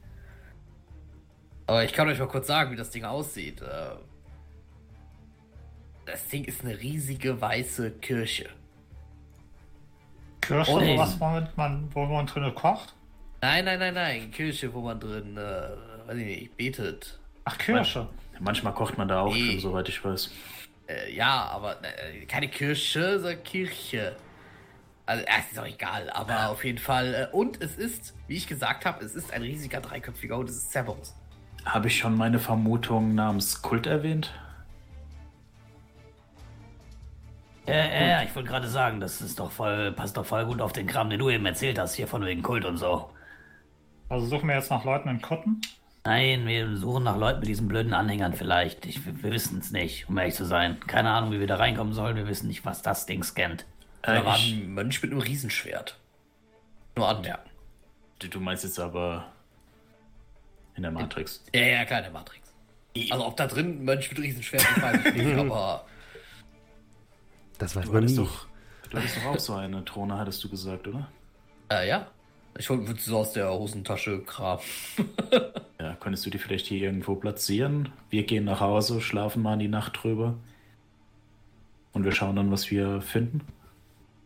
[1.67, 3.61] Aber ich kann euch mal kurz sagen, wie das Ding aussieht.
[3.63, 3.91] Äh,
[6.05, 8.49] Das Ding ist eine riesige weiße Kirche.
[10.41, 10.99] Kirsche, Oh, nee.
[10.99, 12.95] was womit man, wo man drin kocht?
[13.41, 14.31] Nein, nein, nein, nein.
[14.33, 17.19] Kirche, wo man drin, äh, weiß ich nicht, betet.
[17.45, 18.09] Ach, Kirsche.
[18.41, 19.53] Manchmal kocht man da auch Nee.
[19.53, 20.31] schon, soweit ich weiß.
[20.89, 24.17] Äh, ja, aber äh, keine Kirche, sondern Kirche.
[25.13, 27.15] Also, äh, ist auch egal, aber auf jeden Fall.
[27.15, 30.57] Äh, und es ist, wie ich gesagt habe, es ist ein riesiger dreiköpfiger und es
[30.57, 31.15] ist Cerberus.
[31.67, 34.33] Habe ich schon meine Vermutung namens Kult erwähnt?
[37.67, 40.63] Ja, ja, ja, ich wollte gerade sagen, das ist doch voll, passt doch voll gut
[40.63, 43.11] auf den Kram, den du eben erzählt hast, hier von wegen Kult und so.
[44.09, 45.61] Also suchen wir jetzt nach Leuten in Kutten.
[46.05, 48.87] Nein, wir suchen nach Leuten mit diesen blöden Anhängern vielleicht.
[48.87, 50.81] Ich, wir wissen es nicht, um ehrlich zu sein.
[50.87, 52.17] Keine Ahnung, wie wir da reinkommen sollen.
[52.17, 53.67] Wir wissen nicht, was das Ding scannt.
[54.03, 55.97] Da Äh, war ich, ein Mönch mit einem Riesenschwert.
[56.97, 57.49] Nur anmerken.
[58.19, 59.33] du meinst jetzt aber
[60.77, 61.43] in der Matrix.
[61.55, 62.53] Ja, ja, klar, der Matrix.
[63.11, 65.85] Also, ob da drin ein Mönch mit Riesenschwert ist, weiß ich nicht, aber.
[67.59, 68.15] Das weiß Du man nie.
[68.17, 68.47] doch,
[68.91, 71.09] du hattest doch auch so eine Drohne, hattest du gesagt, oder?
[71.71, 72.07] Äh, ja.
[72.59, 74.63] Ich würde so aus der Hosentasche graben.
[75.81, 77.89] Ja, könntest du die vielleicht hier irgendwo platzieren?
[78.09, 80.37] Wir gehen nach Hause, schlafen mal in die Nacht drüber.
[81.93, 83.41] Und wir schauen dann, was wir finden.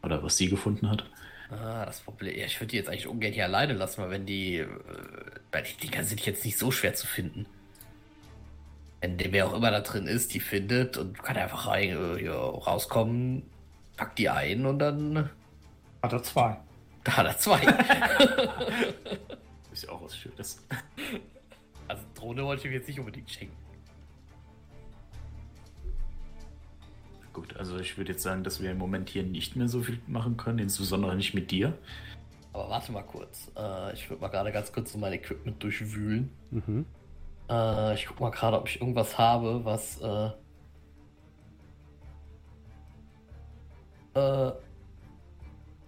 [0.07, 1.05] Oder was sie gefunden hat.
[1.51, 2.39] Ah, das Problem.
[2.39, 4.59] Ja, ich würde die jetzt eigentlich ungern hier alleine lassen, weil wenn die.
[4.59, 4.69] Äh,
[5.51, 7.47] weil die Dinger sind jetzt nicht so schwer zu finden.
[9.01, 12.29] Wenn der, wer auch immer da drin ist, die findet und kann einfach rein, äh,
[12.29, 13.43] rauskommen,
[13.97, 15.29] packt die ein und dann.
[16.03, 16.57] Hat er zwei.
[17.03, 17.61] Da hat er zwei.
[19.73, 20.65] Ist ja auch was Schönes.
[21.89, 23.57] also Drohne wollte ich ihm jetzt nicht unbedingt schenken.
[27.37, 30.01] Gut, also ich würde jetzt sagen, dass wir im Moment hier nicht mehr so viel
[30.07, 31.77] machen können, insbesondere nicht mit dir.
[32.55, 33.53] Aber warte mal kurz.
[33.55, 36.31] Äh, ich würde mal gerade ganz kurz so mein Equipment durchwühlen.
[36.51, 36.87] Mhm.
[37.51, 40.01] Äh, ich guck mal gerade, ob ich irgendwas habe, was.
[40.01, 40.31] Äh,
[44.19, 44.53] äh,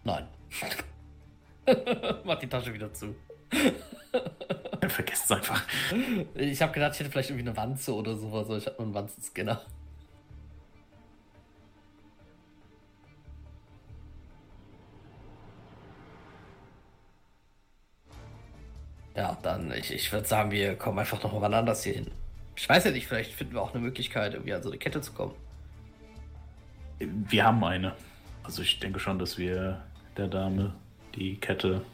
[0.05, 0.29] nein.
[2.25, 3.15] Mach die Tasche wieder zu.
[4.87, 5.62] Vergesst es einfach.
[6.35, 8.85] Ich habe gedacht, ich hätte vielleicht irgendwie eine Wanze oder sowas, aber ich habe nur
[8.85, 9.62] einen Wanzenscanner.
[19.19, 22.12] Ja, dann, ich, ich würde sagen, wir kommen einfach noch mal anders hier hin.
[22.55, 25.01] Ich weiß ja nicht, vielleicht finden wir auch eine Möglichkeit, irgendwie an so eine Kette
[25.01, 25.35] zu kommen.
[27.01, 27.97] Wir haben eine.
[28.45, 29.82] Also ich denke schon, dass wir
[30.16, 30.73] der Dame
[31.16, 31.85] die Kette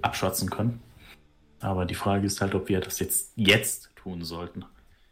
[0.00, 0.80] abschwatzen können.
[1.58, 4.64] Aber die Frage ist halt, ob wir das jetzt, jetzt tun sollten.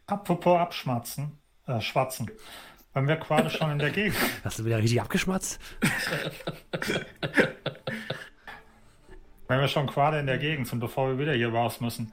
[0.07, 1.37] Apropos abschmatzen,
[1.67, 2.31] äh, schwatzen.
[2.93, 5.59] Wenn wir gerade schon in der Gegend, Hast du wieder richtig abgeschmatzt?
[9.47, 12.11] wenn wir schon gerade in der Gegend sind, bevor wir wieder hier raus müssen,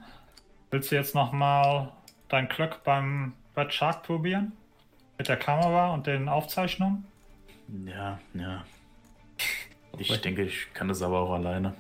[0.71, 1.93] willst du jetzt noch mal
[2.29, 4.53] dein Glück beim Red Shark probieren?
[5.19, 7.05] Mit der Kamera und den Aufzeichnungen?
[7.87, 8.65] Ja, ja.
[9.99, 11.75] Ich denke, ich kann das aber auch alleine.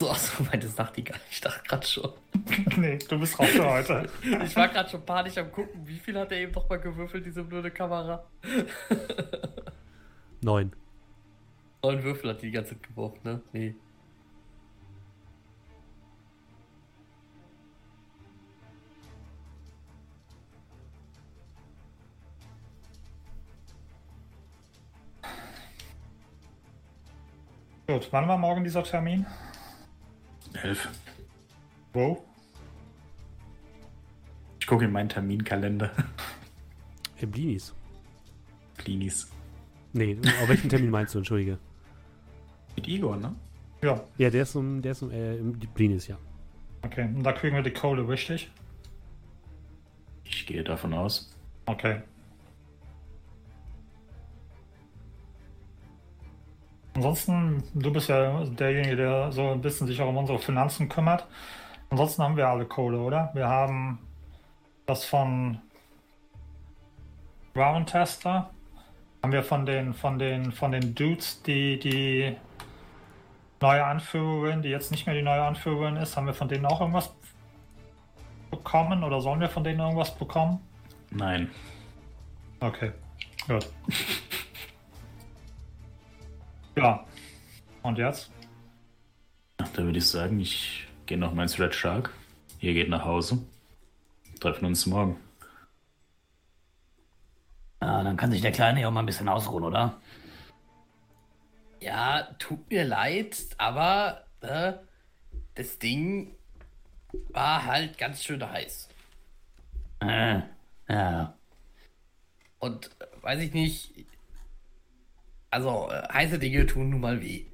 [0.00, 1.20] So, also meine Nachtigall.
[1.30, 2.12] Ich dachte gerade schon.
[2.76, 4.08] nee, du bist raus für heute.
[4.44, 7.24] Ich war gerade schon panisch am gucken, wie viel hat er eben noch mal gewürfelt,
[7.24, 8.24] diese blöde Kamera?
[10.40, 10.72] Neun.
[11.82, 13.40] Neun Würfel hat die die ganze Zeit geworfen, ne?
[13.52, 13.74] Nee.
[27.86, 29.26] Gut, wann war morgen dieser Termin?
[30.62, 30.88] Elf.
[31.92, 32.24] Wo?
[34.60, 35.90] Ich gucke in meinen Terminkalender.
[37.20, 37.74] Im Blinis.
[38.76, 39.30] Plinis.
[39.92, 41.18] Nee, auf welchen Termin meinst du?
[41.18, 41.58] Entschuldige.
[42.74, 43.34] Mit Igor, ne?
[43.82, 46.16] Ja, Ja, der ist um, der ist um, äh, im Blinis, ja.
[46.82, 47.04] okay.
[47.04, 48.50] Und da kriegen wir die Kohle, richtig?
[50.24, 51.36] Ich gehe davon aus.
[51.66, 52.00] Okay.
[56.94, 61.26] Ansonsten, du bist ja derjenige, der so ein bisschen sich auch um unsere Finanzen kümmert.
[61.90, 63.30] Ansonsten haben wir alle Kohle, oder?
[63.34, 63.98] Wir haben
[64.86, 65.60] das von
[67.52, 68.50] Ground Tester.
[69.22, 72.36] Haben wir von den, von den, von den Dudes, die die
[73.60, 76.80] neue Anführerin, die jetzt nicht mehr die neue Anführerin ist, haben wir von denen auch
[76.80, 77.14] irgendwas
[78.50, 80.60] bekommen oder sollen wir von denen irgendwas bekommen?
[81.10, 81.50] Nein.
[82.60, 82.92] Okay,
[83.48, 83.70] gut.
[86.76, 87.06] Ja.
[87.82, 88.30] Und jetzt?
[89.56, 92.10] Da würde ich sagen, ich gehe noch mal ins Red Shark.
[92.60, 93.38] Ihr geht nach Hause.
[94.40, 95.16] Treffen uns morgen.
[97.80, 100.00] Ja, dann kann sich der Kleine ja auch mal ein bisschen ausruhen, oder?
[101.80, 104.72] Ja, tut mir leid, aber äh,
[105.54, 106.34] das Ding
[107.28, 108.88] war halt ganz schön heiß.
[110.00, 110.40] Äh,
[110.88, 111.34] ja.
[112.58, 114.06] Und äh, weiß ich nicht.
[115.54, 117.44] Also, äh, heiße Dinge tun nun mal weh.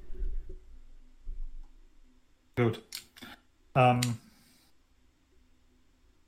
[2.55, 2.81] Gut.
[3.75, 4.01] Ähm,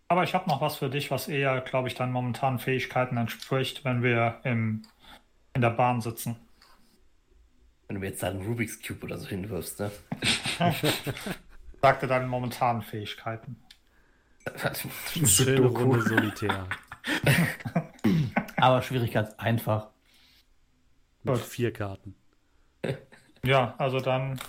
[0.07, 3.83] aber ich habe noch was für dich, was eher, glaube ich, deinen momentanen Fähigkeiten entspricht,
[3.85, 4.83] wenn wir im,
[5.55, 6.35] in der Bahn sitzen.
[7.87, 9.91] Wenn du jetzt da einen Rubik's Cube oder so hinwirfst, ne?
[11.81, 13.55] Sagte deine momentanen Fähigkeiten.
[15.25, 16.67] Schöne Runde Solitär.
[18.57, 19.92] Aber Schwierigkeit einfach.
[21.23, 21.43] Mit Gut.
[21.43, 22.15] vier Karten.
[23.45, 24.39] Ja, also dann,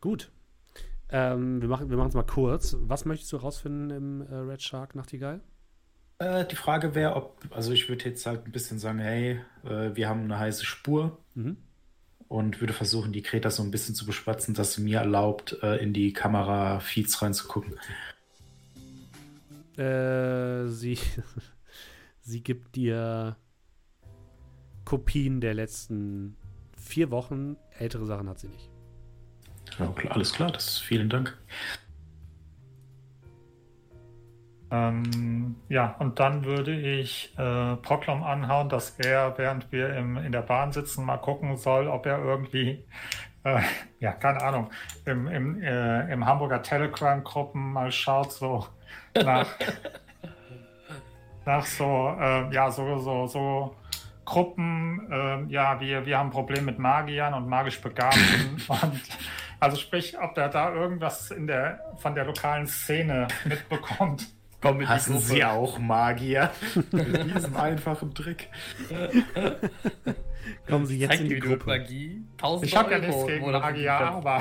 [0.00, 0.30] Gut.
[1.10, 2.74] Ähm, wir machen wir es mal kurz.
[2.80, 5.40] Was möchtest du rausfinden im äh, Red Shark Nachtigall?
[6.18, 9.94] Äh, die Frage wäre, ob, also ich würde jetzt halt ein bisschen sagen, hey, äh,
[9.94, 11.58] wir haben eine heiße Spur Mhm.
[12.28, 15.76] und würde versuchen, die Kreta so ein bisschen zu bespatzen, dass sie mir erlaubt, äh,
[15.82, 17.74] in die Kamera-Feeds reinzugucken.
[19.76, 20.98] Äh, sie,
[22.22, 23.36] sie gibt dir
[24.84, 26.36] Kopien der letzten
[26.76, 27.56] vier Wochen.
[27.78, 28.70] Ältere Sachen hat sie nicht.
[29.78, 31.36] Ja, klar, alles klar, das ist vielen Dank.
[34.70, 40.32] ähm, ja, und dann würde ich äh, Proklom anhauen, dass er, während wir im, in
[40.32, 42.84] der Bahn sitzen, mal gucken soll, ob er irgendwie,
[43.44, 43.60] äh,
[44.00, 44.70] ja, keine Ahnung,
[45.06, 48.66] im, im, äh, im Hamburger Telegram-Gruppen mal schaut, so
[49.14, 49.48] nach,
[51.46, 53.76] nach so, äh, ja, so, so, so
[54.24, 59.00] Gruppen, äh, ja, wir, wir haben ein Problem mit Magiern und magisch Begabten und
[59.60, 64.26] also sprich, ob er da irgendwas in der, von der lokalen Szene mitbekommt.
[64.60, 66.50] Komm mit Hassen Sie auch Magier?
[66.90, 68.48] Mit diesem einfachen Trick.
[70.66, 71.66] Kommen Sie jetzt Zeig in die Gruppe.
[71.66, 72.22] Magie.
[72.38, 74.40] 1000 Ich habe ja nichts gegen Magier, aber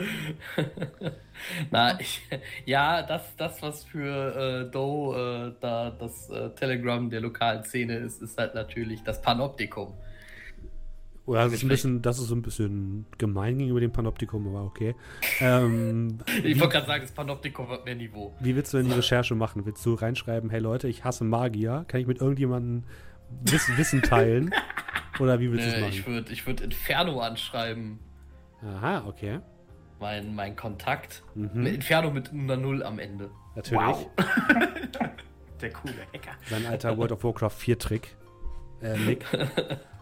[1.70, 2.20] Na, ich,
[2.64, 7.96] ja, das, das, was für äh, Doe äh, da das äh, Telegram der lokalen Szene
[7.96, 9.94] ist, ist halt natürlich das Panoptikum.
[11.26, 14.64] Oder das ist, ein bisschen, das ist so ein bisschen gemein gegenüber dem Panoptikum, aber
[14.64, 14.96] okay.
[15.40, 18.34] Ähm, Ich wollte gerade sagen, das Panoptikum hat mehr Niveau.
[18.40, 19.64] wie willst du denn die Recherche machen?
[19.64, 21.84] Willst du reinschreiben, hey Leute, ich hasse Magier?
[21.86, 22.84] Kann ich mit irgendjemandem
[23.42, 24.52] Wissen, Wissen teilen?
[25.20, 25.92] Oder wie willst du es machen?
[25.92, 28.00] ich würde ich würd Inferno anschreiben,
[28.62, 29.40] Aha, okay.
[30.00, 31.22] Mein, mein Kontakt.
[31.34, 31.50] Mhm.
[31.62, 33.30] Mit Inferno mit einer Null am Ende.
[33.54, 33.96] Natürlich.
[35.60, 36.32] Der coole Hacker.
[36.48, 38.16] Sein alter World of Warcraft 4-Trick.
[38.80, 39.26] Äh, Nick.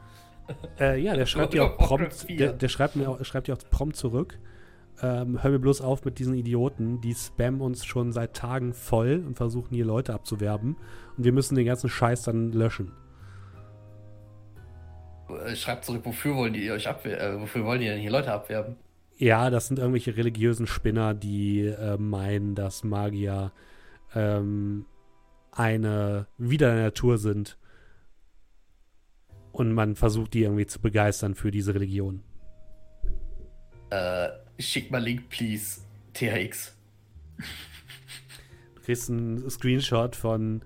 [0.81, 2.37] äh, ja, der schreibt dir auch prompt, 4.
[2.37, 4.39] der, der schreibt, mir auch, schreibt dir auch prompt zurück.
[5.03, 9.25] Ähm, hör mir bloß auf mit diesen Idioten, die spammen uns schon seit Tagen voll
[9.27, 10.77] und versuchen hier Leute abzuwerben.
[11.17, 12.93] Und wir müssen den ganzen Scheiß dann löschen.
[15.45, 17.39] Äh, Schreibt zurück, wofür wollen die euch abwerben?
[17.39, 18.77] Äh, wofür wollen die denn hier Leute abwerben?
[19.19, 23.53] Ja, das sind irgendwelche religiösen Spinner, die äh, meinen, dass Magier
[24.15, 24.87] ähm,
[25.51, 27.59] eine wieder der Natur sind.
[29.51, 32.23] Und man versucht, die irgendwie zu begeistern für diese Religion.
[33.91, 34.29] Äh,
[34.61, 35.81] schick mal Link, please.
[36.13, 36.77] THX.
[38.75, 40.63] Du kriegst einen Screenshot von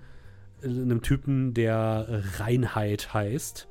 [0.63, 3.69] einem Typen, der Reinheit heißt.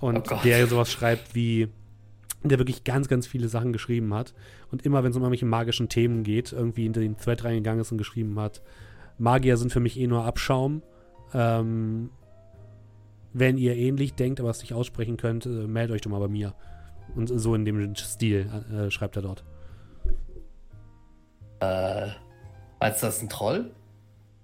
[0.00, 0.44] Oh Und Gott.
[0.44, 1.68] der sowas schreibt wie,
[2.48, 4.34] der wirklich ganz, ganz viele Sachen geschrieben hat.
[4.70, 7.92] Und immer, wenn es um irgendwelche magischen Themen geht, irgendwie in den Thread reingegangen ist
[7.92, 8.62] und geschrieben hat,
[9.18, 10.82] Magier sind für mich eh nur Abschaum.
[11.34, 12.10] Ähm,
[13.32, 16.28] wenn ihr ähnlich denkt, aber es nicht aussprechen könnt, äh, meldet euch doch mal bei
[16.28, 16.54] mir.
[17.14, 19.44] Und so in dem Stil äh, schreibt er dort.
[21.60, 22.08] Äh,
[22.80, 23.70] meinst du das ist ein Troll?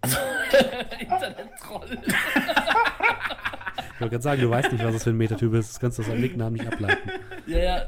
[0.01, 0.17] Also,
[1.01, 1.99] Internet-Troll.
[3.99, 5.71] Ich wollte gerade sagen, du weißt nicht, was das für ein Metatyp ist.
[5.71, 7.11] Das kannst du aus einem Nicknamen nicht ableiten.
[7.49, 7.83] Ja, ja.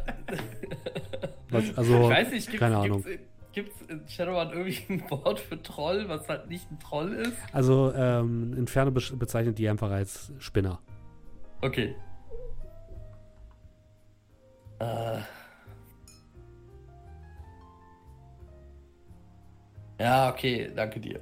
[1.50, 3.04] Was, also, ich weiß nicht, gibt's, keine Ahnung.
[3.04, 7.36] Gibt's, gibt's in Shadowrun irgendwie ein Wort für Troll, was halt nicht ein Troll ist?
[7.52, 10.80] Also, ähm, Inferno be bezeichnet die einfach als Spinner.
[11.60, 11.94] Okay.
[14.80, 15.18] Äh.
[20.00, 21.20] Ja, okay, danke dir.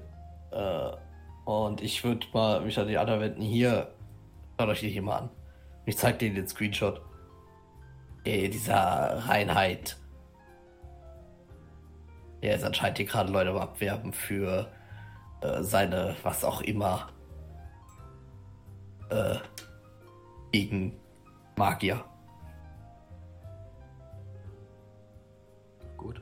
[0.50, 0.96] Äh,
[1.44, 3.42] und ich würde mal mich an die anderen wenden.
[3.42, 3.92] Hier,
[4.58, 5.30] schaut euch die hier mal an.
[5.86, 7.00] Ich zeig dir den Screenshot.
[8.24, 9.96] Ey, dieser Reinheit.
[12.42, 14.70] Der ist anscheinend hier gerade Leute am Abwerben für
[15.40, 17.08] äh, seine, was auch immer,
[19.10, 19.36] äh,
[20.52, 20.98] gegen
[21.56, 22.04] Magier.
[25.96, 26.20] Gut,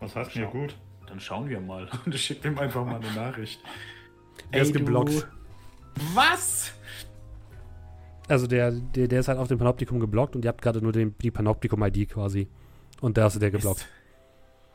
[0.00, 0.76] Was heißt mir gut?
[1.06, 1.88] dann schauen wir mal.
[2.06, 3.60] Und ich schicke ihm einfach mal eine Nachricht.
[4.52, 5.26] Der ist geblockt.
[6.14, 6.72] Was?
[8.28, 10.92] Also, der, der, der ist halt auf dem Panoptikum geblockt und ihr habt gerade nur
[10.92, 12.48] den, die Panoptikum-ID quasi.
[13.00, 13.86] Und da ist der geblockt.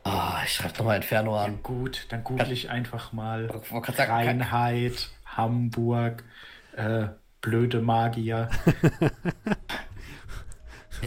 [0.04, 1.62] Ah, ich schreibe nochmal Inferno Ja, an.
[1.62, 6.22] gut, dann google ich einfach mal sagen, Reinheit, Hamburg,
[6.76, 7.08] äh,
[7.40, 8.48] blöde Magier.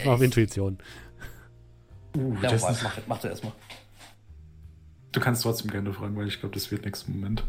[0.06, 0.78] Auf Intuition.
[2.16, 3.52] Uh, ja, das ist, mach, mach du erstmal.
[5.12, 7.44] du kannst trotzdem gerne fragen, weil ich glaube, das wird nächsten Moment.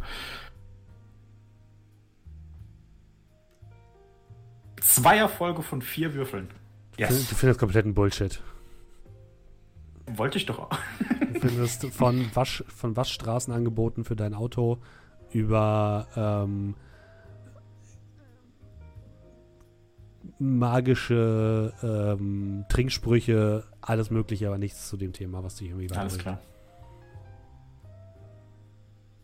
[4.82, 6.49] Zwei Erfolge von vier Würfeln.
[6.98, 7.34] Du Yes.
[7.34, 8.41] findest kompletten Bullshit.
[10.08, 10.70] Wollte ich doch auch.
[11.34, 14.80] Du findest von, Wasch, von Waschstraßenangeboten für dein Auto
[15.32, 16.76] über ähm,
[20.40, 26.40] magische ähm, Trinksprüche, alles mögliche, aber nichts zu dem Thema, was dich irgendwie Alles klar.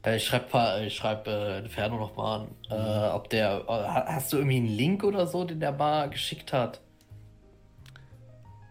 [0.07, 2.47] Äh, Ich schreibe ich schreib, äh, Inferno nochmal an.
[2.69, 3.63] Äh, ob der.
[3.67, 6.79] äh, ha- Hast du irgendwie einen Link oder so, den der mal geschickt hat?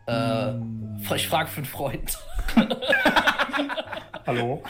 [0.06, 0.52] Äh,
[1.14, 2.18] Ich frage für einen Freund.
[4.26, 4.62] Hallo?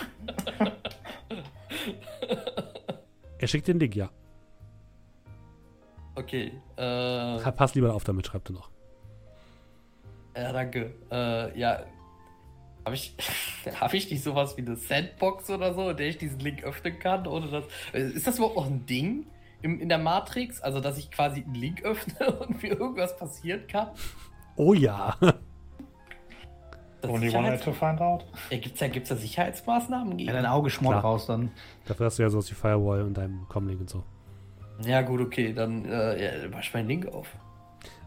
[3.38, 4.08] Er schickt den Link, ja.
[6.14, 6.52] Okay.
[6.76, 8.70] Äh, Pass lieber auf damit, schreibt er noch.
[10.34, 10.94] ja, danke.
[11.10, 11.80] Äh, ja.
[12.86, 13.16] Habe ich,
[13.80, 16.98] hab ich nicht sowas wie eine Sandbox oder so, in der ich diesen Link öffnen
[17.00, 17.26] kann?
[17.26, 19.26] Ohne dass, Äh, ist das überhaupt noch ein Ding
[19.60, 20.60] im, in der Matrix?
[20.60, 23.88] Also, dass ich quasi einen Link öffne und mir irgendwas passieren kann?
[24.54, 25.16] Oh ja.
[27.00, 28.24] Das Only one way to find out.
[28.50, 30.28] Ja, gibt's da, gibt's da Sicherheitsmaßnahmen gegen?
[30.28, 31.50] Ja, dein Auge schmort raus dann.
[31.86, 34.04] Dafür hast du ja sowas wie Firewall und deinem Comlink und so.
[34.82, 37.26] Ja, gut, okay, dann äh, ja, mach ich meinen Link auf.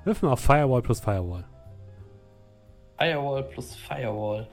[0.06, 1.44] Wirf mal auf Firewall plus Firewall.
[2.98, 4.48] Firewall plus Firewall.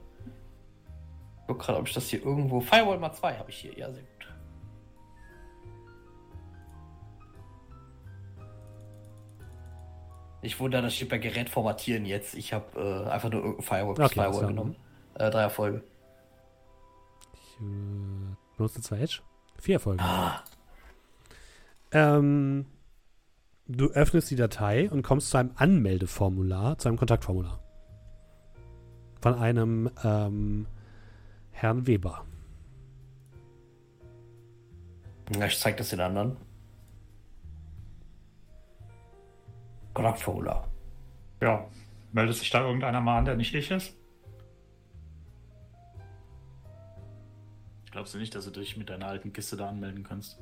[1.47, 2.59] Ich guck gerade, ob ich das hier irgendwo.
[2.59, 3.73] Firewall mal 2 habe ich hier.
[3.77, 4.27] Ja, sehr gut.
[10.41, 12.35] Ich wundere, das steht bei Gerät formatieren jetzt.
[12.35, 14.49] Ich habe äh, einfach nur irgendein Firewall plus Okay, Firewall klar.
[14.51, 14.75] genommen.
[15.15, 15.83] Äh, drei Erfolge.
[17.33, 19.19] Ich äh, benutze zwei Edge.
[19.59, 20.03] Vier Erfolge.
[20.03, 20.43] Ah,
[21.91, 22.65] Ähm,
[23.67, 27.59] du öffnest die Datei und kommst zu einem Anmeldeformular, zu einem Kontaktformular.
[29.21, 30.67] Von einem ähm,
[31.59, 32.23] Herrn Weber.
[35.35, 36.37] ja, ich zeig das den anderen.
[39.95, 40.67] Kontaktformular.
[41.41, 41.67] Ja.
[42.11, 43.95] Meldet sich da irgendeiner mal an, der nicht ich ist?
[47.91, 50.39] Glaubst du nicht, dass du dich mit deiner alten Kiste da anmelden kannst?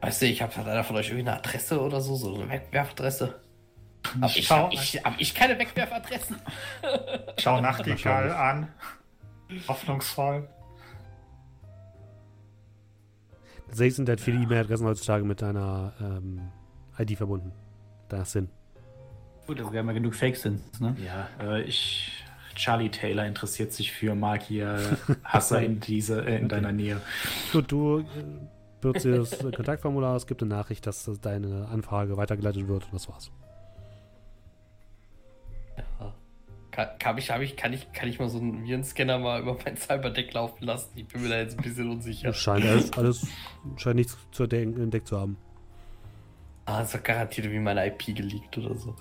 [0.00, 3.40] Weißt du, ich habe einer von euch irgendwie eine Adresse oder so, so eine Wegwerfadresse.
[4.20, 6.36] Hab ich, Schau- hab ich, hab ich keine Wegwerfadressen?
[7.38, 8.72] Schau Nachtigall an.
[9.66, 10.48] Hoffnungsvoll.
[13.68, 16.40] Tatsächlich sind halt viele E-Mail-Adressen heutzutage mit deiner ähm,
[16.98, 17.52] ID verbunden.
[18.08, 18.48] Deiner SIN.
[19.46, 20.96] Gut, also wir haben ja genug Fake-Sins, ne?
[21.04, 22.24] Ja, äh, ich.
[22.54, 27.00] Charlie Taylor interessiert sich für Magier, Hasser in, diese, äh, in deiner Nähe.
[27.52, 28.04] Gut, du äh,
[28.80, 33.08] benutzt das Kontaktformular, es gibt eine Nachricht, dass das deine Anfrage weitergeleitet wird und das
[33.08, 33.30] war's.
[36.78, 39.76] Kann, kann, ich, ich, kann, ich, kann ich mal so einen Virenscanner mal über mein
[39.76, 40.92] Cyberdeck laufen lassen?
[40.94, 42.28] Ich bin mir da jetzt ein bisschen unsicher.
[42.28, 43.26] Es scheint alles, alles
[43.74, 45.36] scheint nichts zu entdecken, entdeckt zu haben.
[46.66, 48.94] Ah, das hat garantiert wie meine IP geleakt oder so.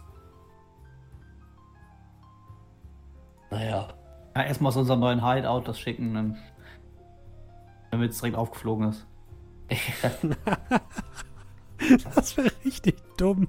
[3.51, 3.93] Naja.
[4.35, 6.37] Ja, erstmal aus unserem neuen Hideout das schicken, dann,
[7.91, 9.05] damit es direkt aufgeflogen ist.
[12.15, 13.47] Das wäre richtig dumm.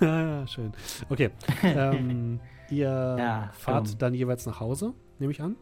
[0.00, 0.74] ja, ja, schön.
[1.08, 1.30] Okay.
[1.62, 2.38] Ähm,
[2.72, 3.98] ihr Ja, fahrt dumm.
[3.98, 5.56] dann jeweils nach Hause, nehme ich an.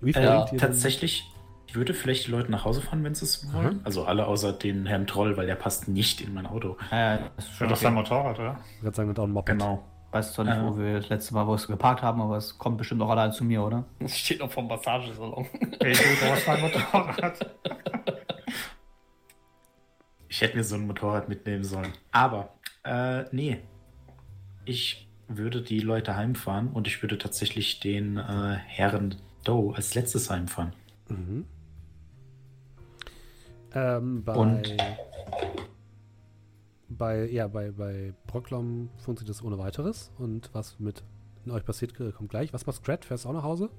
[0.00, 0.58] Wie viel denn?
[0.58, 1.24] Tatsächlich,
[1.66, 3.74] Ich würde vielleicht die Leute nach Hause fahren, wenn sie es wollen.
[3.76, 3.80] Mhm.
[3.84, 6.76] Also alle außer den Herrn Troll, weil der passt nicht in mein Auto.
[6.90, 7.86] Ja, ja, das ist Ja, schon okay.
[7.86, 8.58] ein Motorrad, oder?
[8.76, 9.46] Ich würde sagen, das auch ein Moped.
[9.58, 9.84] Genau.
[10.08, 10.66] Ich weiß zwar nicht, Ja.
[10.66, 13.10] wo wir das letzte Mal, wo wir es geparkt haben, aber es kommt bestimmt auch
[13.10, 13.84] allein zu mir, oder?
[14.00, 15.46] Das steht noch vom Massagesalon.
[15.80, 17.50] Hey, du, du hast mein Motorrad.
[20.28, 21.92] Ich hätte mir so ein Motorrad mitnehmen sollen.
[22.12, 22.54] Aber,
[22.84, 23.60] äh, nee.
[24.64, 30.28] Ich würde die Leute heimfahren und ich würde tatsächlich den äh, Herrn Doe als letztes
[30.28, 30.72] heimfahren.
[31.08, 31.46] Mhm.
[33.72, 34.76] Ähm, bei, Und?
[36.88, 40.12] bei, ja, bei, bei Brocklom funktioniert das ohne weiteres.
[40.18, 41.02] Und was mit
[41.48, 42.52] euch passiert, äh, kommt gleich.
[42.52, 43.04] Was macht Scrat?
[43.04, 43.70] Fährst du auch nach Hause?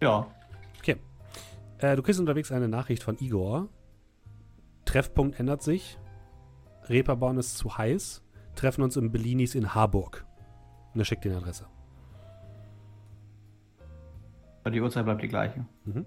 [0.00, 0.26] Ja.
[0.78, 0.96] Okay.
[1.78, 3.68] Äh, du kriegst unterwegs eine Nachricht von Igor.
[4.86, 5.98] Treffpunkt ändert sich.
[6.84, 8.22] Reeperbahn ist zu heiß.
[8.56, 10.26] Treffen uns im Bellinis in Harburg.
[10.92, 11.66] Und er schickt dir eine Adresse.
[14.62, 15.64] Aber die Uhrzeit bleibt die gleiche.
[15.84, 16.04] Mhm.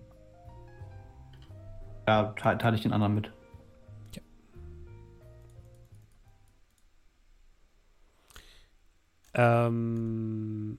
[2.07, 3.31] Ja, teile teile ich den anderen mit.
[9.35, 10.77] Ähm,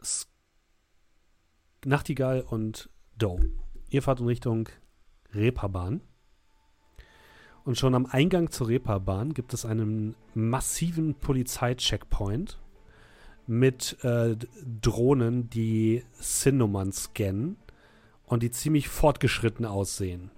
[0.00, 0.28] S
[1.84, 3.50] Nachtigall und Doe.
[3.88, 4.68] Ihr fahrt in Richtung
[5.32, 6.02] Reeperbahn.
[7.64, 12.60] Und schon am Eingang zur Reeperbahn gibt es einen massiven Polizeicheckpoint
[13.46, 14.36] mit äh,
[14.80, 17.56] Drohnen, die SIN-Nummern scannen
[18.24, 20.30] und die ziemlich fortgeschritten aussehen.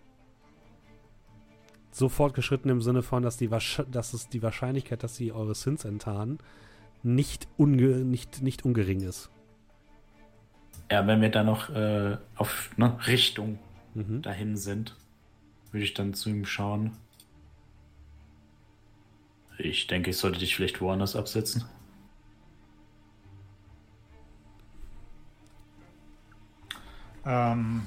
[1.91, 5.85] So fortgeschritten im Sinne von, dass, die dass es die Wahrscheinlichkeit, dass sie eure Sins
[5.85, 6.39] enttarnen,
[7.03, 9.31] nicht, unge nicht, nicht ungering ist.
[10.91, 13.59] Ja, wenn wir dann noch äh, auf ne, Richtung
[13.99, 14.23] Mhm.
[14.23, 14.97] dahin sind,
[15.73, 16.93] würde ich dann zu ihm schauen.
[19.59, 21.65] Ich denke, ich sollte dich vielleicht woanders absetzen.
[27.29, 27.83] Ähm,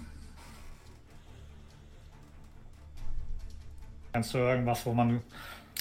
[4.13, 5.21] kennst du irgendwas, wo man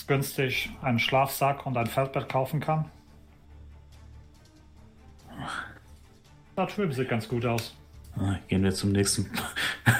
[0.06, 2.86] günstig einen Schlafsack und ein Feldbett kaufen kann?
[6.56, 7.76] Das drüben sieht ganz gut aus.
[8.16, 9.30] Ah, gehen wir zum nächsten,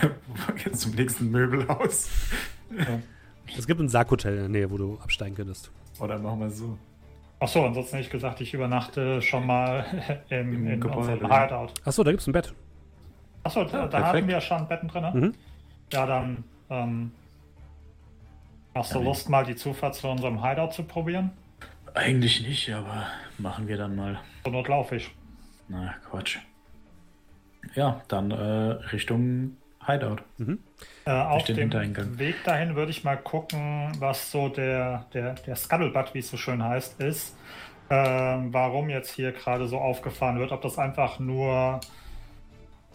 [0.73, 2.09] zum nächsten Möbelhaus.
[3.57, 5.70] Es gibt ein Sarghotel in der Nähe, wo du absteigen könntest.
[5.99, 6.78] Oder machen wir so.
[7.39, 9.85] Achso, ansonsten hätte ich gesagt, ich übernachte schon mal
[10.31, 11.43] im, Im in Gebäude, ja.
[11.43, 11.73] Hideout.
[11.85, 12.55] Achso, da gibt es ein Bett.
[13.43, 15.03] Achso, da, da hatten wir schon Betten drin.
[15.03, 15.11] ne?
[15.15, 15.35] Mhm.
[15.93, 17.12] Ja, dann ähm,
[18.75, 21.31] hast du Ja, Lust, mal die Zufahrt zu unserem Hideout zu probieren?
[21.95, 23.07] Eigentlich nicht, aber
[23.39, 24.21] machen wir dann mal.
[24.45, 25.11] Zur Not laufe ich.
[25.69, 26.39] Na, Quatsch.
[27.75, 28.35] Ja, dann äh,
[28.93, 30.19] Richtung Hideout.
[31.05, 32.19] Äh, auf den dem.
[32.19, 36.37] Weg dahin würde ich mal gucken, was so der, der, der Scuttlebutt, wie es so
[36.37, 37.37] schön heißt, ist.
[37.89, 40.53] Ähm, warum jetzt hier gerade so aufgefahren wird.
[40.53, 41.81] Ob das einfach nur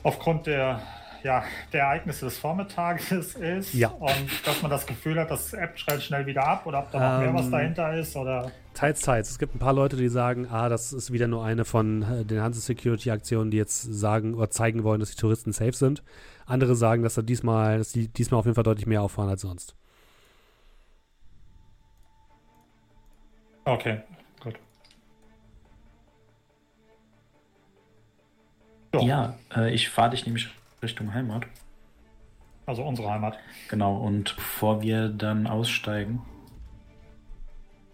[0.05, 0.79] aufgrund der,
[1.23, 3.89] ja, der Ereignisse des Vormittages ist Ja.
[3.89, 6.99] und dass man das Gefühl hat, das App schreit schnell wieder ab oder ob da
[6.99, 9.29] noch mehr Ähm, was dahinter ist oder Teils, teils.
[9.31, 12.25] Es gibt ein paar Leute, die sagen, ah, das ist wieder nur eine von äh,
[12.25, 16.03] den Hanse Security Aktionen, die jetzt sagen oder zeigen wollen, dass die Touristen safe sind.
[16.45, 19.41] Andere sagen, dass er diesmal, dass die diesmal auf jeden Fall deutlich mehr auffahren als
[19.41, 19.75] sonst.
[23.63, 24.01] Okay,
[29.01, 30.49] Ja, äh, ich fahre dich nämlich
[30.81, 31.45] Richtung Heimat.
[32.65, 33.37] also unsere Heimat.
[33.69, 36.21] Genau, und bevor wir dann aussteigen,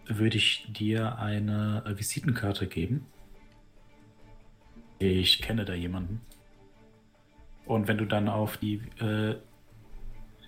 [0.08, 3.06] würde ich dir eine äh, Visitenkarte geben.
[5.00, 6.22] Ich kenne da jemanden.
[7.66, 9.36] Und wenn du dann auf die, äh,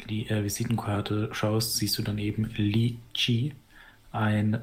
[0.10, 3.56] die äh, Visitenkarte schaust, siehst du dann eben Li Chi,
[4.12, 4.62] ein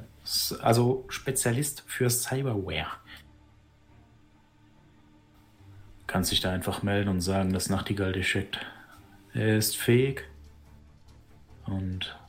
[0.61, 2.87] also Spezialist für Cyberware.
[6.11, 8.59] Kannst dich da einfach melden und sagen, dass Nachtigall dich schickt.
[9.33, 10.25] Er ist fähig.
[11.65, 12.19] Und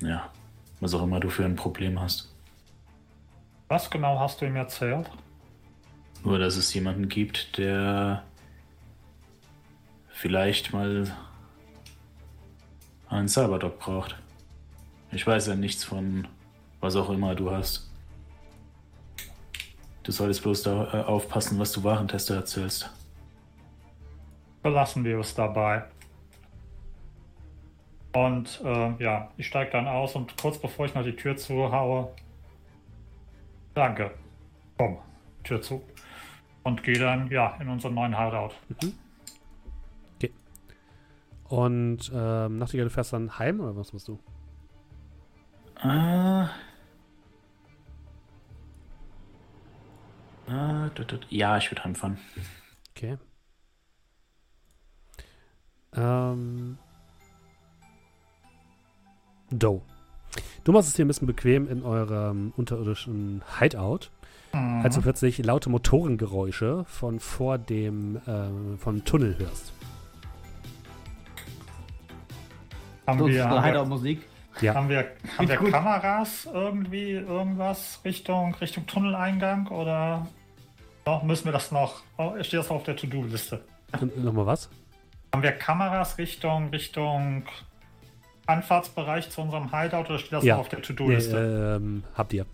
[0.00, 0.30] ja,
[0.78, 2.32] was auch immer du für ein Problem hast.
[3.66, 5.10] Was genau hast du ihm erzählt?
[6.22, 8.22] Nur, dass es jemanden gibt, der
[10.10, 11.12] vielleicht mal
[13.08, 14.14] einen Cyberdoc braucht.
[15.10, 16.28] Ich weiß ja nichts von
[16.80, 17.90] was auch immer du hast.
[20.04, 22.88] Du solltest bloß da äh, aufpassen, was du Warentester erzählst.
[24.66, 25.84] Belassen wir es dabei.
[28.12, 32.12] Und äh, ja, ich steige dann aus und kurz bevor ich noch die Tür zuhaue,
[33.74, 34.10] danke.
[34.76, 34.98] Komm,
[35.44, 35.84] Tür zu.
[36.64, 38.54] Und gehe dann ja in unseren neuen Hideout.
[41.44, 44.18] Und ähm, Nachtigall, du fährst dann heim oder was machst du?
[50.96, 51.26] Tut, tut.
[51.30, 52.18] Ja, ich würde heimfahren.
[52.96, 53.16] Okay.
[55.96, 56.78] Ähm.
[59.50, 59.80] Doe.
[60.64, 64.10] Du machst es dir ein bisschen bequem in eurem unterirdischen Hideout,
[64.52, 64.82] Mhm.
[64.84, 69.72] als du plötzlich laute Motorengeräusche von vor dem äh, vom Tunnel hörst.
[73.06, 74.26] haben So, wir, haben wir, Hideout-Musik.
[74.60, 74.74] Ja.
[74.74, 75.06] haben wir,
[75.38, 75.56] haben wir.
[75.56, 80.26] Kameras irgendwie, irgendwas Richtung, Richtung Tunneleingang oder
[81.04, 83.60] noch, müssen wir das noch, oh, steht das noch auf der To-Do-Liste?
[84.16, 84.70] Nochmal was?
[85.36, 87.42] Haben wir Kameras Richtung, Richtung
[88.46, 90.54] Anfahrtsbereich zu unserem Hideout oder steht das Ja.
[90.54, 91.76] noch auf der Nee, To-Do-Liste?
[91.78, 92.46] ähm, habt ihr.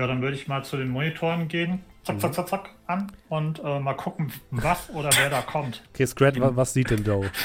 [0.00, 2.20] Ja, dann würde ich mal zu den Monitoren gehen, zack, Mhm.
[2.20, 5.82] zack, zack, zack, an und äh, mal gucken, was oder wer da kommt.
[5.92, 7.30] Okay, Scrat, wa- was sieht denn Doe?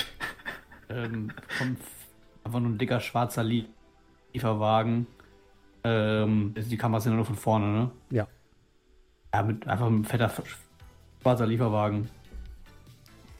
[0.88, 1.80] Ähm, kommt
[2.45, 3.65] einfach nur ein dicker schwarzer Lie-
[4.32, 5.06] Lieferwagen.
[5.84, 7.91] Ähm, die Kameras sind ja nur von vorne, ne?
[8.10, 8.27] Ja.
[9.34, 10.32] Ja, mit einfach ein fetter
[11.22, 12.10] schwarzer Lieferwagen.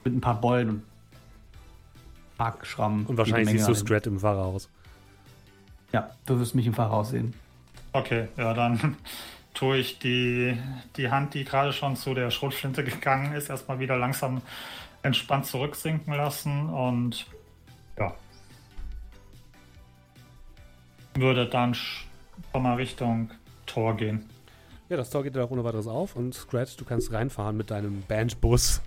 [0.04, 0.84] Mit ein paar Beulen und
[2.38, 3.06] Parkschrammen.
[3.06, 4.70] Und wahrscheinlich siehst du Scrat im Fahrerhaus.
[5.92, 7.34] Ja, du wirst mich im Fahrerhaus sehen.
[7.94, 8.98] Okay, ja, dann
[9.54, 10.58] tue ich die,
[10.98, 14.42] die Hand, die gerade schon zu der Schrotflinte gegangen ist, erstmal wieder langsam
[15.02, 17.26] entspannt zurücksinken lassen und
[17.98, 18.14] ja.
[21.14, 22.04] Würde dann sch-
[22.52, 23.32] schon mal Richtung
[23.66, 24.26] Tor gehen.
[24.90, 27.72] Ja, das Tor geht dann auch ohne weiteres auf und Scrat, du kannst reinfahren mit
[27.72, 28.82] deinem Bandbus.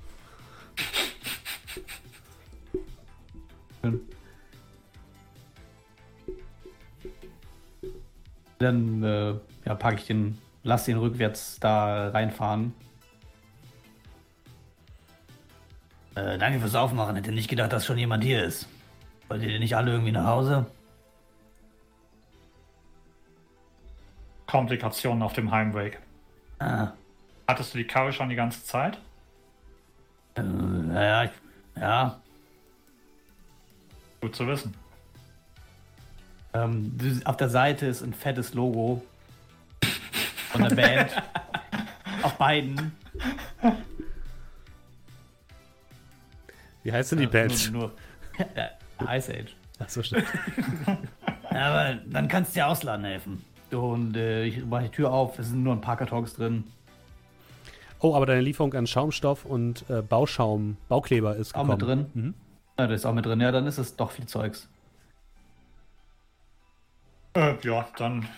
[8.58, 9.34] Dann äh,
[9.64, 12.74] ja, packe ich den, lass den rückwärts da reinfahren.
[16.16, 17.14] Äh, danke fürs Aufmachen.
[17.16, 18.68] Hätte nicht gedacht, dass schon jemand hier ist.
[19.28, 20.66] Wollt ihr denn nicht alle irgendwie nach Hause?
[24.46, 26.00] Komplikationen auf dem Heimweg.
[26.58, 26.92] Ah,
[27.46, 28.98] Hattest du die Karre schon die ganze Zeit?
[30.34, 31.30] äh, naja, ich,
[31.80, 32.20] ja.
[34.20, 34.74] Gut zu wissen.
[36.54, 39.02] Ähm, auf der Seite ist ein fettes Logo
[40.50, 41.10] von der Band.
[42.22, 42.92] auf beiden.
[46.82, 47.72] Wie heißt denn die Band?
[47.72, 47.92] Nur,
[48.38, 49.54] nur, ja, Ice Age.
[49.78, 50.24] Achso, stimmt.
[51.50, 51.66] ja.
[51.66, 53.44] Aber dann kannst du dir ausladen helfen.
[53.70, 56.64] Und äh, ich mache die Tür auf, es sind nur ein paar Kartons drin.
[58.00, 61.78] Oh, aber deine Lieferung an Schaumstoff und äh, Bauschaum, Baukleber ist Auch gekommen.
[61.78, 62.06] mit drin.
[62.14, 62.34] Mhm.
[62.78, 63.40] Ja, das ist auch mit drin.
[63.40, 64.68] Ja, dann ist es doch viel Zeugs.
[67.34, 68.28] Äh, ja, dann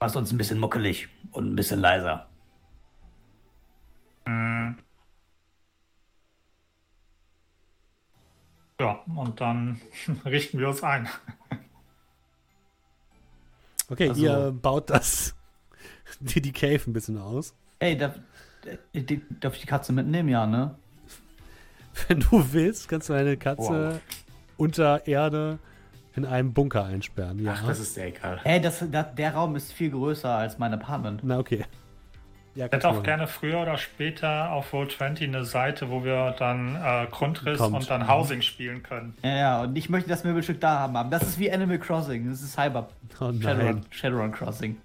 [0.00, 2.26] Machst uns ein bisschen muckelig und ein bisschen leiser.
[4.26, 4.72] Mm.
[8.80, 9.80] Ja, und dann
[10.24, 11.08] richten wir uns ein.
[13.88, 15.36] Okay, Also- ihr baut das,
[16.20, 17.54] die, die Cave ein bisschen aus.
[17.78, 18.18] Ey, darf,
[18.64, 20.28] äh, darf ich die Katze mitnehmen?
[20.28, 20.76] Ja, ne?
[22.08, 24.00] Wenn du willst, kannst du deine Katze
[24.56, 25.58] unter Erde
[26.14, 27.38] in einem Bunker einsperren.
[27.42, 27.54] Ja.
[27.56, 28.40] Ach, das ist ja egal.
[28.44, 31.20] Ey, das, das, der Raum ist viel größer als mein Apartment.
[31.22, 31.64] Na, okay.
[32.54, 33.04] Ja, Ich hätte auch machen.
[33.04, 37.74] gerne früher oder später auf Roll20 eine Seite, wo wir dann äh, Grundriss Kommt.
[37.76, 39.14] und dann Housing spielen können.
[39.22, 41.10] Ja, ja, und ich möchte das Möbelstück da haben.
[41.10, 42.28] Das ist wie Animal Crossing.
[42.28, 42.88] Das ist Cyber.
[43.20, 43.42] Oh Shadowrun,
[43.76, 43.86] nein.
[43.88, 44.76] Shadowrun Crossing.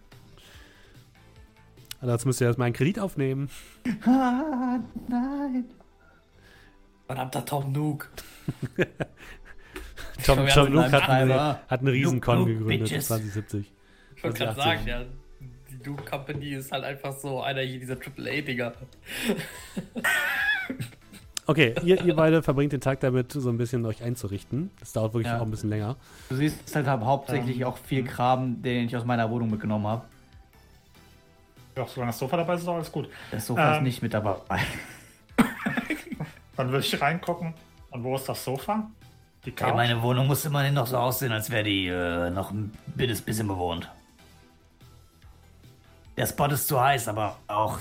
[2.00, 3.50] Also jetzt müsst ihr erstmal einen Kredit aufnehmen.
[4.06, 4.80] Ah,
[5.10, 5.66] nein.
[7.08, 8.10] Verdammter Tom Nook.
[10.26, 13.08] Tom, wir Tom Luke einen hat, eine, hat einen Riesenkon Luke, gegründet, Bitches.
[13.08, 13.72] 2070.
[14.16, 14.86] Ich wollte gerade 2018.
[14.86, 18.74] sagen, ja, die Duke Company ist halt einfach so einer hier dieser AAA-Dinger.
[21.50, 24.70] Okay, ihr, ihr beide verbringt den Tag damit, so ein bisschen euch einzurichten.
[24.82, 25.38] Das dauert wirklich Ja.
[25.40, 25.96] auch ein bisschen länger.
[26.28, 30.04] Du siehst halt hab hauptsächlich auch viel Kram, den ich aus meiner Wohnung mitgenommen habe.
[31.78, 33.08] Ja, solange das Sofa dabei ist, ist alles gut.
[33.32, 33.84] Das Sofa ist Ähm.
[33.86, 34.36] nicht mit dabei.
[36.58, 37.54] Dann würde ich reingucken.
[37.92, 38.90] Und wo ist das Sofa?
[39.46, 39.76] Die Ja, Couch?
[39.76, 43.90] meine Wohnung muss immerhin noch so aussehen, als wäre die äh, noch ein bisschen bewohnt.
[46.18, 47.80] Der Spot ist zu heiß, aber auch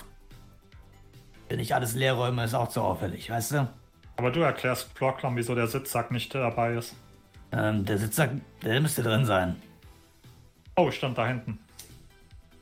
[1.49, 3.69] wenn ich alles leer räume, ist auch zu auffällig, weißt du?
[4.19, 6.95] Aber du erklärst Blocklom, wieso der Sitzsack nicht dabei ist.
[7.53, 8.31] Ähm, der Sitzsack,
[8.63, 9.57] der müsste drin sein.
[10.77, 11.59] Oh, stand da hinten.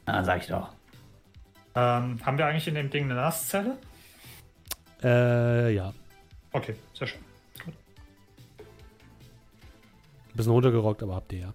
[0.07, 0.69] Na, sag ich doch.
[1.75, 3.77] Ähm, haben wir eigentlich in dem Ding eine Nasszelle?
[5.03, 5.93] Äh, ja.
[6.55, 7.21] Okay, sehr schön.
[7.67, 7.73] Ein
[10.37, 11.53] bisschen runtergerockt, aber habt ihr ja.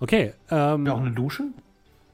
[0.00, 1.44] Okay, ähm, Auch eine Dusche?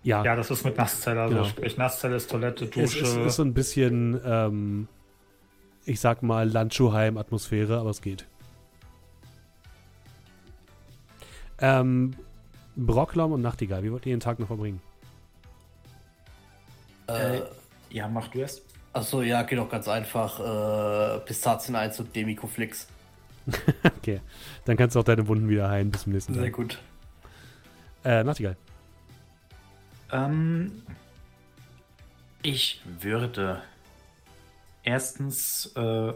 [0.03, 0.23] ja.
[0.23, 1.23] Ja, das ist mit Nasszelle.
[1.23, 1.49] Also Genau.
[1.49, 3.01] sprich Nasszelle ist Toilette, Dusche.
[3.03, 4.89] es ist so ein bisschen, ähm,
[5.87, 8.27] ich sag mal, Landschuhheim-Atmosphäre, aber es geht.
[11.59, 12.15] Ähm,
[12.77, 14.81] Brocklom und Nachtigall, wie wollt ihr den Tag noch verbringen?
[17.07, 17.41] Äh,
[17.91, 18.63] Ja, mach du erst.
[18.95, 20.39] Achso, ja, geht doch ganz einfach.
[20.41, 22.89] Äh, Pistazien-Einzug, Demikoflix.
[23.99, 24.21] Okay.
[24.65, 26.53] Dann kannst du auch deine Wunden wieder heilen bis zum nächsten Sehr Tag.
[26.53, 26.79] gut.
[28.05, 28.57] Äh, Nachtigall.
[30.13, 30.83] Ähm,
[32.43, 33.63] ich würde
[34.83, 36.13] erstens äh,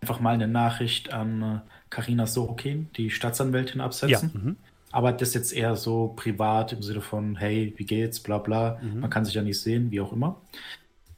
[0.00, 3.86] einfach mal eine Nachricht an Karina Sorokin, die Staatsanwältin, Ja.
[3.86, 4.30] absetzen.
[4.34, 4.56] Mhm.
[4.92, 8.78] Aber das jetzt eher so privat im Sinne von, hey, wie geht's, bla bla.
[8.82, 9.00] Mhm.
[9.00, 10.40] Man kann sich ja nicht sehen, wie auch immer.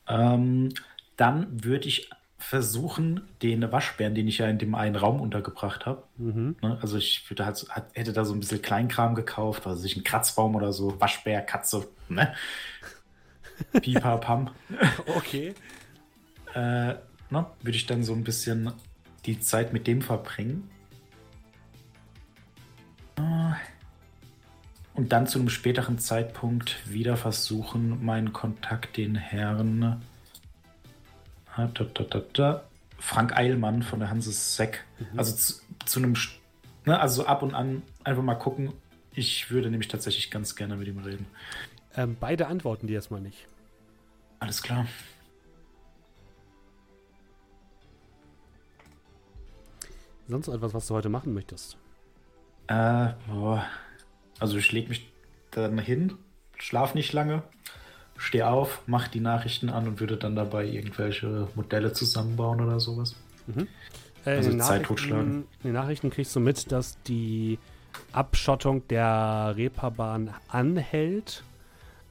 [0.09, 0.71] Ähm,
[1.17, 6.05] dann würde ich versuchen, den Waschbären, den ich ja in dem einen Raum untergebracht habe,
[6.17, 6.57] Mhm.
[6.63, 10.05] ne, also ich würde halt, hätte da so ein bisschen Kleinkram gekauft, also sich ein
[10.05, 12.33] Kratzbaum oder so, Waschbär, Katze, ne?
[13.83, 14.51] Pipapam.
[15.17, 15.55] Okay.
[16.55, 16.95] äh,
[17.31, 18.73] ne, würde ich dann so ein bisschen
[19.27, 20.71] die Zeit mit dem verbringen.
[24.99, 30.03] Und dann zu einem späteren Zeitpunkt wieder versuchen, meinen Kontakt, den Herrn
[31.55, 32.63] ah,
[32.99, 34.85] Frank Eilmann von der Hanse Sec,
[35.17, 35.55] also zu,
[35.87, 36.17] zu einem,
[36.85, 38.73] ne, also ab und an einfach mal gucken.
[39.13, 41.27] Ich würde nämlich tatsächlich ganz gerne mit ihm reden.
[41.95, 43.47] Ähm, beide antworten die erstmal nicht.
[44.41, 44.89] Alles klar.
[50.27, 51.77] Sonst etwas, was du heute machen möchtest?
[52.67, 53.65] Äh, boah.
[54.41, 55.09] Also ich lege mich
[55.51, 56.15] dann hin,
[56.59, 57.43] schlaf nicht lange,
[58.17, 63.17] stehe auf, mache die Nachrichten an und würde dann dabei irgendwelche Modelle zusammenbauen oder sowas.
[64.25, 65.33] Äh, Also Zeit Nachrichten- totschlagen.
[65.63, 67.59] In den Nachrichten kriegst du mit, dass die
[68.13, 71.43] Abschottung der Reeperbahn anhält.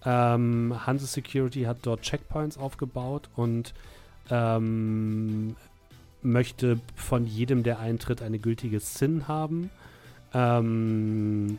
[0.06, 3.74] Ähm, Hanse Security hat dort Checkpoints aufgebaut und
[4.30, 5.56] ähm,
[6.22, 9.70] möchte von jedem, der eintritt, eine gültige SIN haben.
[10.34, 11.58] Ähm,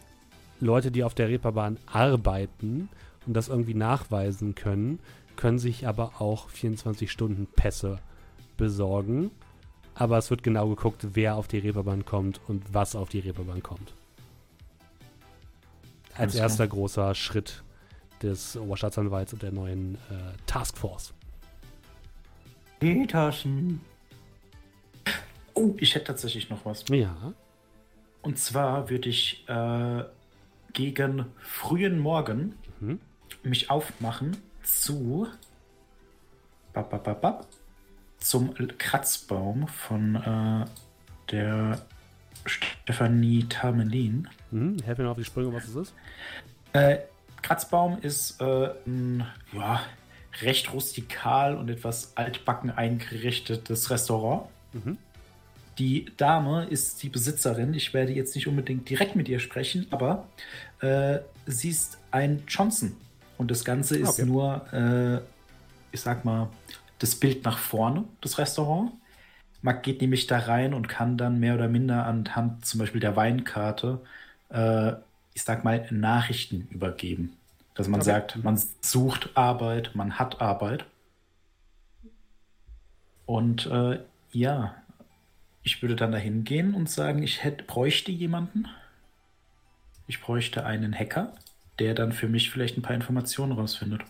[0.61, 2.89] Leute, die auf der Reeperbahn arbeiten
[3.27, 4.99] und das irgendwie nachweisen können,
[5.37, 8.01] können sich aber auch 24-Stunden-Pässe
[8.57, 9.31] besorgen.
[9.95, 13.63] Aber es wird genau geguckt, wer auf die Reeperbahn kommt und was auf die Reeperbahn
[13.63, 13.95] kommt.
[16.15, 16.45] Als klar.
[16.45, 17.63] erster großer Schritt
[18.23, 21.15] des Oberstaatsanwalts und der neuen äh, Taskforce.
[22.81, 23.81] Petersen.
[25.55, 26.85] Oh, ich hätte tatsächlich noch was.
[26.91, 27.33] Ja.
[28.23, 30.05] Und zwar würde ich äh,
[30.73, 33.01] gegen frühen Morgen Mhm.
[33.43, 35.27] mich aufmachen zu
[36.73, 37.47] bap, bap, bap, bap,
[38.19, 40.65] zum Kratzbaum von äh,
[41.31, 41.83] der
[42.47, 44.29] Stefanie Tamelin.
[44.51, 44.77] Mhm.
[44.85, 45.95] Helf mir noch auf die Sprünge, was es ist.
[46.73, 46.99] Äh,
[47.43, 49.81] Kratzbaum ist äh, ein ja,
[50.43, 54.49] recht rustikal und etwas altbacken eingerichtetes Restaurant.
[54.73, 54.99] Mhm.
[55.79, 57.73] Die Dame ist die Besitzerin.
[57.75, 60.35] Ich werde jetzt nicht unbedingt direkt mit ihr sprechen, aber
[60.81, 63.07] äh, sie ist ein Johnson.
[63.37, 64.25] Und das Ganze ist Okay.
[64.25, 65.21] nur, äh,
[65.93, 66.59] ich sag mal,
[66.99, 68.93] das Bild nach vorne, das Restaurant.
[69.63, 73.17] Man geht nämlich da rein und kann dann mehr oder minder anhand zum Beispiel der
[73.17, 74.05] Weinkarte,
[74.51, 74.95] äh,
[75.35, 77.39] ich sag mal, Nachrichten übergeben.
[77.75, 78.03] Dass man Okay.
[78.03, 80.87] sagt, man sucht Arbeit, man hat Arbeit.
[83.27, 84.01] Und äh,
[84.33, 84.78] ja,
[85.69, 88.67] ich würde dann dahin gehen und sagen, ich hätte, bräuchte jemanden.
[90.07, 91.35] Ich bräuchte einen Hacker,
[91.79, 94.01] der dann für mich vielleicht ein paar Informationen rausfindet.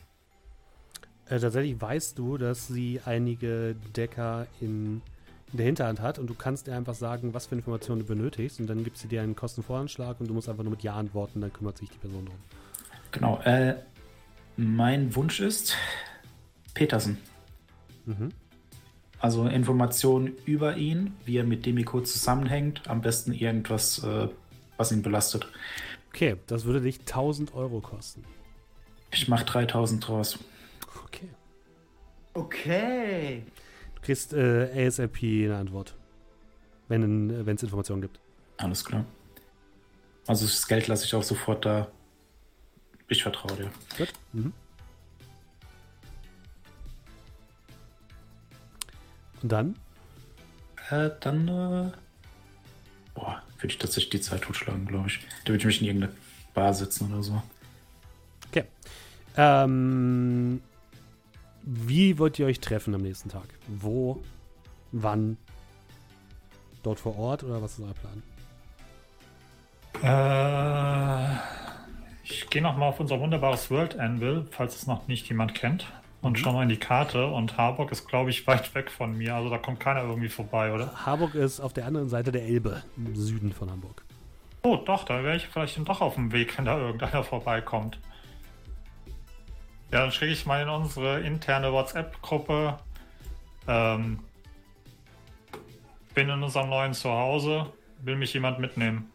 [1.28, 5.02] Äh, tatsächlich weißt du, dass sie einige Decker in,
[5.51, 8.60] in der Hinterhand hat und du kannst ihr einfach sagen, was für Informationen du benötigst
[8.60, 11.40] und dann gibt sie dir einen Kostenvoranschlag und du musst einfach nur mit Ja antworten,
[11.40, 12.39] dann kümmert sich die Person drum.
[13.10, 13.40] Genau.
[13.43, 13.74] Äh,
[14.56, 15.76] mein Wunsch ist
[16.72, 17.18] Petersen.
[18.06, 18.28] Mhm.
[19.20, 22.89] Also Informationen über ihn, wie er mit Demiko zusammenhängt.
[22.89, 24.28] Am besten irgendwas, äh,
[24.77, 25.49] was ihn belastet.
[26.09, 28.24] Okay, das würde dich 1000 Euro kosten.
[29.12, 30.39] Ich mache 3000 draus.
[31.05, 31.28] Okay.
[32.35, 33.43] Okay.
[33.97, 35.95] Du kriegst äh, ASAP eine Antwort.
[36.86, 38.20] Wenn es Informationen gibt.
[38.57, 39.05] Alles klar.
[40.27, 41.89] Also das Geld lasse ich auch sofort da.
[43.09, 43.70] Ich vertraue dir.
[43.97, 44.12] Gut.
[44.32, 44.53] Mhm.
[49.43, 49.77] Und dann?
[50.90, 51.93] Äh, dann, äh,
[53.15, 55.20] boah, würde ich tatsächlich die Zeit totschlagen, glaube ich.
[55.44, 56.12] Da würde ich mich in irgendeine
[56.55, 57.43] Bar sitzen oder so.
[58.48, 58.65] Okay.
[59.36, 60.60] Ähm,
[61.62, 63.47] wie wollt ihr euch treffen am nächsten Tag?
[63.66, 64.23] Wo?
[64.93, 65.36] Wann?
[66.82, 68.23] Dort vor Ort oder was ist euer Plan?
[70.02, 71.39] Äh,
[72.24, 75.86] ich gehe nochmal auf unser wunderbares World Anvil, falls es noch nicht jemand kennt.
[76.20, 77.27] Und schau mal in die Karte.
[77.27, 79.35] Und Harburg ist, glaube ich, weit weg von mir.
[79.36, 80.93] Also da kommt keiner irgendwie vorbei, oder?
[81.07, 84.03] Harburg ist auf der anderen Seite der Elbe, im Süden von Hamburg.
[84.62, 87.99] Oh, doch, da wäre ich vielleicht dann doch auf dem Weg, wenn da irgendeiner vorbeikommt.
[89.93, 92.78] Ja, dann schicke ich mal in unsere interne WhatsApp-Gruppe
[93.69, 94.19] Ähm,
[96.15, 97.66] bin in unserem neuen Zuhause.
[98.03, 99.11] Will mich jemand mitnehmen?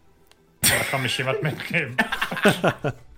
[0.64, 1.98] Oder kann mich jemand mitnehmen?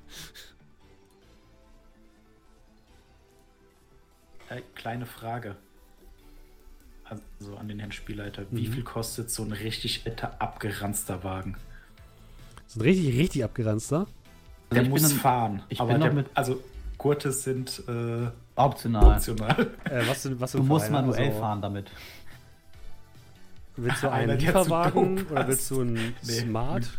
[4.50, 5.56] Äh, kleine Frage.
[7.04, 8.46] Also an den Herrn Spielleiter.
[8.52, 8.74] Wie Mhm.
[8.74, 11.56] viel kostet so ein richtig alter, abgeranzter Wagen?
[12.68, 14.08] So ein richtig, richtig abgeranzter.
[14.72, 15.62] Der ich muss fahren.
[15.70, 16.64] ich aber bin noch der, mit- Also
[16.98, 19.16] Gurte sind äh, Optional.
[19.18, 19.72] optional.
[19.86, 21.02] Äh, was, denn- was Du denn für musst einer?
[21.02, 21.92] manuell Also, fahren damit.
[23.76, 26.32] Willst du Einer, einen zu Lieferwagen oder willst du einen Nee.
[26.40, 26.90] Smart?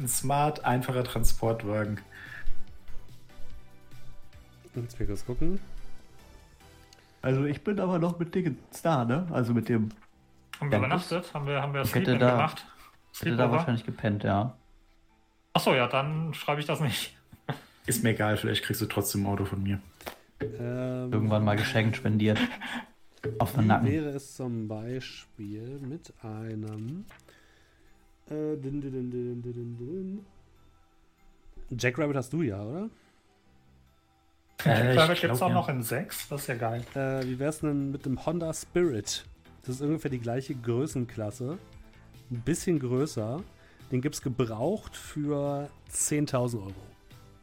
[0.00, 2.00] Ein smart, einfacher Transportwagen.
[4.74, 5.60] Jetzt will ich kurz gucken.
[7.24, 9.26] Also ich bin aber noch mit Dingen da, ne?
[9.30, 9.88] Also mit dem.
[10.60, 11.32] Haben wir Ja, übernachtet?
[11.32, 12.66] Haben wir, haben wir Ich hätte da- gemacht?
[13.18, 14.58] Hätte da wahrscheinlich gepennt, ja.
[15.54, 17.16] Achso, ja, dann schreibe ich das nicht.
[17.86, 19.80] Ist mir egal, vielleicht kriegst du trotzdem ein Auto von mir.
[20.42, 22.38] Ähm, Irgendwann mal geschenkt, spendiert.
[23.38, 23.88] Auf den Nacken.
[23.88, 27.06] wäre es zum Beispiel mit einem
[28.28, 29.76] äh, din, din, din, din, din, din,
[31.70, 31.78] din.
[31.78, 32.90] Jackrabbit hast du ja, oder?
[34.64, 35.54] Äh, ich Damit gibt es auch ja.
[35.54, 36.28] noch in 6.
[36.28, 36.84] Das ist ja geil.
[36.94, 39.24] Äh, wie wär's denn mit dem Honda Spirit?
[39.62, 41.58] Das ist ungefähr die gleiche Größenklasse.
[42.30, 43.42] Ein bisschen größer.
[43.90, 46.72] Den gibt's gebraucht für 10.000 Euro.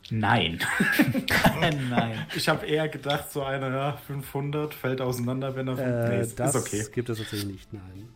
[0.10, 0.60] Nein.
[1.89, 2.26] Nein.
[2.35, 5.85] Ich habe eher gedacht, so einer, ja, 500 fällt auseinander, wenn er von.
[5.85, 6.85] Äh, nee, ist, das ist okay.
[6.93, 8.10] gibt es tatsächlich nicht, nein.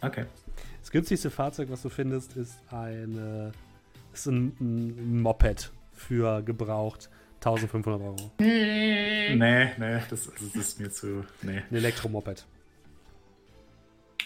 [0.00, 0.24] Okay.
[0.80, 3.52] Das günstigste Fahrzeug, was du findest, ist eine
[4.14, 7.10] ist ein, ein Moped für gebraucht
[7.44, 8.30] 1500 Euro.
[8.38, 11.24] Nee, nee, das, das ist mir zu.
[11.42, 12.46] Nee, Ein Elektromoped.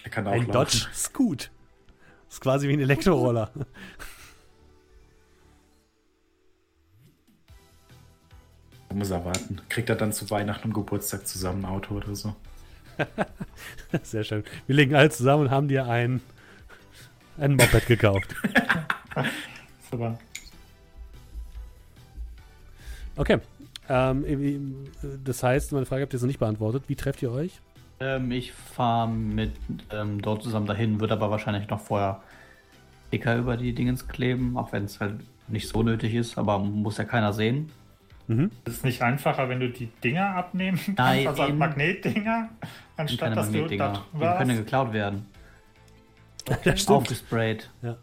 [0.04, 0.52] er kann auch Ein laufen.
[0.52, 1.50] Dodge Scoot.
[2.26, 3.50] Das ist quasi wie ein Elektroroller.
[8.94, 9.60] Muss er warten.
[9.68, 12.34] Kriegt er dann zu Weihnachten und Geburtstag zusammen ein Auto oder so?
[14.02, 14.44] Sehr schön.
[14.66, 16.20] Wir legen alle zusammen und haben dir ein,
[17.36, 18.34] ein Moped gekauft.
[19.90, 20.18] Super.
[23.18, 23.38] Okay.
[23.88, 24.74] Ähm,
[25.24, 26.84] das heißt, meine Frage habt ihr jetzt noch nicht beantwortet.
[26.88, 27.60] Wie trefft ihr euch?
[28.00, 29.52] Ähm, ich fahre mit
[29.90, 32.22] ähm, dort zusammen dahin, würde aber wahrscheinlich noch vorher
[33.08, 35.14] Sticker über die Dingens kleben, auch wenn es halt
[35.48, 37.70] nicht so nötig ist, aber muss ja keiner sehen.
[38.26, 38.50] Mhm.
[38.66, 40.98] Ist es nicht einfacher, wenn du die Dinger abnehmen kannst?
[40.98, 41.58] Nein, also eben.
[41.58, 42.50] Magnetdinger?
[42.60, 42.68] Und
[42.98, 44.04] Anstatt dass du Magnetdinger.
[44.12, 45.26] da Die können ja geklaut werden.
[46.64, 46.96] Ja, stimmt.
[46.98, 47.70] Aufgesprayt.
[47.82, 47.96] Du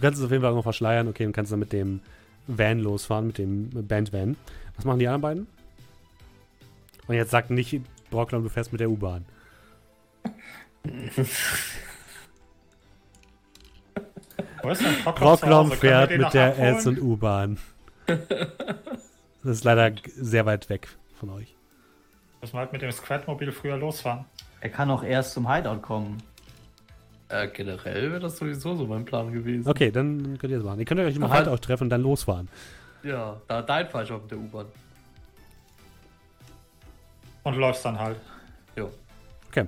[0.00, 1.08] kannst es auf jeden Fall auch noch verschleiern.
[1.08, 2.00] Okay, dann kannst du dann mit dem
[2.46, 4.36] Van losfahren, mit dem Bandvan.
[4.76, 5.46] Was machen die anderen beiden?
[7.06, 7.80] Und jetzt sagt nicht,
[8.10, 9.24] Brocklam, du fährst mit der U-Bahn.
[10.82, 11.10] Können
[14.62, 16.76] wir fährt mit der abholen?
[16.76, 17.58] S- und U-Bahn.
[18.06, 18.18] Das
[19.42, 20.88] ist leider sehr weit weg
[21.18, 21.54] von euch.
[22.40, 24.24] Müssen wir halt mit dem Squadmobil früher losfahren.
[24.60, 26.22] Er kann auch erst zum Hideout kommen.
[27.34, 29.68] Äh, generell wäre das sowieso so mein Plan gewesen.
[29.68, 30.78] Okay, dann könnt ihr das machen.
[30.78, 31.38] Ihr könnt euch im Aha.
[31.38, 32.48] Hideout treffen und dann losfahren.
[33.02, 34.66] Ja, da dein ich auch mit der U-Bahn.
[37.42, 38.18] Und läufst dann halt.
[38.76, 38.88] Ja.
[39.48, 39.66] Okay.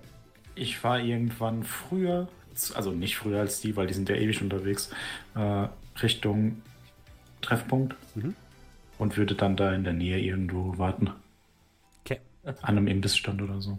[0.55, 2.29] Ich fahre irgendwann früher,
[2.75, 4.91] also nicht früher als die, weil die sind ja ewig unterwegs,
[5.35, 5.67] äh,
[6.01, 6.63] Richtung
[7.43, 8.35] Treffpunkt Mhm.
[8.99, 11.11] und würde dann da in der Nähe irgendwo warten.
[12.05, 12.21] Okay.
[12.45, 13.77] An einem Imbissstand oder so.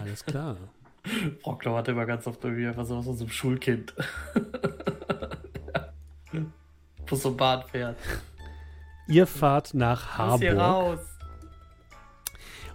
[0.00, 0.56] Alles klar.
[1.42, 3.94] Brockler hatte immer ganz oft irgendwie einfach so aus so einem Schulkind.
[7.06, 7.98] Wo so ein Bahn fährt.
[9.06, 10.98] Ihr fahrt nach Raus hier Harburg.
[10.98, 11.06] raus.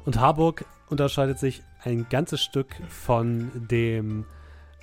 [0.05, 4.25] Und Harburg unterscheidet sich ein ganzes Stück von dem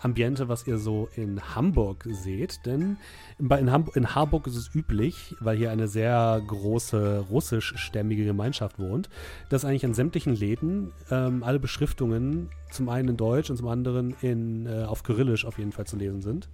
[0.00, 2.66] Ambiente, was ihr so in Hamburg seht.
[2.66, 2.96] Denn
[3.38, 9.08] in, Hamb in Harburg ist es üblich, weil hier eine sehr große russischstämmige Gemeinschaft wohnt,
[9.48, 14.14] dass eigentlich an sämtlichen Läden ähm, alle Beschriftungen zum einen in Deutsch und zum anderen
[14.20, 16.48] in, äh, auf Kyrillisch auf jeden Fall zu lesen sind.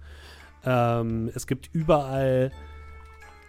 [0.65, 2.51] Ähm, es gibt überall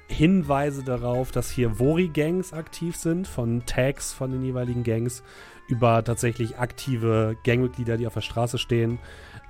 [0.09, 5.23] Hinweise darauf, dass hier Wori-Gangs aktiv sind, von Tags von den jeweiligen Gangs
[5.67, 8.99] über tatsächlich aktive Gangmitglieder, die auf der Straße stehen.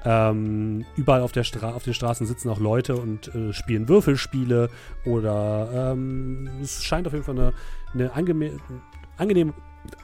[0.06, 4.68] Ähm, überall auf, der Stra auf den Straßen sitzen auch Leute und äh, spielen Würfelspiele
[5.06, 7.52] oder ähm, es scheint auf jeden Fall eine,
[7.94, 9.54] eine angenehme,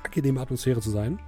[0.03, 1.19] angenehme Atmosphäre zu sein.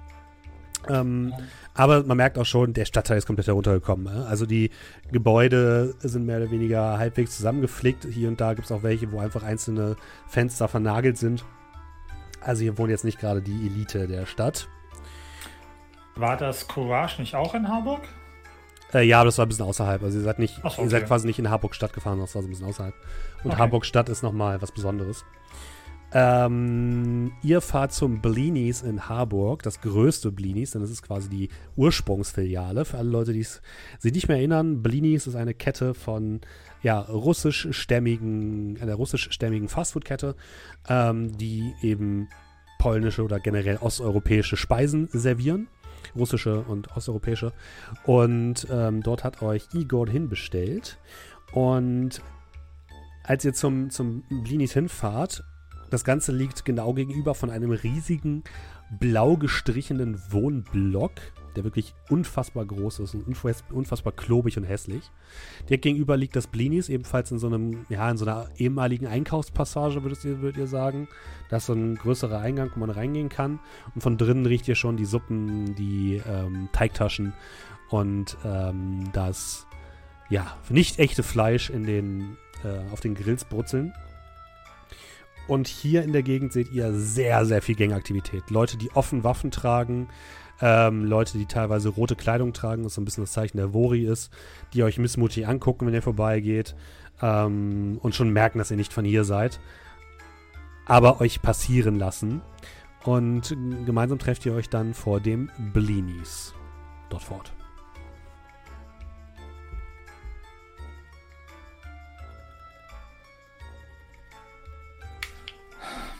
[0.89, 1.33] Ähm,
[1.73, 4.13] aber man merkt auch schon, der Stadtteil ist komplett heruntergekommen.
[4.13, 4.25] Ne?
[4.25, 4.69] Also die
[5.11, 8.05] Gebäude sind mehr oder weniger halbwegs zusammengeflickt.
[8.05, 9.95] Hier und da gibt es auch welche, wo einfach einzelne
[10.27, 11.45] Fenster vernagelt sind.
[12.41, 14.67] Also hier wohnt jetzt nicht gerade die Elite der Stadt.
[16.15, 18.01] War das Courage nicht auch in Harburg?
[18.93, 20.03] Äh, ja, aber das war ein bisschen außerhalb.
[20.03, 21.07] Also ihr seid nicht, Ach so, ihr seid okay.
[21.07, 22.93] quasi nicht in Harburg Stadt gefahren, das war so ein bisschen außerhalb.
[23.43, 23.59] Und Okay.
[23.59, 25.25] Harburg Stadt ist nochmal was Besonderes.
[26.15, 31.49] Ähm, ihr fahrt zum Blinis in Harburg, das größte Blinis, denn das ist quasi die
[31.75, 32.85] Ursprungsfiliale.
[32.85, 33.63] Für alle Leute, die es
[33.97, 36.41] sich nicht mehr erinnern, Blinis ist eine Kette von
[36.83, 40.35] ja, russischstämmigen, einer russischstämmigen Fastfood-Kette,
[40.87, 42.29] ähm, die eben
[42.77, 45.67] polnische oder generell osteuropäische Speisen servieren.
[46.15, 47.53] Russische und osteuropäische.
[48.05, 50.97] Und ähm, dort hat euch Igor hinbestellt.
[51.51, 52.21] Und
[53.23, 55.43] als ihr zum, zum Blinis hinfahrt,
[55.89, 58.43] das Ganze liegt genau gegenüber von einem riesigen,
[58.99, 61.11] blau gestrichenen Wohnblock,
[61.55, 63.25] der wirklich unfassbar groß ist und
[63.71, 65.11] unfassbar klobig und hässlich.
[65.69, 70.03] Direkt gegenüber liegt das Blinis, ebenfalls in so einem, ja, in so einer ehemaligen Einkaufspassage,
[70.03, 71.07] würdet ihr, würdet ihr sagen.
[71.49, 73.59] Da ist so ein größerer Eingang, wo man reingehen kann.
[73.95, 77.33] Und von drinnen riecht ihr schon die Suppen, die ähm, Teigtaschen
[77.89, 79.67] und ähm, das,
[80.29, 83.93] ja, nicht echte Fleisch in den, äh, auf den Grills brutzeln.
[85.47, 88.49] Und hier in der Gegend seht ihr sehr, sehr viel Gangaktivität.
[88.49, 90.07] Leute, die offen Waffen tragen,
[90.65, 94.05] ähm, Leute, die teilweise rote Kleidung tragen, was so ein bisschen das Zeichen der Vori
[94.05, 94.31] ist,
[94.73, 96.73] die euch missmutig angucken, wenn ihr vorbeigeht
[97.21, 99.59] ähm, und schon merken, dass ihr nicht von hier seid,
[100.85, 102.41] aber euch passieren lassen.
[103.03, 103.49] Und
[103.85, 106.53] gemeinsam trefft ihr euch dann vor dem Blinis
[107.09, 107.51] dort fort.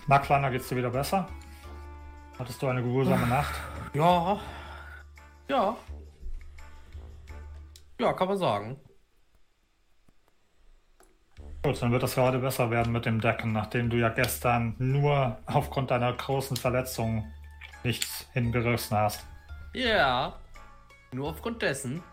[0.07, 1.29] Na, Kleiner, geht's dir wieder besser?
[2.39, 3.53] Hattest du eine geruhsame Nacht?
[3.93, 4.39] Ja.
[5.49, 5.77] Ja.
[7.99, 8.79] Ja, kann man sagen.
[11.63, 15.37] Gut, dann wird das gerade besser werden mit dem Decken, nachdem du ja gestern nur
[15.45, 17.31] aufgrund deiner großen Verletzung
[17.83, 19.25] nichts hingerissen hast.
[19.73, 20.35] Ja.
[21.13, 22.03] Nur aufgrund dessen.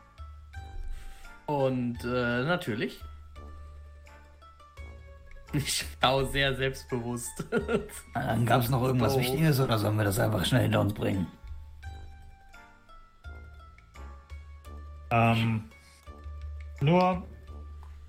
[1.46, 3.00] Und äh, natürlich
[5.52, 7.44] ich schaue sehr selbstbewusst.
[8.14, 9.20] Dann gab es noch irgendwas oh.
[9.20, 11.26] Wichtiges oder sollen wir das einfach schnell hinter uns bringen?
[15.10, 15.64] Ähm,
[16.80, 17.26] nur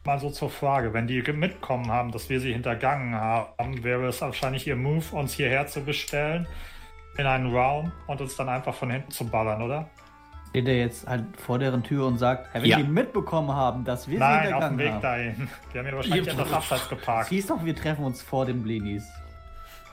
[0.04, 4.22] mal so zur Frage, wenn die mitkommen haben, dass wir sie hintergangen haben, wäre es
[4.22, 6.48] wahrscheinlich ihr Move, uns hierher zu bestellen
[7.18, 9.90] in einen Raum und uns dann einfach von hinten zu ballern, oder?
[10.52, 12.78] Steht er jetzt halt vor deren Tür und sagt, wenn ja.
[12.78, 15.02] die mitbekommen haben, dass wir Nein, sie auf dem Weg haben.
[15.02, 15.50] dahin.
[15.74, 17.30] Die haben ja wahrscheinlich etwas abseits geparkt.
[17.30, 19.06] Hieß doch, wir treffen uns vor den Blinis.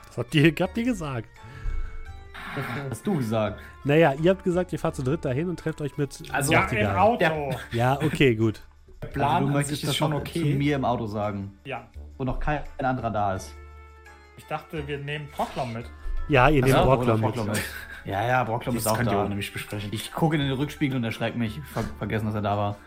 [0.07, 1.29] Das habt ihr, habt ihr gesagt.
[2.55, 3.61] Das hast du gesagt.
[3.85, 6.23] Naja, ihr habt gesagt, ihr fahrt zu dritt dahin und trefft euch mit.
[6.33, 7.23] Also ja, im Auto.
[7.23, 7.49] Ja.
[7.71, 8.61] ja, okay, gut.
[9.01, 10.41] Der Plan also du möchtest das schon okay.
[10.41, 11.57] zu mir im Auto sagen.
[11.63, 11.87] Ja.
[12.17, 13.55] Wo noch kein anderer da ist.
[14.35, 15.85] Ich dachte, wir nehmen Proclom mit.
[16.27, 17.61] Ja, ihr nehmt also, Proclom mit.
[18.05, 19.13] Ja, ja, Brocklom ist auch könnt da.
[19.13, 19.89] Ihr auch nämlich besprechen.
[19.91, 21.59] Ich gucke in den Rückspiegel und erschrecke mich.
[21.73, 22.77] Ver vergessen, dass er da war.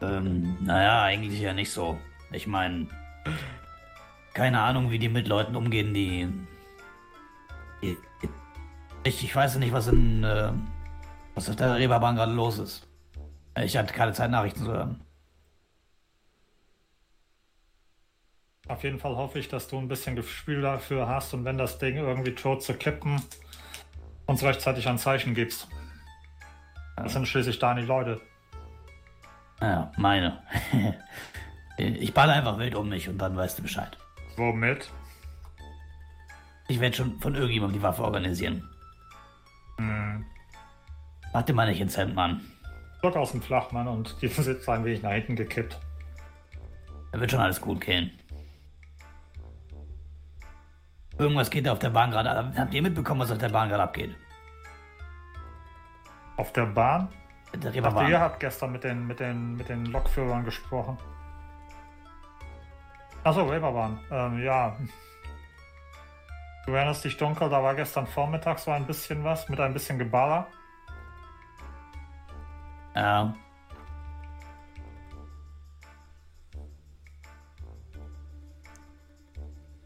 [0.00, 1.98] Ähm, naja, eigentlich ja nicht so.
[2.30, 2.86] Ich meine,
[4.34, 6.28] keine Ahnung, wie die mit Leuten umgehen, die.
[7.82, 7.96] die
[9.04, 10.24] ich, ich weiß nicht, was in.
[10.24, 10.52] Äh,
[11.38, 12.88] was auf der Reeperbahn gerade los ist.
[13.62, 15.00] Ich hatte keine Zeit, Nachrichten zu hören.
[18.66, 21.78] Auf jeden Fall hoffe ich, dass du ein bisschen Gefühl dafür hast und wenn das
[21.78, 23.22] Ding irgendwie tot zu kippen,
[24.28, 25.68] uns rechtzeitig ein Zeichen gibst.
[26.96, 28.20] Das sind schließlich deine Leute.
[29.60, 30.42] Ja, meine.
[31.78, 33.96] ich balle einfach wild um mich und dann weißt du Bescheid.
[34.36, 34.90] Womit?
[36.68, 38.68] Ich werde schon von irgendjemandem die Waffe organisieren.
[39.78, 40.26] Hm.
[41.32, 42.42] Warte mal nicht ins Hemd, Mann.
[43.00, 45.80] Block aus dem Flachmann und die sitzt ein wenig nach hinten gekippt.
[47.12, 48.17] Da wird schon alles gut gehen.
[51.18, 52.52] Irgendwas geht auf der Bahn gerade ab.
[52.56, 54.16] Habt ihr mitbekommen, was auf der Bahn gerade abgeht?
[56.36, 57.08] Auf der Bahn?
[57.54, 58.10] Der Reeperbahn.
[58.10, 60.96] Ihr habt gestern mit den, mit den, mit den Lokführern gesprochen.
[63.24, 63.98] Achso, Reeperbahn.
[64.10, 64.76] Ähm, ja.
[66.66, 69.98] Du erinnerst dich dunkel, da war gestern Vormittag so ein bisschen was mit ein bisschen
[69.98, 70.46] Geballer.
[72.94, 73.34] Ja.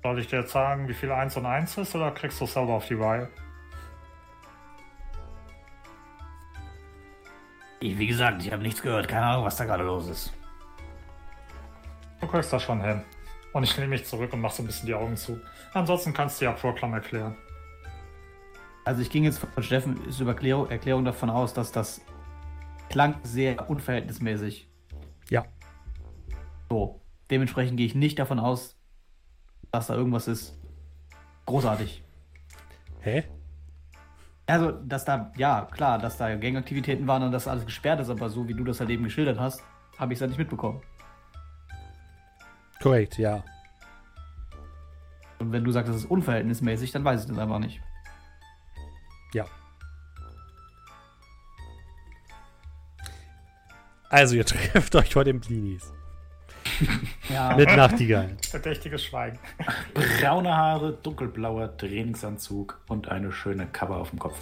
[0.03, 2.53] Soll ich dir jetzt sagen, wie viel 1 und 1 ist oder kriegst du es
[2.53, 3.29] selber auf die Reihe?
[7.79, 9.09] Ich, wie gesagt, ich habe nichts gehört.
[9.09, 10.33] Keine Ahnung, was da gerade los ist.
[12.21, 13.03] Du kriegst das schon hin.
[13.53, 15.41] Und ich nehme mich zurück und mache so ein bisschen die Augen zu.
[15.73, 17.37] Ansonsten kannst du ja Proklam erklären.
[18.85, 22.01] Also ich ging jetzt von Steffen über Erklärung, Erklärung davon aus, dass das
[22.89, 24.69] klang sehr unverhältnismäßig.
[25.31, 25.45] Ja.
[26.69, 27.01] So.
[27.31, 28.77] Dementsprechend gehe ich nicht davon aus,
[29.73, 30.55] dass da irgendwas ist.
[31.47, 32.05] Großartig.
[33.01, 33.25] Hä?
[34.47, 38.29] Also, dass da, ja, klar, dass da Gangaktivitäten waren und dass alles gesperrt ist, aber
[38.29, 39.63] so wie du das halt eben geschildert hast,
[39.99, 40.83] habe ich es ja nicht mitbekommen.
[42.83, 43.43] Korrekt, ja.
[45.39, 47.81] Und wenn du sagst, es ist unverhältnismäßig, dann weiß ich das einfach nicht.
[49.33, 49.47] Ja.
[54.11, 55.93] Also, ihr trefft euch vor den Blinis.
[57.29, 57.55] Ja.
[57.57, 58.37] Mit Nachtigall.
[58.51, 59.39] Verdächtiges Schweigen.
[59.95, 64.39] Braune Haare, dunkelblauer Trainingsanzug und eine schöne Kappe auf dem Kopf.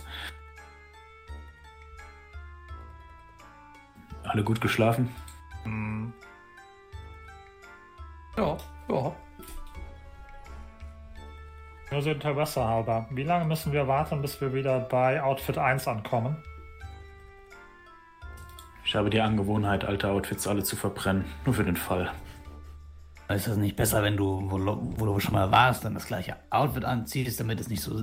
[4.25, 5.09] Alle gut geschlafen?
[5.65, 6.12] Hm,
[8.37, 8.57] Ja,
[8.89, 9.12] ja.
[11.91, 13.09] Nur so Interesse halber.
[13.11, 16.37] Wie lange müssen wir warten, bis wir wieder bei Outfit 1 ankommen?
[18.85, 21.25] Ich habe die Angewohnheit, alte Outfits alle zu verbrennen.
[21.45, 22.12] Nur für den Fall.
[23.35, 26.36] Ist das nicht besser, wenn du, wo, wo du schon mal warst, dann das gleiche
[26.51, 28.02] Outfit anziehst, damit es nicht so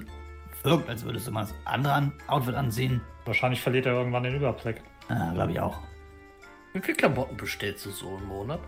[0.63, 3.01] wirkt, als würdest du mal das andere an Outfit anziehen?
[3.25, 4.81] Wahrscheinlich verliert er irgendwann den Überblick.
[5.09, 5.79] Ah, glaube ich auch.
[6.73, 8.61] Wie viele Klamotten bestellst du so im Monat?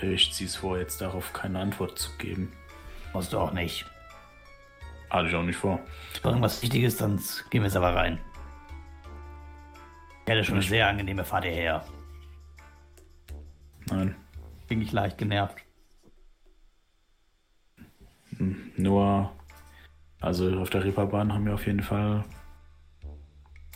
[0.00, 2.52] Ich ziehe es vor, jetzt darauf keine Antwort zu geben.
[3.12, 3.84] Musst du auch nicht.
[5.10, 5.80] Hatte ich auch nicht vor.
[6.22, 8.18] Irgendwas Wichtiges, sonst gehen wir jetzt aber rein.
[10.24, 11.84] Ich hätte schon eine sehr angenehme Fahrt hierher.
[13.90, 14.14] Nein.
[14.68, 15.58] Bin ich leicht genervt.
[18.36, 19.32] Hm, Nur,
[20.20, 22.24] also auf der Reeperbahn haben wir auf jeden Fall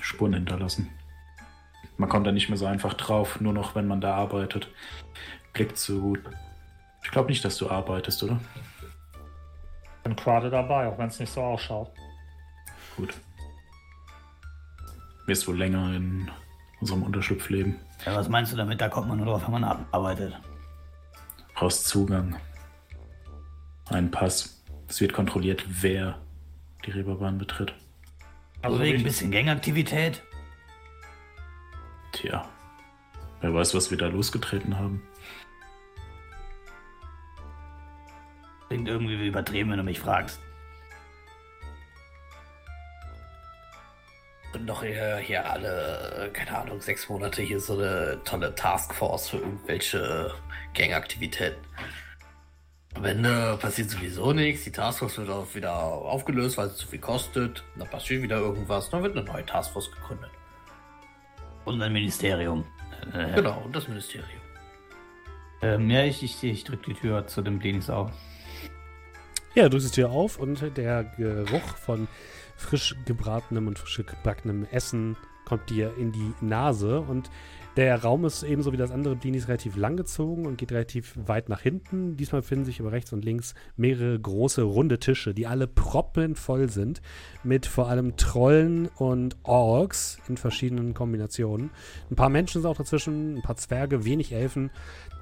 [0.01, 0.91] Spuren hinterlassen.
[1.97, 4.69] Man kommt da nicht mehr so einfach drauf, nur noch wenn man da arbeitet.
[5.53, 6.17] Blick zu.
[7.05, 8.41] Ich glaube nicht, dass du arbeitest, oder?
[10.03, 11.91] Bin gerade dabei, auch wenn es nicht so ausschaut.
[12.97, 13.15] Gut.
[15.27, 16.31] Wirst wohl länger in
[16.81, 17.77] unserem Unterschlupf leben.
[18.05, 18.81] Ja, was meinst du damit?
[18.81, 20.35] Da kommt man nur drauf, wenn man arbeitet.
[21.63, 22.35] Brauchst Zugang.
[23.89, 24.65] Einen Pass.
[24.89, 26.19] Es wird kontrolliert, wer
[26.85, 27.73] die Reeperbahn betritt.
[28.63, 30.25] Also wegen ein bisschen Gangaktivität?
[32.11, 32.51] Tja.
[33.43, 35.05] Wer weiß, was wir da losgetreten haben.
[38.67, 40.41] Klingt irgendwie wie übertrieben, wenn du mich fragst.
[44.61, 50.33] Noch hier, hier alle, keine Ahnung, sechs Monate hier so eine tolle Taskforce für irgendwelche
[50.75, 51.61] Gangaktivitäten.
[52.95, 57.01] Am Ende passiert sowieso nichts, die Taskforce wird auch wieder aufgelöst, weil sie zu viel
[57.01, 57.65] kostet.
[57.77, 60.31] Dann passiert wieder irgendwas, dann wird eine neue Taskforce gegründet.
[61.65, 62.65] Und ein Ministerium.
[63.15, 64.29] Äh, Genau, und das Ministerium.
[65.63, 68.11] Ähm, ja, ich, ich, ich drück die Tür zu dem Denis auf.
[69.55, 72.09] Ja, du drückst die Tür auf und der Geruch von
[72.63, 77.31] frisch gebratenem und frisch gebackenem Essen kommt dir in die Nase und
[77.77, 81.63] der Raum ist ebenso wie das andere Blinis relativ langgezogen und geht relativ weit nach
[81.63, 82.19] hinten.
[82.19, 87.01] Diesmal befinden sich aber rechts und links mehrere große runde Tische, die alle proppenvoll sind
[87.45, 91.71] mit vor allem Trollen und Orks in verschiedenen Kombinationen.
[92.11, 94.71] Ein paar Menschen sind auch dazwischen, ein paar Zwerge, wenig Elfen,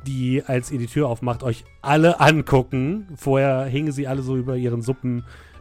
[0.05, 3.07] die, als ihr die Tür aufmacht, euch alle angucken.
[3.15, 4.83] Vorher hingen sie alle so über ihren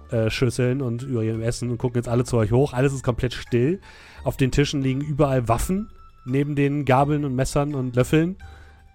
[0.10, 2.74] Suppenschüsseln und über ihrem Essen und gucken jetzt alle zu euch hoch.
[2.74, 3.80] Alles ist komplett still.
[4.24, 5.90] Auf den Tischen liegen überall Waffen,
[6.26, 8.38] neben den Gabeln und Messern und Löffeln.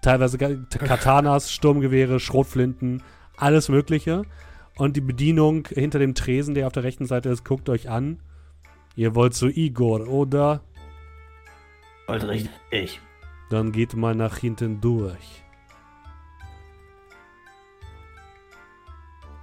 [0.01, 3.01] Teilweise Katanas, Sturmgewehre, Schrotflinten,
[3.37, 4.23] alles Mögliche.
[4.77, 8.19] Und die Bedienung hinter dem Tresen, der auf der rechten Seite ist, guckt euch an.
[8.95, 10.61] Ihr wollt zu Igor, oder?
[12.07, 12.99] Wollte richtig.
[13.49, 15.43] Dann geht mal nach hinten durch.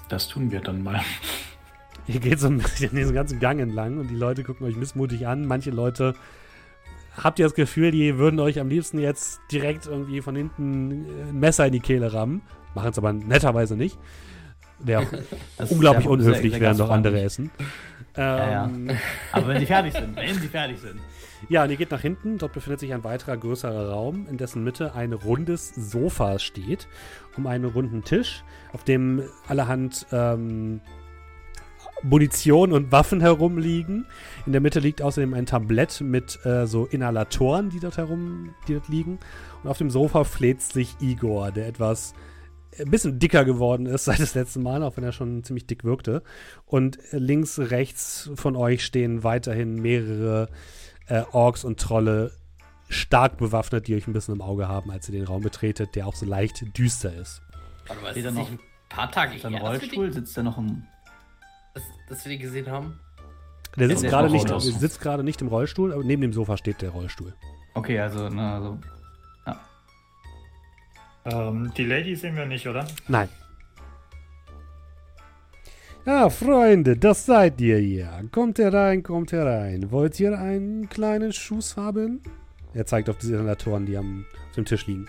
[0.08, 1.00] Das tun wir dann mal.
[2.06, 5.26] Ihr geht so ein bisschen diesen ganzen Gang entlang und die Leute gucken euch missmutig
[5.26, 5.46] an.
[5.46, 6.14] Manche Leute
[7.16, 11.22] habt ihr das Gefühl, die würden euch am liebsten jetzt direkt irgendwie von hinten äh,
[11.30, 12.42] ein Messer in die Kehle rammen.
[12.74, 13.98] Machen es aber netterweise nicht.
[14.80, 15.06] Wäre
[15.70, 17.50] unglaublich sehr- unhöflich, sehr während doch andere essen.
[18.16, 18.64] ja.
[18.64, 18.90] Ähm,
[19.30, 20.98] Aber wenn sie fertig sind, wenn sie fertig sind.
[21.48, 22.38] Ja, und ihr geht nach hinten.
[22.38, 26.88] Dort befindet sich ein weiterer größerer Raum, in dessen Mitte ein rundes Sofa steht,
[27.36, 28.42] um einen runden Tisch,
[28.72, 30.80] auf dem allerhand ähm,
[32.02, 34.06] Munition und Waffen herumliegen.
[34.46, 38.74] In der Mitte liegt außerdem ein Tablett mit äh, so Inhalatoren, die dort herum, die
[38.74, 39.18] dort liegen.
[39.62, 42.14] Und auf dem Sofa fläzt sich Igor, der etwas
[42.78, 45.84] ein bisschen dicker geworden ist seit das letzte Mal, auch wenn er schon ziemlich dick
[45.84, 46.22] wirkte.
[46.66, 50.48] Und äh, links, rechts von euch stehen weiterhin mehrere
[51.06, 52.32] äh, Orks und Trolle
[52.88, 56.06] stark bewaffnet, die euch ein bisschen im Auge haben, als ihr den Raum betretet, der
[56.06, 57.40] auch so leicht düster ist.
[57.86, 58.58] Warte mal, ist das noch- ein
[58.88, 60.12] paar Tage Ist her, Rollstuhl?
[60.12, 60.84] Sitzt der noch im.
[61.74, 63.00] Dass, dass wir die gesehen haben?
[63.76, 64.64] Der sitzt der gerade nicht, raus.
[64.64, 67.34] sitzt gerade nicht im Rollstuhl, aber neben dem Sofa steht der Rollstuhl.
[67.74, 68.78] Okay, also, ne, also.
[71.24, 72.86] Ähm, die Lady sehen wir nicht, oder?
[73.08, 73.28] Nein.
[76.04, 78.28] Ja, Freunde, das seid ihr hier.
[78.32, 79.92] Kommt herein, kommt herein.
[79.92, 82.20] Wollt ihr einen kleinen Schuss haben?
[82.74, 85.08] Er zeigt auf diese Inhalatoren, die am, auf dem Tisch liegen.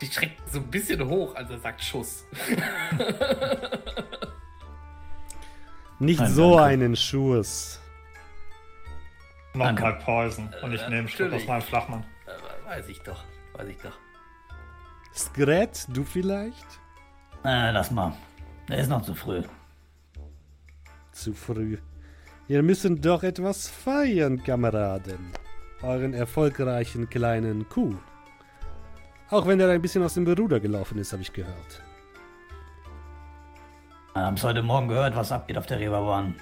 [0.00, 2.24] Die schreckt so ein bisschen hoch, als er sagt Schuss.
[5.98, 6.64] Nicht Nein, so danke.
[6.64, 7.80] einen Schuss.
[9.54, 10.48] Nochmal Poison.
[10.62, 12.04] Und ich Äh, nehme Schluck aus meinem Flachmann.
[12.26, 13.22] Äh, weiß ich doch.
[13.54, 13.98] Weiß ich doch.
[15.14, 16.66] Skret, du vielleicht?
[17.44, 18.14] Äh, lass mal.
[18.68, 19.42] Der ist noch zu früh.
[21.12, 21.76] Zu früh.
[22.48, 25.32] Wir müssen doch etwas feiern, Kameraden.
[25.82, 27.94] Euren erfolgreichen kleinen Kuh.
[29.30, 31.82] Auch wenn er ein bisschen aus dem Ruder gelaufen ist, habe ich gehört.
[34.14, 36.34] Wir haben's heute Morgen gehört, was abgeht auf der Reeperbahn.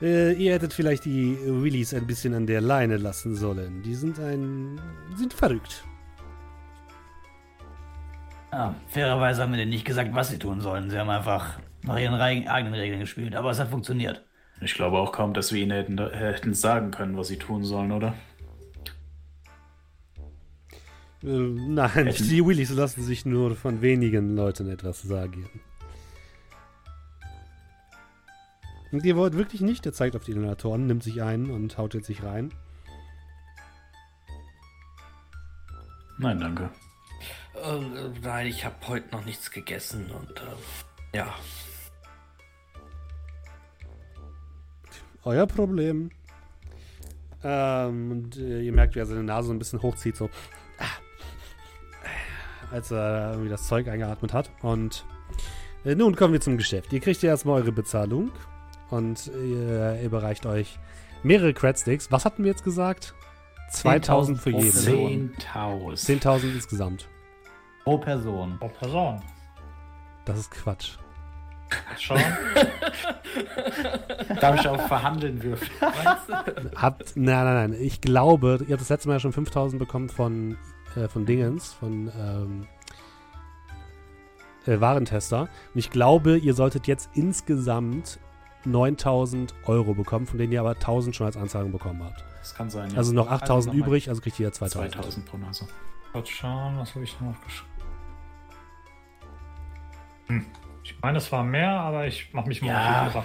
[0.00, 3.82] Äh, ihr hättet vielleicht die Willis ein bisschen an der Leine lassen sollen.
[3.82, 4.80] Die sind ein.
[5.16, 5.84] sind verrückt.
[8.52, 10.88] Ja, fairerweise haben wir denen nicht gesagt, was sie tun sollen.
[10.90, 14.24] Sie haben einfach nach ihren eigenen Regeln gespielt, aber es hat funktioniert.
[14.62, 17.92] Ich glaube auch kaum, dass wir ihnen hätten, hätten sagen können, was sie tun sollen,
[17.92, 18.14] oder?
[21.22, 25.48] Äh, nein, Hätten- die Willis lassen sich nur von wenigen Leuten etwas sagen.
[28.92, 31.94] Und ihr wollt wirklich nicht, er zeigt auf die Eliminatoren, nimmt sich ein und haut
[31.94, 32.52] jetzt sich rein.
[36.18, 36.70] Nein, danke.
[37.54, 41.34] Äh, äh, nein, ich habe heute noch nichts gegessen und äh, ja.
[45.24, 46.10] Euer Problem.
[47.42, 50.30] Ähm, und äh, ihr merkt, wie er seine Nase so ein bisschen hochzieht, so.
[50.78, 50.84] Ah.
[52.70, 54.50] Als er irgendwie das Zeug eingeatmet hat.
[54.62, 55.04] Und
[55.84, 56.92] äh, nun kommen wir zum Geschäft.
[56.92, 58.30] Ihr kriegt ja erstmal eure Bezahlung.
[58.90, 60.78] Und ihr, ihr bereicht euch
[61.22, 62.10] mehrere Cradsticks.
[62.12, 63.14] Was hatten wir jetzt gesagt?
[63.70, 65.32] 2000 für jeden.
[65.32, 65.94] Person.
[65.96, 66.22] 10.000.
[66.22, 67.08] 10.000 insgesamt.
[67.84, 68.56] Pro Person.
[68.58, 69.22] Pro Person.
[70.24, 70.96] Das ist Quatsch.
[71.98, 72.20] Schauen.
[74.40, 75.70] Darf ich auch verhandeln würfeln?
[76.76, 77.80] Habt, nein, nein, nein.
[77.80, 80.56] Ich glaube, ihr habt das letzte Mal ja schon 5000 bekommen von,
[80.94, 82.66] äh, von Dingens, von ähm,
[84.66, 85.42] äh, Warentester.
[85.42, 88.18] Und ich glaube, ihr solltet jetzt insgesamt
[88.66, 92.22] 9000 Euro bekommen, von denen ihr aber 1000 schon als Anzahlung bekommen habt.
[92.40, 92.96] Das kann sein, ja.
[92.98, 94.92] Also noch 8000 Also nochmal- übrig, also kriegt ihr 2000.
[94.94, 95.66] 2000 pro Nase.
[96.12, 97.72] Kurz schauen, was habe ich noch aufgeschrieben?
[100.28, 100.46] Hm.
[100.84, 103.06] Ich meine, es war mehr, aber ich mache mich mal Ja.
[103.06, 103.24] auf die Suche.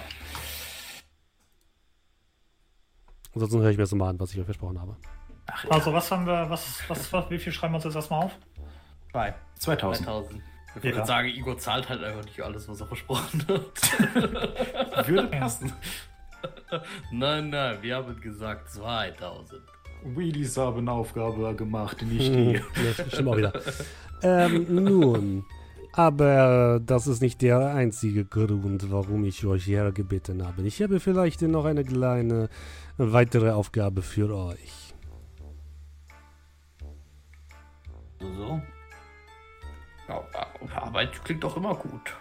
[3.34, 4.96] Ansonsten höre ich mir das mal an, was ich euch versprochen habe.
[5.46, 8.24] Ach, Also, was haben wir, was, was, was, wie viel schreiben wir uns jetzt erstmal
[8.24, 8.32] auf?
[9.10, 9.34] Zwei.
[9.58, 10.06] 2000.
[10.06, 10.42] 2000.
[10.76, 10.94] Ich Ja.
[10.94, 15.06] würde sagen, Igor zahlt halt einfach nicht alles, was er versprochen hat.
[15.08, 15.72] Würde passen.
[17.12, 19.60] nein, nein, wir haben gesagt 2000.
[20.04, 22.52] Wheelies haben Aufgabe gemacht, nicht Hm, die.
[22.54, 23.52] ja, stimmt auch wieder.
[24.22, 25.44] ähm, nun,
[25.92, 30.62] aber das ist nicht der einzige Grund, warum ich euch hergebeten habe.
[30.62, 32.48] Ich habe vielleicht noch eine kleine
[32.96, 34.94] weitere Aufgabe für euch.
[38.20, 38.60] So.
[40.08, 40.22] Ja,
[40.74, 42.16] Arbeit klingt doch immer gut.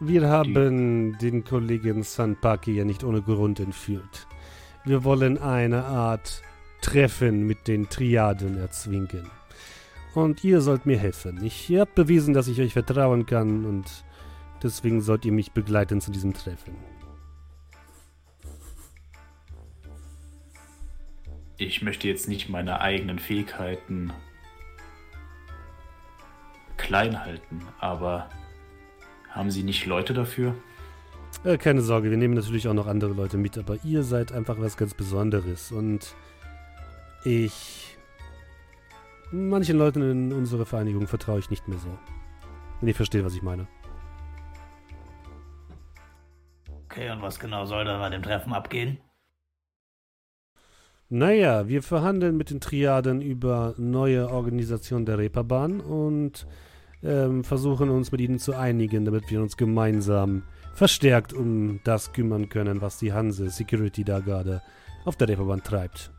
[0.00, 4.26] Wir haben den Kollegen Sanpaki ja nicht ohne Grund entführt.
[4.84, 6.42] Wir wollen eine Art
[6.82, 9.30] Treffen mit den Triaden erzwingen.
[10.14, 11.42] Und ihr sollt mir helfen.
[11.44, 14.04] Ich habe bewiesen, dass ich euch vertrauen kann und
[14.62, 16.76] deswegen sollt ihr mich begleiten zu diesem Treffen.
[21.56, 24.12] Ich möchte jetzt nicht meine eigenen Fähigkeiten
[26.76, 28.28] klein halten, aber
[29.30, 30.54] haben Sie nicht Leute dafür?
[31.44, 34.58] Äh, keine Sorge, wir nehmen natürlich auch noch andere Leute mit, aber ihr seid einfach
[34.58, 36.14] was ganz Besonderes und
[37.24, 37.96] ich.
[39.30, 41.98] Manchen Leuten in unserer Vereinigung vertraue ich nicht mehr so.
[42.80, 43.66] Wenn ihr versteht, was ich meine.
[46.84, 48.98] Okay, und was genau soll da bei dem Treffen abgehen?
[51.14, 56.44] Naja, wir verhandeln mit den Triaden über neue Organisation der Reeperbahn und
[57.04, 60.42] ähm, versuchen uns mit ihnen zu einigen, damit wir uns gemeinsam
[60.72, 64.60] verstärkt um das kümmern können, was die Hanse Security da gerade
[65.04, 66.10] auf der Reeperbahn treibt.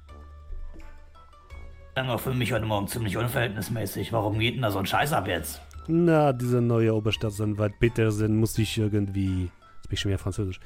[1.95, 4.13] Klang auch für mich heute Morgen ziemlich unverhältnismäßig.
[4.13, 5.59] Warum geht denn da so ein Scheiß ab jetzt?
[5.87, 10.61] Na, dieser neue Oberstaatsanwalt Petersen muss sich irgendwie, jetzt bin ich schon wieder französisch,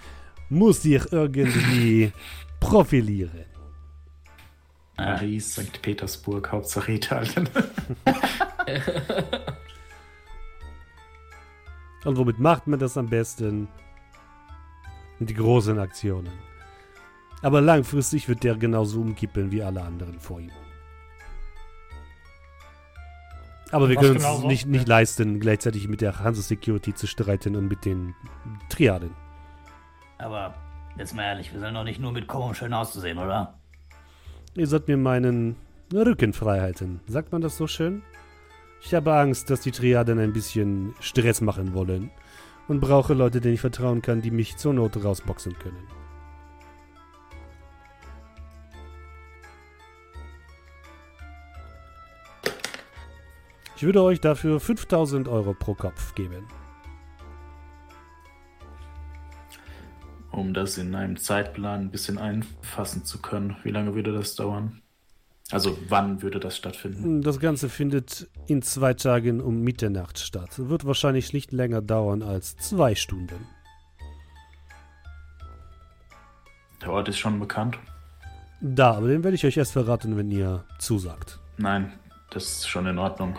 [0.49, 2.11] muss sich irgendwie
[2.59, 3.48] profilieren.
[5.05, 5.81] Paris, St.
[5.81, 7.49] Petersburg, Hauptsache Italien.
[12.05, 13.67] Und womit macht man das am besten?
[15.19, 16.31] Mit die großen Aktionen.
[17.41, 20.51] Aber langfristig wird der genauso umkippeln wie alle anderen vor ihm.
[23.71, 24.47] Aber wir Was können uns genau so?
[24.47, 28.15] nicht, nicht leisten, gleichzeitig mit der Hanse Security zu streiten und mit den
[28.69, 29.13] Triaden.
[30.17, 30.55] Aber
[30.97, 33.58] jetzt mal ehrlich, wir sollen doch nicht nur mitkommen, um schön auszusehen, oder?
[34.59, 35.55] Ihr sollt mir meinen
[35.93, 36.99] Rückenfreiheiten.
[37.07, 38.01] Sagt man das so schön?
[38.81, 42.11] Ich habe Angst, dass die Triaden ein bisschen Stress machen wollen
[42.67, 45.87] und brauche Leute, denen ich vertrauen kann, die mich zur Not rausboxen können.
[53.77, 56.45] Ich würde euch dafür 5000 Euro pro Kopf geben.
[60.31, 64.81] Um das in einem Zeitplan ein bisschen einfassen zu können, wie lange würde das dauern?
[65.51, 67.21] Also wann würde das stattfinden?
[67.23, 70.51] Das Ganze findet in zwei Tagen um Mitternacht statt.
[70.57, 73.47] Wird wahrscheinlich nicht länger dauern als zwei Stunden.
[76.81, 77.79] Der Ort ist schon bekannt.
[78.61, 81.39] Da, aber den werde ich euch erst verraten, wenn ihr zusagt.
[81.57, 81.91] Nein,
[82.29, 83.35] das ist schon in Ordnung.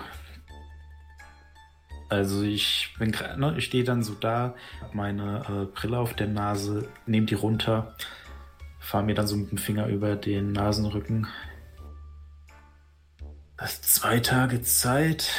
[2.11, 4.55] Also ich bin ne, ich stehe dann so da,
[4.93, 7.95] meine äh, Brille auf der Nase, nehme die runter,
[8.81, 11.29] fahre mir dann so mit dem Finger über den Nasenrücken.
[13.57, 15.31] Das ist zwei Tage Zeit.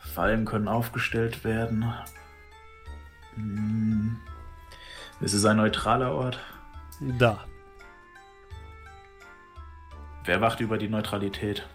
[0.00, 1.90] Fallen können aufgestellt werden.
[3.34, 4.18] Hm.
[5.22, 6.38] Es ist ein neutraler Ort.
[7.18, 7.42] Da.
[10.24, 11.66] Wer wacht über die Neutralität?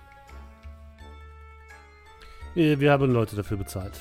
[2.54, 4.00] Wir haben Leute dafür bezahlt.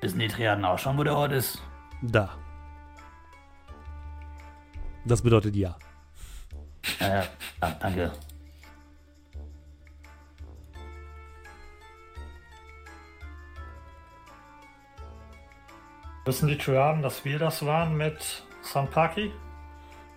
[0.00, 1.62] Wissen die Triaden auch schon, wo der Ort ist?
[2.02, 2.30] Da.
[5.04, 5.76] Das bedeutet ja.
[7.00, 7.24] Ja, ja,
[7.62, 8.12] ja danke.
[16.24, 19.32] Wissen die Triaden, dass wir das waren mit Sanpaki?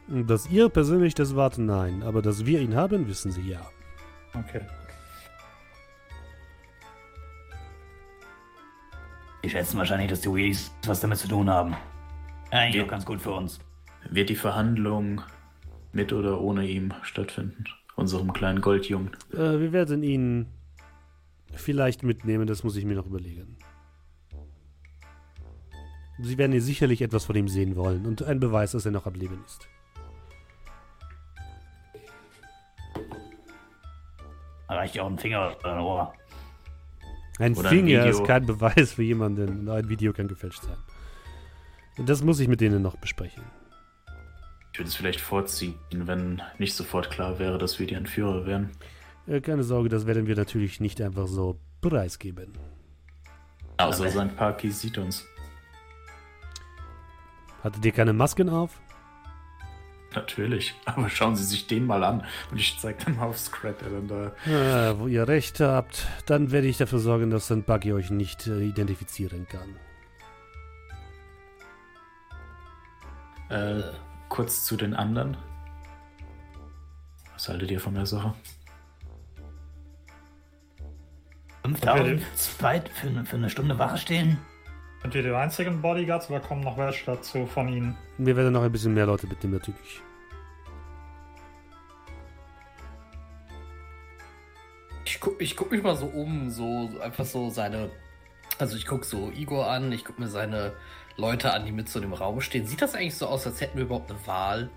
[0.07, 2.03] Dass ihr persönlich das wart, nein.
[2.03, 3.61] Aber dass wir ihn haben, wissen sie ja.
[4.33, 4.61] Okay.
[9.43, 11.75] Die schätzen wahrscheinlich, dass die Wheelies was damit zu tun haben.
[12.51, 12.83] Eigentlich Ja.
[12.83, 13.59] auch ganz gut für uns.
[14.09, 15.21] Wird die Verhandlung
[15.93, 17.63] mit oder ohne ihm stattfinden?
[17.95, 19.11] Unserem kleinen Goldjungen.
[19.33, 20.47] Äh, wir werden ihn
[21.55, 23.57] vielleicht mitnehmen, das muss ich mir noch überlegen.
[26.19, 29.07] Sie werden hier sicherlich etwas von ihm sehen wollen und ein Beweis, dass er noch
[29.07, 29.67] am Leben ist.
[34.67, 36.13] Da reicht ja auch ein Finger oder ein Ohr.
[37.41, 38.11] Ein Oder ein Finger Video.
[38.11, 39.67] ist kein Beweis für jemanden.
[39.67, 40.77] Ein Video kann gefälscht sein.
[42.05, 43.43] Das muss ich mit denen noch besprechen.
[44.71, 48.69] Ich würde es vielleicht vorziehen, wenn nicht sofort klar wäre, dass wir die Entführer wären.
[49.27, 52.53] Äh, keine Sorge, das werden wir natürlich nicht einfach so preisgeben.
[53.77, 55.25] Außer sein Parky sieht uns.
[57.63, 58.79] Hattet ihr keine Masken auf?
[60.13, 60.75] Natürlich.
[60.85, 62.23] Aber schauen Sie sich den mal an.
[62.51, 64.31] Und ich zeige dann mal auf Scrat, der dann da.
[64.45, 67.65] Ah, wo ihr recht habt, dann werde ich dafür sorgen, dass St.
[67.65, 69.75] Buggy euch nicht äh, identifizieren kann.
[73.49, 73.83] Äh,
[74.29, 75.37] kurz zu den anderen.
[77.33, 78.33] Was haltet ihr von der Sache?
[81.63, 84.39] 5000 zweit für, eine- für eine Stunde Wache stehen?
[85.01, 87.97] Sind wir die einzigen Bodyguards oder kommen noch welche dazu von Ihnen?
[88.19, 90.01] Wir werden noch ein bisschen mehr Leute mitnehmen, natürlich.
[95.05, 97.89] Ich guck, ich guck mich mal so um, so einfach so seine.
[98.59, 100.73] Also ich guck so Igor an, ich guck mir seine
[101.17, 102.67] Leute an, die mit so in dem Raum stehen.
[102.67, 104.69] Sieht das eigentlich so aus, als hätten wir überhaupt eine Wahl?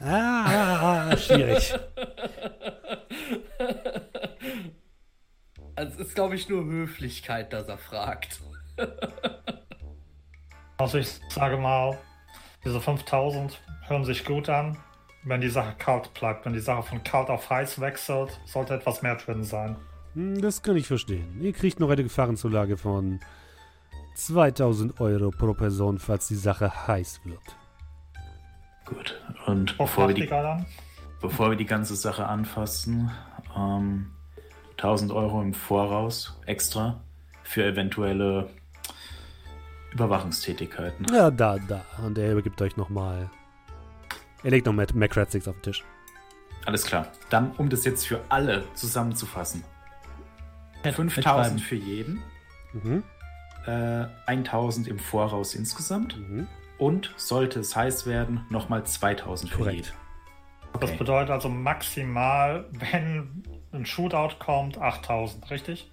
[0.00, 1.74] Ah, schwierig.
[5.74, 8.40] Also es ist, glaube ich, nur Höflichkeit, dass er fragt.
[10.80, 11.98] Also ich sage mal,
[12.64, 14.76] diese 5000 hören sich gut an.
[15.24, 19.02] Wenn die Sache kalt bleibt, wenn die Sache von kalt auf heiß wechselt, sollte etwas
[19.02, 19.76] mehr drin sein.
[20.14, 21.40] Hm, Das kann ich verstehen.
[21.40, 23.18] Ihr kriegt noch eine Gefahrenzulage von
[24.14, 27.56] 2000 Euro pro Person, falls die Sache heiß wird.
[28.84, 29.20] Gut.
[29.46, 30.30] Und bevor wir, die,
[31.20, 33.10] bevor wir die ganze Sache anfassen,
[33.56, 34.12] ähm,
[34.76, 37.00] 1000 Euro im Voraus extra
[37.42, 38.48] für eventuelle
[39.92, 41.06] Überwachungstätigkeiten.
[41.12, 41.84] Ja, da, da.
[42.04, 43.30] Und er übergibt euch nochmal.
[44.42, 45.84] Er legt noch Mac Macrat Sticks auf den Tisch.
[46.66, 47.08] Alles klar.
[47.30, 49.64] Dann, um das jetzt für alle zusammenzufassen.
[50.82, 51.58] 5000 mitschreiben.
[51.58, 52.22] für jeden,
[52.72, 53.02] Mhm.
[53.66, 56.46] äh, 1000 im Voraus insgesamt Mhm.
[56.78, 59.76] und sollte es heiß werden, nochmal 2000 für Korrekt.
[59.86, 59.98] jeden.
[60.80, 60.98] Das Okay.
[60.98, 63.42] bedeutet also maximal, wenn
[63.72, 65.90] ein Shootout kommt, 8000, richtig?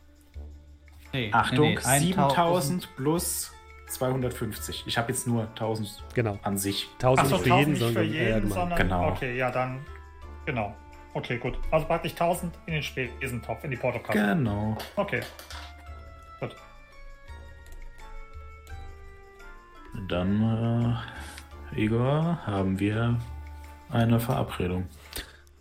[1.14, 3.52] Nee, Achtung, nee, nee, 7000 plus
[3.96, 4.84] 250.
[4.88, 6.38] Ich habe jetzt nur 1000 Genau.
[6.44, 6.88] an sich.
[7.02, 8.52] 1000 Achso, nicht für 1000 jeden, nicht für sondern jeden, allgemein.
[8.54, 8.78] sondern.
[8.78, 9.08] Genau.
[9.10, 9.80] Okay, ja, dann.
[10.46, 10.76] Genau.
[11.14, 11.58] Okay, gut.
[11.72, 14.18] Also praktisch 1000 in den Spesentopf, in die Portokasse.
[14.20, 14.78] Genau.
[14.96, 15.22] Okay.
[16.42, 16.56] Gut.
[20.10, 20.98] Dann,
[21.74, 23.18] äh, Igor, haben wir
[23.90, 24.88] eine Verabredung.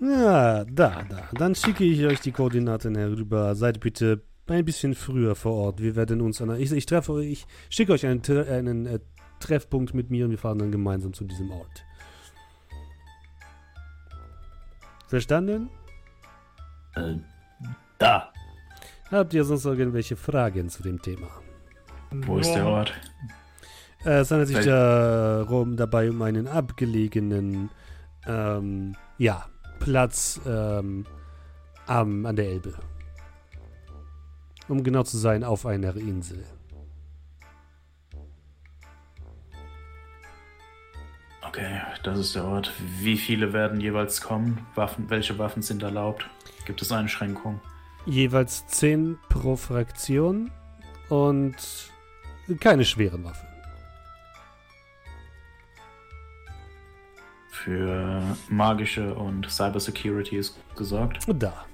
[0.01, 1.28] Ja, da, da.
[1.32, 3.55] Dann schicke ich euch die Koordinaten herüber.
[3.55, 5.80] Seid bitte ein bisschen früher vor Ort.
[5.80, 6.58] Wir werden uns an.
[6.60, 9.00] Ich, ich treffe ich schicke euch einen, Tre- einen äh,
[9.40, 11.84] Treffpunkt mit mir und wir fahren dann gemeinsam zu diesem Ort.
[15.08, 15.70] Verstanden?
[16.94, 17.16] Äh,
[17.98, 18.32] da.
[19.10, 21.28] Habt ihr sonst irgendwelche Fragen zu dem Thema?
[22.10, 22.92] Wo ist der Ort?
[24.04, 27.70] Äh, es handelt sich darum, dabei um einen abgelegenen
[28.26, 29.46] ähm, ja,
[29.80, 31.06] Platz ähm,
[31.86, 32.74] am, an der Elbe.
[34.69, 36.45] Um genau zu sein, auf einer Insel.
[41.47, 42.73] Okay, das ist der Ort.
[42.99, 44.66] Wie viele werden jeweils kommen?
[44.74, 46.28] Waffen, welche Waffen sind erlaubt?
[46.66, 47.61] Gibt es Einschränkungen?
[48.07, 50.51] Jeweils 10 pro Fraktion
[51.09, 51.55] und
[52.61, 53.47] keine schweren Waffen.
[57.51, 61.28] Für magische und Cybersecurity ist gesorgt.
[61.28, 61.65] Und da.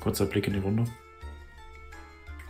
[0.00, 0.84] Kurzer Blick in die Runde.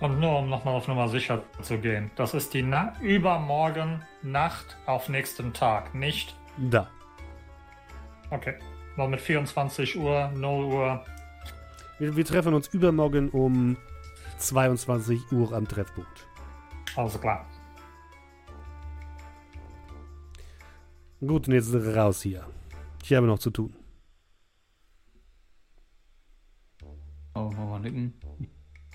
[0.00, 2.10] Und nur um nochmal auf Nummer sicher zu gehen.
[2.14, 6.36] Das ist die Na übermorgen Nacht auf nächsten Tag, nicht?
[6.56, 6.88] Da.
[8.30, 8.54] Okay.
[8.96, 11.04] Noch mit 24 Uhr, 0 Uhr.
[11.98, 13.76] Wir, wir treffen uns übermorgen um
[14.38, 16.26] 22 Uhr am Treffpunkt.
[16.96, 17.46] Also klar.
[21.20, 22.46] Gut, und jetzt raus hier.
[23.02, 23.74] Ich habe noch zu tun.
[27.38, 28.14] Oh, mal nicken.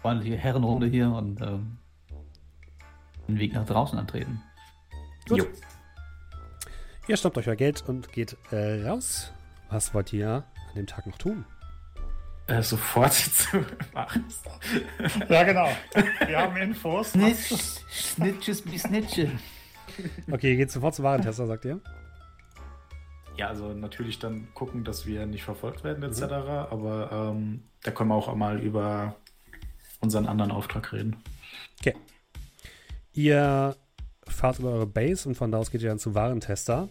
[0.02, 1.78] Freundliche Herrenrunde hier und ähm,
[3.28, 4.42] den Weg nach draußen antreten.
[5.30, 5.38] Gut.
[5.38, 5.46] Jo.
[7.08, 9.32] Ihr stoppt euch euer Geld und geht äh, raus.
[9.70, 11.46] Was wollt ihr an dem Tag noch tun?
[12.48, 14.26] Äh, sofort zu machen.
[15.30, 15.70] Ja, genau.
[16.28, 17.14] Wir haben Infos.
[17.14, 19.32] Snitches wie Snitche.
[20.30, 21.80] Okay, ihr geht sofort zum Warentester, sagt ihr?
[23.38, 26.22] Ja, also natürlich dann gucken, dass wir nicht verfolgt werden etc.
[26.70, 29.16] Aber ähm, da können wir auch mal über
[30.02, 31.16] unseren anderen Auftrag reden.
[31.80, 31.96] Okay.
[33.14, 33.76] Ihr
[34.28, 36.90] fahrt über eure Base und von da aus geht ihr dann zum Warentester,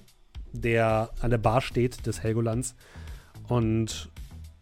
[0.52, 2.74] der an der Bar steht des Helgolands
[3.48, 4.08] und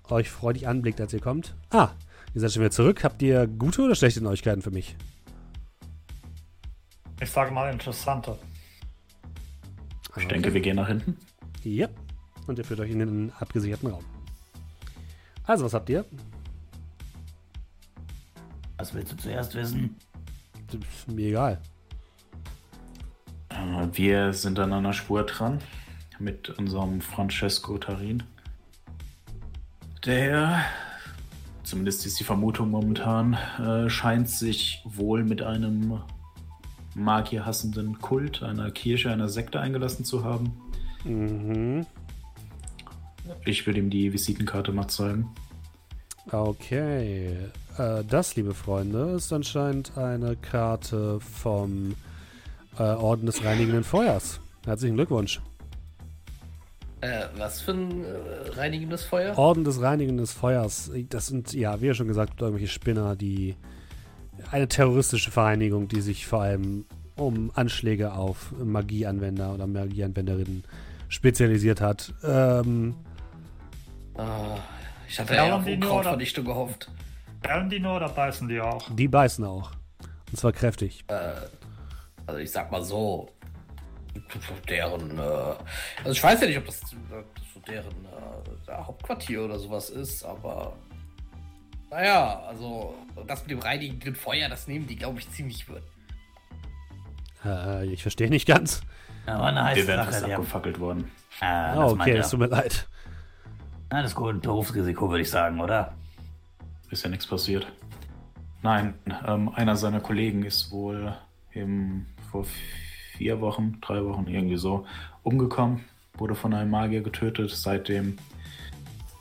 [0.09, 1.55] euch freudig anblickt, als ihr kommt.
[1.70, 1.90] Ah,
[2.35, 3.05] ihr seid schon wieder zurück.
[3.05, 4.97] Habt ihr gute oder schlechte Neuigkeiten für mich?
[7.20, 8.39] Ich sage mal interessante.
[10.16, 11.16] Ich denke, wir gehen nach hinten.
[11.65, 11.89] Ja.
[12.47, 14.05] Und ihr führt euch in den abgesicherten Raum.
[15.45, 16.05] Also, was habt ihr?
[18.78, 19.97] Was willst du zuerst wissen?
[20.73, 21.61] Ist mir egal.
[23.51, 25.59] Äh, Wir sind an einer Spur dran
[26.19, 28.23] mit unserem Francesco Tarin.
[30.07, 30.65] Der,
[31.62, 36.01] zumindest ist die Vermutung momentan, äh, scheint sich wohl mit einem
[36.95, 40.53] magierhassenden Kult, einer Kirche, einer Sekte eingelassen zu haben.
[41.05, 41.86] Mhm.
[43.44, 45.28] Ich will ihm die Visitenkarte mal zeigen.
[46.31, 47.36] Okay.
[47.78, 51.94] Äh, das, liebe Freunde, ist anscheinend eine Karte vom
[52.78, 54.40] äh, Orden des Reinigenden Feuers.
[54.64, 55.40] Herzlichen Glückwunsch.
[57.01, 59.36] Äh, was für ein äh, reinigendes Feuer?
[59.39, 60.90] Orden des Reinigenden Feuers.
[61.09, 63.56] Das sind, ja, wie ja schon gesagt, irgendwelche Spinner, die.
[64.51, 70.64] Eine terroristische Vereinigung, die sich vor allem um Anschläge auf Magieanwender oder Magieanwenderinnen
[71.11, 72.15] spezialisiert hat.
[72.24, 72.95] Ähm,
[74.16, 74.59] Ah,
[75.09, 76.91] ich hatte Ja, auf Unkrautvernichtung gehofft.
[77.43, 78.87] Bellen die nur oder beißen die auch?
[78.95, 79.73] die beißen auch.
[80.31, 81.05] Und zwar kräftig.
[82.27, 83.28] Also ich sag mal so,
[84.69, 87.23] deren, äh, also ich weiß ja nicht, ob das, äh,
[87.55, 90.77] so deren äh, der Hauptquartier oder sowas ist, aber
[91.91, 92.95] naja, also
[93.27, 95.82] das mit dem reinigenden Feuer, das nehmen die, glaube ich, ziemlich wird.
[97.45, 98.82] Äh, ich verstehe nicht ganz.
[99.27, 100.13] Ja, war eine heiße Wir werden Sache.
[100.13, 101.11] fast Die haben, abgefackelt worden.
[101.41, 102.87] ah, das okay, es tut mir leid.
[103.91, 105.95] Alles gut, ein Berufsrisiko, würde ich sagen, oder?
[106.91, 107.67] Ist ja nichts passiert.
[108.63, 108.95] Nein,
[109.27, 111.15] ähm, einer seiner Kollegen ist wohl
[111.53, 112.45] im, vor
[113.17, 114.87] vier Wochen, drei Wochen irgendwie so
[115.23, 115.85] umgekommen,
[116.15, 117.51] wurde von einem Magier getötet.
[117.51, 118.19] Seitdem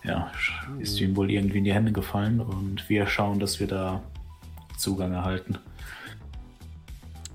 [0.03, 0.31] ja,
[0.79, 4.01] ist ihm wohl irgendwie in die Hände gefallen und wir schauen, dass wir da
[4.77, 5.57] Zugang erhalten.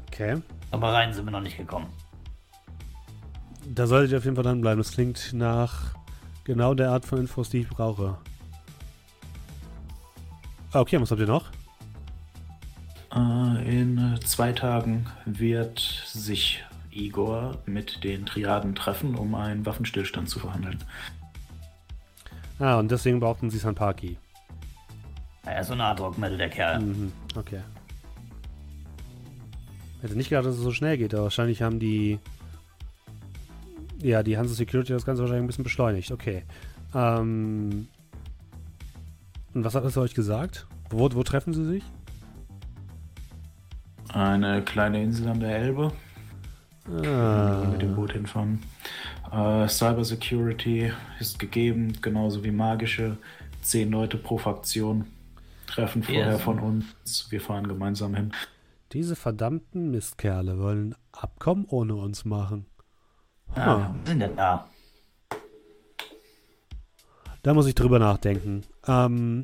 [0.09, 0.41] Okay.
[0.71, 1.87] Aber rein sind wir noch nicht gekommen.
[3.67, 4.79] Da solltet ihr auf jeden Fall dranbleiben.
[4.79, 5.95] Das klingt nach
[6.45, 8.19] genau der Art von Infos, die ich brauche.
[10.73, 11.51] Ah, Okay, was habt ihr noch?
[13.15, 20.39] Äh, in zwei Tagen wird sich Igor mit den Triaden treffen, um einen Waffenstillstand zu
[20.41, 20.79] verhandeln.
[22.59, 24.19] Ah, und deswegen brauchten sie Sanpaki.
[25.45, 26.81] Er ist so eine Art Druckmittel, der Kerl.
[26.81, 27.61] Mhm, okay.
[30.01, 32.19] Hätte nicht gedacht, dass es so schnell geht, aber wahrscheinlich haben die
[34.05, 36.11] Ja, die Hanse Security hat das Ganze wahrscheinlich ein bisschen beschleunigt.
[36.13, 36.43] Okay.
[36.95, 37.89] Ähm,
[39.55, 40.67] und was hat es euch gesagt?
[40.91, 41.83] Wo, wo treffen sie sich?
[44.13, 45.91] Eine kleine Insel an der Elbe.
[46.87, 48.63] Ah, Mit dem Boot hinfahren.
[49.33, 53.17] Äh, Cyber Security ist gegeben, genauso wie magische.
[53.63, 55.07] Zehn Leute pro Fraktion
[55.67, 56.39] treffen vorher Ja.
[56.39, 57.27] von uns.
[57.31, 58.33] Wir fahren gemeinsam hin.
[58.93, 62.67] diese verdammten Mistkerle wollen Abkommen ohne uns machen.
[63.57, 64.69] Ah, wir sind denn da?
[67.43, 68.65] Da muss ich drüber nachdenken.
[68.87, 69.43] Ähm,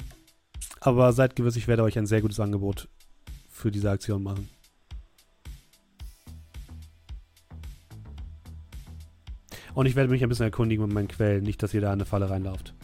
[0.81, 2.89] aber seid gewiss, ich werde euch ein sehr gutes Angebot
[3.49, 4.49] für diese Aktion machen.
[9.75, 11.95] Und ich werde mich ein bisschen erkundigen mit meinen Quellen, nicht, dass ihr da in
[11.95, 12.75] eine Falle reinlauft.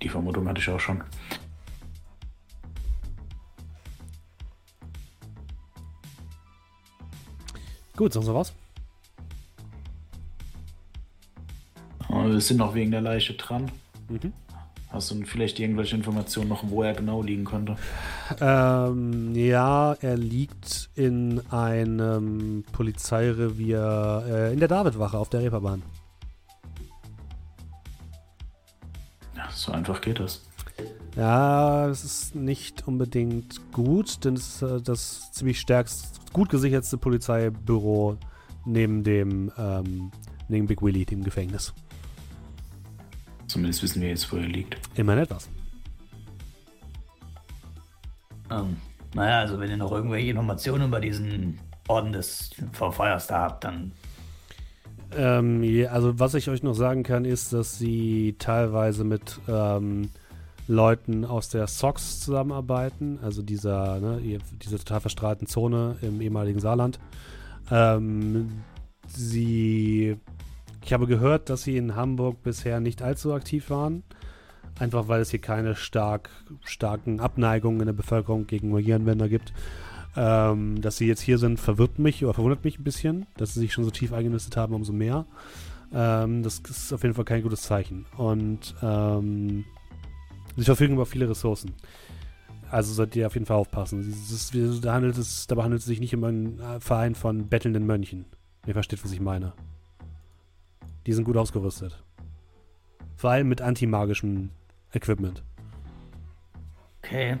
[0.00, 1.02] Die Vermutung hatte ich auch schon.
[8.02, 8.52] Gut, sonst noch was?
[12.10, 13.70] Äh, Wir sind noch wegen der Leiche dran.
[14.08, 14.32] Mhm.
[14.88, 17.76] Hast du vielleicht irgendwelche Informationen noch, wo er genau liegen könnte?
[18.40, 25.84] Ähm, ja, er liegt in einem Polizeirevier äh, in der Davidwache auf der Reeperbahn.
[29.36, 30.42] Ja, so einfach geht das.
[31.16, 36.96] Ja, es ist nicht unbedingt gut, denn es ist äh, das ziemlich stärkst, gut gesichertste
[36.96, 38.16] Polizeibüro
[38.64, 40.10] neben dem, ähm,
[40.48, 41.74] neben Big Willy, dem Gefängnis.
[43.46, 44.78] Zumindest wissen wir jetzt, wo er liegt.
[44.94, 45.50] Immerhin etwas.
[48.50, 48.76] Ähm,
[49.14, 51.58] naja, also wenn ihr noch irgendwelche Informationen über diesen
[51.88, 53.92] Orden des Verfeuers da habt, dann
[55.14, 60.08] Ähm, also was ich euch noch sagen kann, ist, dass sie teilweise mit ähm,
[60.72, 66.98] Leuten aus der SOX zusammenarbeiten, also dieser, ne, dieser total verstrahlten Zone im ehemaligen Saarland.
[67.70, 68.62] Ähm,
[69.06, 70.16] sie,
[70.84, 74.02] ich habe gehört, dass sie in Hamburg bisher nicht allzu aktiv waren,
[74.78, 76.30] einfach weil es hier keine stark,
[76.64, 79.52] starken Abneigungen in der Bevölkerung gegen Magienwender gibt.
[80.14, 83.26] Ähm, dass sie jetzt hier sind, verwirrt mich oder verwundert mich ein bisschen.
[83.36, 85.24] Dass sie sich schon so tief eingenistet haben, umso mehr.
[85.94, 88.04] Ähm, das ist auf jeden Fall kein gutes Zeichen.
[88.16, 89.64] Und ähm,
[90.56, 91.74] sie verfügen über viele Ressourcen.
[92.70, 94.00] Also solltet ihr auf jeden Fall aufpassen.
[94.00, 94.54] Ist,
[94.84, 98.24] da handelt es, dabei handelt es sich nicht um einen äh, Verein von bettelnden Mönchen.
[98.66, 99.52] Ihr versteht, was ich meine.
[101.06, 102.02] Die sind gut ausgerüstet.
[103.16, 104.50] Vor allem mit antimagischem
[104.92, 105.42] Equipment.
[107.02, 107.38] okay.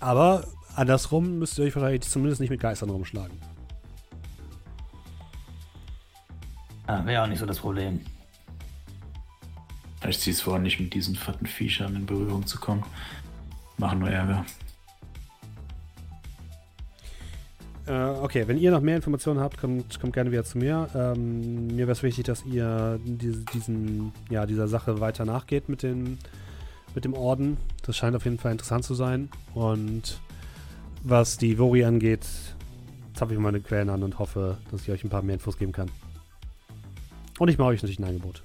[0.00, 0.44] Aber
[0.76, 3.36] andersrum müsst ihr euch wahrscheinlich zumindest nicht mit Geistern rumschlagen.
[6.88, 8.00] Ah, Wäre auch nicht so das Problem.
[10.00, 12.82] Vielleicht ziehst vor, nicht mit diesen fetten Viechern in Berührung zu kommen.
[13.76, 14.46] Machen nur Ärger.
[17.86, 17.92] Äh,
[18.22, 20.88] okay, wenn ihr noch mehr Informationen habt, kommt, kommt gerne wieder zu mir.
[20.94, 25.82] Ähm, mir wäre es wichtig, dass ihr diese, diesen, ja, dieser Sache weiter nachgeht mit,
[25.82, 26.16] den,
[26.94, 27.58] mit dem Orden.
[27.82, 29.28] Das scheint auf jeden Fall interessant zu sein.
[29.52, 30.22] Und
[31.02, 32.26] was die Vori angeht,
[33.12, 35.72] zapfe ich meine Quellen an und hoffe, dass ich euch ein paar mehr Infos geben
[35.72, 35.90] kann.
[37.38, 38.42] Und ich mache euch natürlich ein Angebot.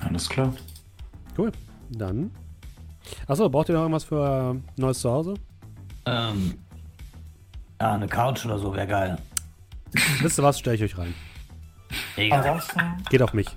[0.00, 0.52] Alles klar.
[1.38, 1.52] Cool.
[1.90, 2.30] Dann.
[3.26, 5.34] Achso, braucht ihr noch irgendwas für äh, neues Zuhause?
[6.06, 6.58] Ähm,
[7.80, 9.18] ja, eine Couch oder so wäre geil.
[10.20, 10.58] Wisst ihr was?
[10.58, 11.14] Stelle ich euch rein.
[12.16, 12.40] Egal.
[12.40, 12.80] Ansonsten,
[13.10, 13.48] Geht auf mich.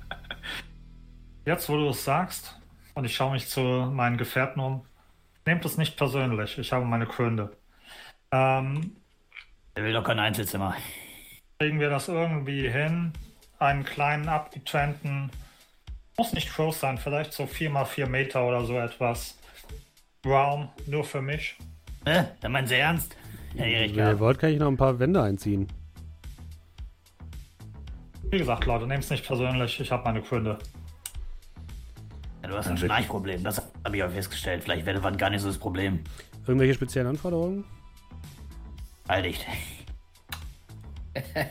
[1.46, 2.60] jetzt wo du es sagst,
[2.94, 4.82] und ich schaue mich zu meinen Gefährten um,
[5.46, 6.58] nehmt es nicht persönlich.
[6.58, 7.56] Ich habe meine Gründe.
[8.32, 8.96] Ähm,
[9.76, 10.76] Der will doch kein Einzelzimmer.
[11.60, 13.12] kriegen wir das irgendwie hin?
[13.60, 15.32] Einen kleinen abgetrennten,
[16.18, 19.38] muss nicht groß sein, vielleicht so 4x4 Meter oder so etwas.
[20.26, 21.56] Raum, nur für mich.
[22.06, 23.16] Äh, da meinen Sie ernst?
[23.54, 25.68] Ja, Wenn Erich, ihr wollt, kann ich noch ein paar Wände einziehen.
[28.32, 29.80] Wie gesagt, Leute, nehmt es nicht persönlich.
[29.80, 30.58] Ich habe meine Gründe.
[32.42, 33.44] ja, du hast ein Schnarchproblem.
[33.44, 34.64] Das habe ich auch festgestellt.
[34.64, 36.04] Vielleicht wäre das gar nicht so das Problem.
[36.48, 37.64] Irgendwelche speziellen Anforderungen?
[39.08, 39.46] Aldicht.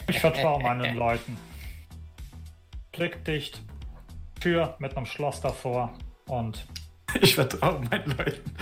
[0.09, 1.37] Ich vertraue meinen Leuten.
[2.93, 3.63] Blick dicht,
[4.41, 5.95] Tür mit einem Schloss davor
[6.27, 6.67] und
[7.21, 8.57] Ich vertraue meinen Leuten.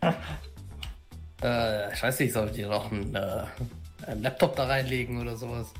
[1.42, 3.44] Äh, ich weiß nicht, soll ich dir noch einen, äh,
[4.06, 5.74] einen Laptop da reinlegen oder sowas?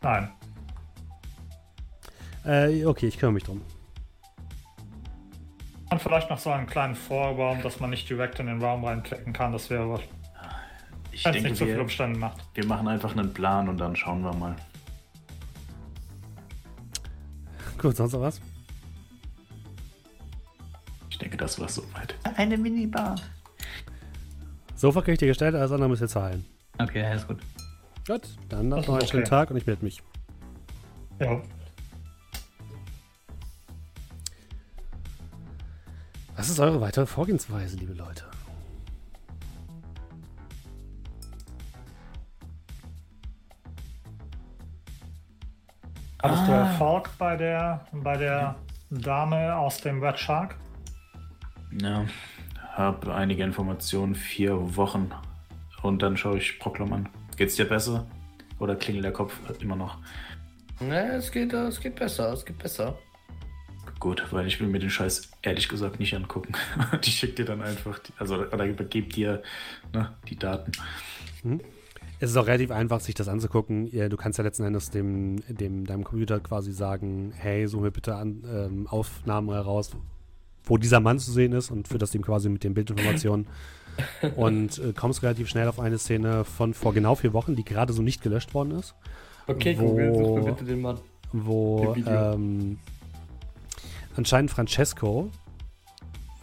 [0.00, 0.30] nein.
[2.46, 3.60] Äh, okay, ich kümmere mich drum.
[5.90, 9.34] Und vielleicht noch so einen kleinen Vorraum, dass man nicht direkt in den Raum reinklicken
[9.34, 9.52] kann.
[9.52, 10.00] Das wäre was,
[11.12, 14.22] Ich es denke, nicht so viel wir, wir machen einfach einen Plan und dann schauen
[14.22, 14.56] wir mal.
[17.78, 18.40] Gut, sonst noch was?
[21.10, 22.14] Ich denke, das war soweit.
[22.36, 23.16] Eine Minibar.
[24.74, 26.44] Sofa kriege ich dir gestellt, alles andere müsst ihr zahlen.
[26.78, 27.38] Okay, alles gut.
[28.06, 29.30] Gut, dann noch einen schönen okay.
[29.30, 30.02] Tag und ich melde mich.
[31.20, 31.40] Ja.
[36.34, 38.24] Was ist eure weitere Vorgehensweise, liebe Leute?
[46.22, 48.54] Hattest du Erfolg bei der, bei der
[48.90, 50.56] Dame aus dem Red Shark?
[51.80, 52.04] Ja,
[52.74, 55.10] habe einige Informationen, vier Wochen.
[55.82, 57.08] Und dann schaue ich Proklam an.
[57.36, 58.06] Geht's dir besser?
[58.60, 59.98] Oder klingelt der Kopf immer noch?
[60.78, 62.96] Ne, es geht, es geht besser, es geht besser.
[63.98, 66.52] Gut, weil ich will mir den Scheiß ehrlich gesagt nicht angucken.
[66.92, 69.42] Und ich schicke dir dann einfach, die, also oder übergebe dir
[69.92, 70.70] ne, die Daten.
[72.22, 73.90] Es ist auch relativ einfach, sich das anzugucken.
[74.08, 78.14] Du kannst ja letzten Endes dem, dem, deinem Computer quasi sagen, hey, such mir bitte
[78.14, 79.90] an, ähm, Aufnahmen heraus,
[80.62, 83.48] wo dieser Mann zu sehen ist und führt das ihm quasi mit den Bildinformationen.
[84.36, 87.92] und äh, kommst relativ schnell auf eine Szene von vor genau vier Wochen, die gerade
[87.92, 88.94] so nicht gelöscht worden ist,
[89.48, 90.98] Okay, Wo- Google, such mir bitte den Mann.
[91.32, 92.78] wo ähm,
[94.16, 95.28] anscheinend Francesco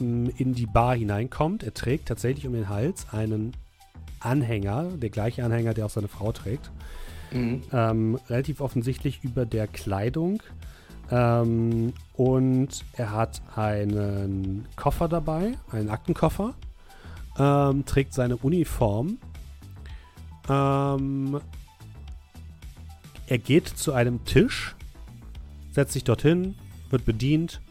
[0.01, 1.63] m, in die Bar hineinkommt.
[1.63, 3.53] Er trägt tatsächlich um den Hals einen
[4.19, 6.71] Anhänger, der gleiche Anhänger, der auch seine Frau trägt.
[7.31, 7.61] Mhm.
[7.71, 10.41] ähm, relativ offensichtlich über der Kleidung.
[11.11, 16.53] Ähm, und er hat einen Koffer dabei, einen Aktenkoffer,
[17.37, 19.17] ähm, trägt seine Uniform.
[20.47, 21.39] Ähm,
[23.27, 24.75] er geht zu einem Tisch,
[25.71, 26.55] setzt sich dorthin,
[26.89, 27.61] wird bedient,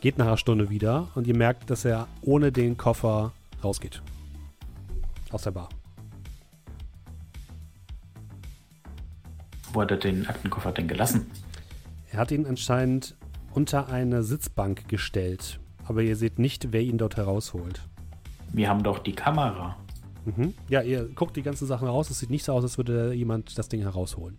[0.00, 3.32] geht nach einer Stunde wieder und ihr merkt, dass er ohne den Koffer
[3.62, 4.02] rausgeht.
[5.32, 5.68] Aus der Bar.
[9.72, 11.30] Wo hat er den Aktenkoffer denn gelassen?
[12.10, 13.16] Er hat ihn anscheinend
[13.52, 15.58] unter eine Sitzbank gestellt.
[15.84, 17.80] Aber ihr seht nicht, wer ihn dort herausholt.
[18.52, 19.76] Wir haben doch die Kamera.
[20.24, 20.54] Mhm.
[20.68, 22.10] Ja, ihr guckt die ganzen Sachen raus.
[22.10, 24.36] Es sieht nicht so aus, als würde jemand das Ding herausholen.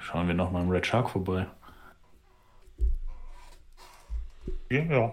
[0.00, 1.46] Schauen wir noch mal im Red Shark vorbei.
[4.70, 5.12] Ja.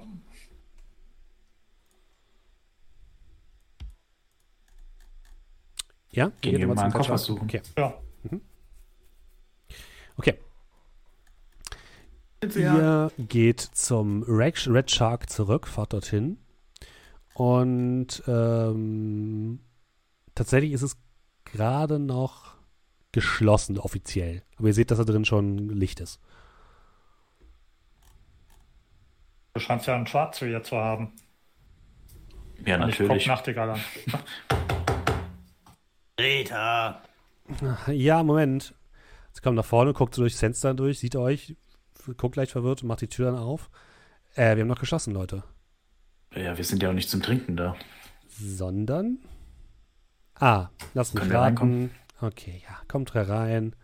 [6.18, 6.31] Ja?
[6.41, 7.18] Gehen wir mal einen Koffer Bachelor?
[7.19, 7.44] suchen.
[7.44, 7.61] Okay.
[7.77, 7.94] Ja.
[10.18, 10.34] okay.
[12.56, 16.39] Ihr geht zum Red Shark zurück, fahrt dorthin.
[17.35, 19.60] Und ähm,
[20.34, 20.98] tatsächlich ist es
[21.45, 22.56] gerade noch
[23.11, 24.41] geschlossen, offiziell.
[24.57, 26.19] Aber ihr seht, dass da drin schon Licht ist.
[29.53, 31.11] Du scheinst ja einen Schwarz hier zu haben.
[32.65, 33.27] Ja, Und Ich guck natürlich.
[33.27, 33.80] Nachtigall an.
[36.19, 37.02] Rita.
[37.88, 38.73] Ja, Moment.
[39.34, 41.56] Sie kommt nach vorne, guckt so durchs Fenster durch, sieht euch,
[42.18, 43.69] guckt leicht verwirrt und macht die Tür dann auf.
[44.35, 45.44] Äh, wir haben noch geschlossen, Leute.
[46.34, 47.76] Ja, wir sind ja auch nicht zum Trinken da.
[48.30, 49.19] Sondern.
[50.35, 51.91] Ah, lasst mich Können raten.
[52.19, 53.76] Okay, ja, kommt herein.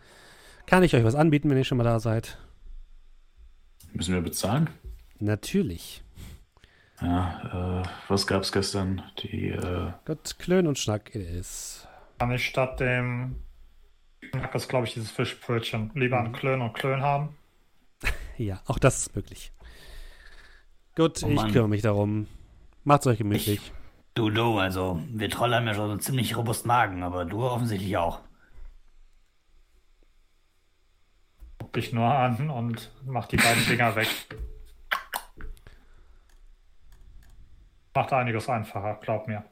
[0.66, 2.38] Kann ich euch was anbieten, wenn ihr schon mal da seid?
[3.94, 4.70] Müssen wir bezahlen?
[5.20, 6.04] Natürlich.
[7.02, 9.04] Ja, äh, was gab's gestern?
[9.20, 11.88] Die, äh, Gott, Klön und Schnack ist.
[12.24, 13.36] Kann ich statt dem
[14.54, 16.26] ist, glaube ich, dieses Fischbrötchen lieber Mhm.
[16.28, 17.36] einen Klön und Klön haben?
[18.38, 19.52] Ja, auch das ist möglich.
[20.96, 22.28] Gut, Oh ich kümmere mich darum.
[22.86, 23.74] Macht's euch gemütlich.
[24.16, 27.44] Du, du, also, wir Trolle haben ja schon so einen ziemlich robust Magen, aber du
[27.44, 28.22] offensichtlich auch.
[31.60, 34.08] Guck dich nur an und mach die beiden Dinger weg.
[37.94, 39.44] Macht einiges einfacher, glaub mir.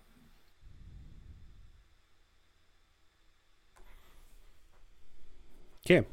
[5.85, 6.03] Okay.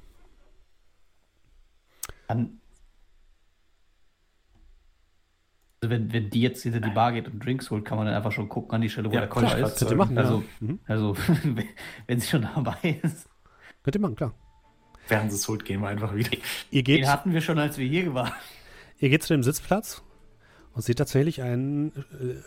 [2.28, 2.60] An
[5.80, 8.16] also wenn, wenn die jetzt hinter die Bar geht und Drinks holt, kann man dann
[8.16, 9.78] einfach schon gucken an die Stelle, wo Ja, der Koffer klar, ist.
[9.78, 10.44] Könnt ihr machen, Also, ja.
[10.60, 10.80] Mhm.
[10.86, 11.16] also
[12.06, 13.28] wenn- sie schon dabei ist.
[13.84, 14.34] Könnt ihr machen, klar.
[15.06, 16.36] während es holt, gehen wir einfach wieder.
[16.72, 18.32] Ihr geht, Den hatten wir schon, als wir hier waren.
[18.98, 20.02] ihr geht zu dem Sitzplatz
[20.72, 21.92] und seht tatsächlich einen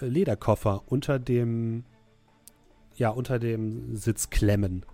[0.02, 1.86] äh, Lederkoffer unter dem,
[2.96, 4.86] ja, unter dem Sitz klemmen.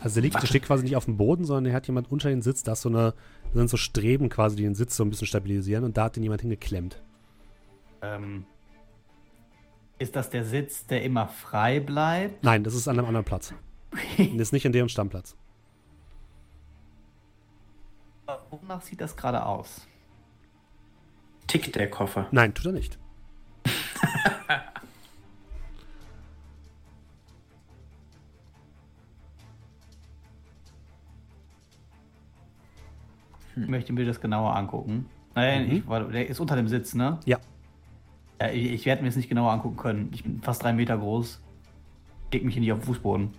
[0.00, 2.30] Also der, liegt, der steht quasi nicht auf dem Boden, sondern der hat jemand unter
[2.30, 3.14] den Sitz, da ist so eine,
[3.52, 6.22] sind so Streben quasi, die den Sitz so ein bisschen stabilisieren und da hat den
[6.22, 7.02] jemand hingeklemmt.
[8.00, 8.46] Ähm,
[9.98, 12.42] ist das der Sitz, der immer frei bleibt?
[12.42, 13.52] Nein, das ist an einem anderen Platz.
[14.18, 15.36] Und ist nicht in deren Stammplatz.
[18.50, 19.86] Wonach sieht das gerade aus?
[21.48, 22.28] Tickt der Koffer.
[22.30, 22.98] Nein, tut er nicht.
[33.68, 35.06] möchte mir das genauer angucken.
[35.34, 35.72] Nein, Mhm.
[35.76, 37.18] ich, war- der ist unter dem Sitz, ne?
[37.24, 37.38] Ja.
[38.40, 40.10] ja ich, ich werde mir das nicht genauer angucken können.
[40.12, 41.40] Ich bin fast drei Meter groß.
[42.32, 43.30] Leg mich hier nicht auf den Fußboden.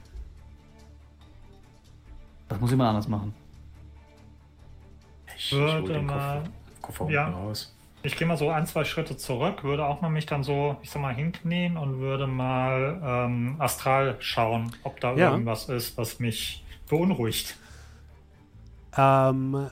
[2.50, 3.34] Das muss jemand anders machen.
[5.38, 6.44] Ich, ich hol Würde den mal-
[6.82, 7.30] Koffer, Koffer ja.
[7.30, 7.76] raus.
[8.04, 10.90] Ich gehe mal so ein, zwei Schritte zurück, würde auch mal mich dann so, ich
[10.90, 15.32] sag mal, hinknien und würde mal ähm, astral schauen, ob da Ja.
[15.32, 17.58] irgendwas ist, was mich beunruhigt.
[18.98, 19.70] Ähm,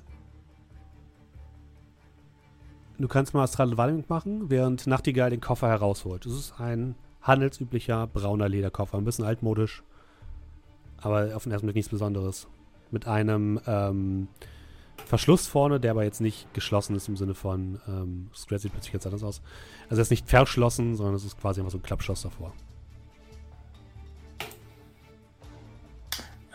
[3.00, 6.26] du kannst mal astrale Wahrnehmung machen, während Nachtigall den Koffer herausholt.
[6.26, 9.84] Es ist ein handelsüblicher brauner Lederkoffer, ein bisschen altmodisch,
[10.98, 12.48] aber auf den ersten Blick nichts Besonderes.
[12.92, 14.28] Mit einem ähm,
[15.06, 18.94] Verschluss vorne, der aber jetzt nicht geschlossen ist im Sinne von, ähm, Scratch sieht plötzlich
[18.94, 19.42] jetzt anders aus.
[19.90, 22.54] Also er ist nicht verschlossen, sondern es ist quasi einfach so ein Klappschloss davor.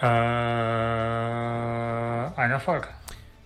[0.00, 0.06] Äh,
[2.36, 2.92] ein Erfolg.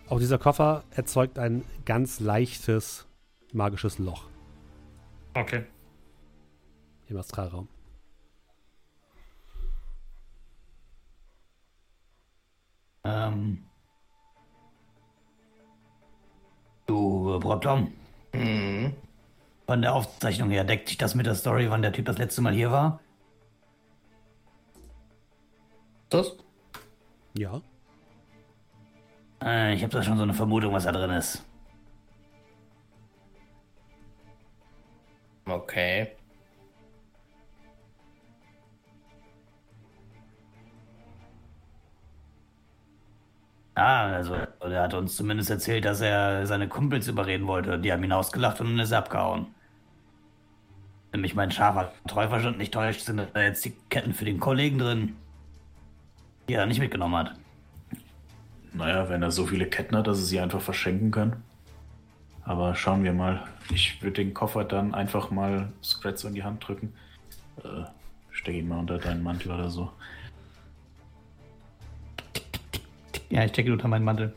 [0.09, 3.07] Auch dieser Koffer erzeugt ein ganz leichtes
[3.53, 4.25] magisches Loch
[5.35, 5.65] Okay.
[7.09, 7.69] im Astralraum.
[13.05, 13.65] Ähm.
[16.87, 17.93] Du, äh, Brotom,
[18.33, 18.95] Mhm.
[19.67, 22.41] von der Aufzeichnung her deckt sich das mit der Story, wann der Typ das letzte
[22.41, 23.01] Mal hier war?
[26.09, 26.33] Das?
[27.35, 27.61] Ja.
[29.43, 31.45] Äh, ich habe da schon so eine Vermutung, was da drin ist.
[35.47, 36.19] Okay.
[43.75, 47.79] Ah, also, er hat uns zumindest erzählt, dass er seine Kumpels überreden wollte.
[47.79, 49.47] Die haben ihn ausgelacht und dann ist er abgehauen.
[51.13, 54.79] Wenn mich mein scharfer Treuverstand nicht täuscht, sind da jetzt die Ketten für den Kollegen
[54.79, 55.17] drin,
[56.49, 57.35] die er nicht mitgenommen hat.
[58.79, 61.43] Naja, wenn er so viele Ketten hat, dass er sie einfach verschenken kann.
[62.45, 63.45] Aber schauen wir mal.
[63.75, 66.95] Ich würde den Koffer dann einfach mal Scratch in die Hand drücken.
[67.65, 67.85] Äh,
[68.31, 69.91] steck ihn mal unter deinen Mantel oder so.
[73.31, 74.33] Ja, ich checke ihn unter meinen Mantel.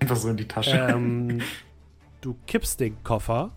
[0.00, 0.76] Einfach so in die Tasche.
[0.76, 1.40] ähm,
[2.20, 3.52] du kippst den Koffer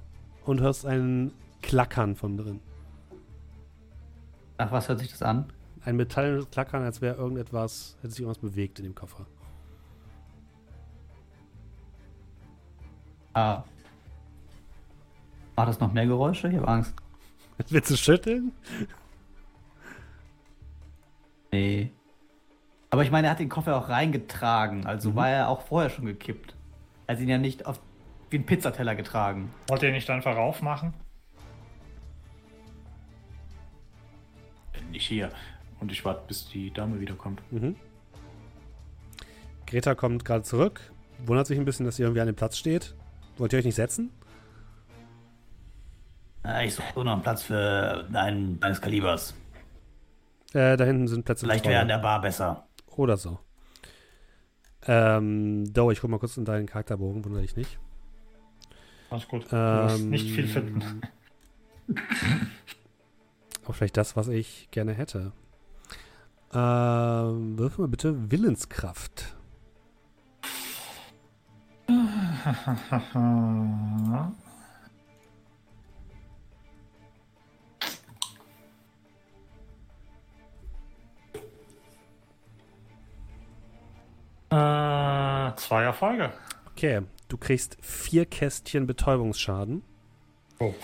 [0.45, 1.31] und hörst ein
[1.63, 2.59] Klackern von drin.
[4.59, 5.51] Nach was hört sich das an?
[5.83, 9.25] Ein metallisches Klackern, als wäre irgendetwas, hätte sich irgendwas bewegt in dem Koffer.
[13.33, 13.63] Ah.
[15.55, 16.47] Macht das noch mehr Geräusche?
[16.49, 16.93] Ich habe Angst.
[17.69, 18.51] Willst du schütteln?
[21.51, 21.91] Nee.
[22.89, 24.81] Aber ich meine, er hat den Koffer auch reingetragen.
[24.81, 24.87] Mhm.
[24.87, 26.55] Also war er auch vorher schon gekippt.
[27.07, 27.79] Er hat ihn ja nicht auf,
[28.29, 29.53] wie einen Pizzateller getragen.
[29.67, 30.93] Wollt ihr nicht einfach aufmachen?
[34.91, 35.29] Nicht hier.
[35.79, 37.41] Und ich warte, bis die Dame wiederkommt.
[37.51, 37.75] Mhm.
[39.67, 40.81] Greta kommt gerade zurück,
[41.25, 42.95] wundert sich ein bisschen, dass sie irgendwie an dem Platz steht.
[43.39, 44.11] Wollt ihr euch nicht setzen?
[46.63, 49.33] Ich suche nur noch einen Platz für einen deines Kalibers.
[50.53, 52.67] Äh, da hinten sind Plätze Vielleicht wäre an der Bar besser.
[52.87, 53.39] Oder so.
[54.87, 57.77] Ähm, Do, ich guck mal kurz in deinen Charakterbogen, wundere dich nicht.
[59.09, 59.45] Alles gut.
[59.51, 61.01] Du wirst Ähm, nicht viel finden.
[63.65, 65.31] Auch vielleicht das, was ich gerne hätte.
[66.53, 69.35] Ähm, wirf mal bitte Willenskraft.
[84.51, 86.31] äh, zwei Erfolge.
[86.71, 89.83] Okay, du kriegst vier Kästchen Betäubungsschaden.
[90.59, 90.73] Oh.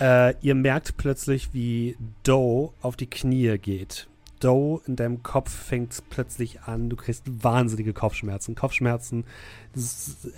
[0.00, 4.08] Äh, ihr merkt plötzlich, wie Doe auf die Knie geht.
[4.40, 6.90] Doe in deinem Kopf fängt plötzlich an.
[6.90, 8.56] Du kriegst wahnsinnige Kopfschmerzen.
[8.56, 9.24] Kopfschmerzen,
[9.72, 10.30] das ist äh,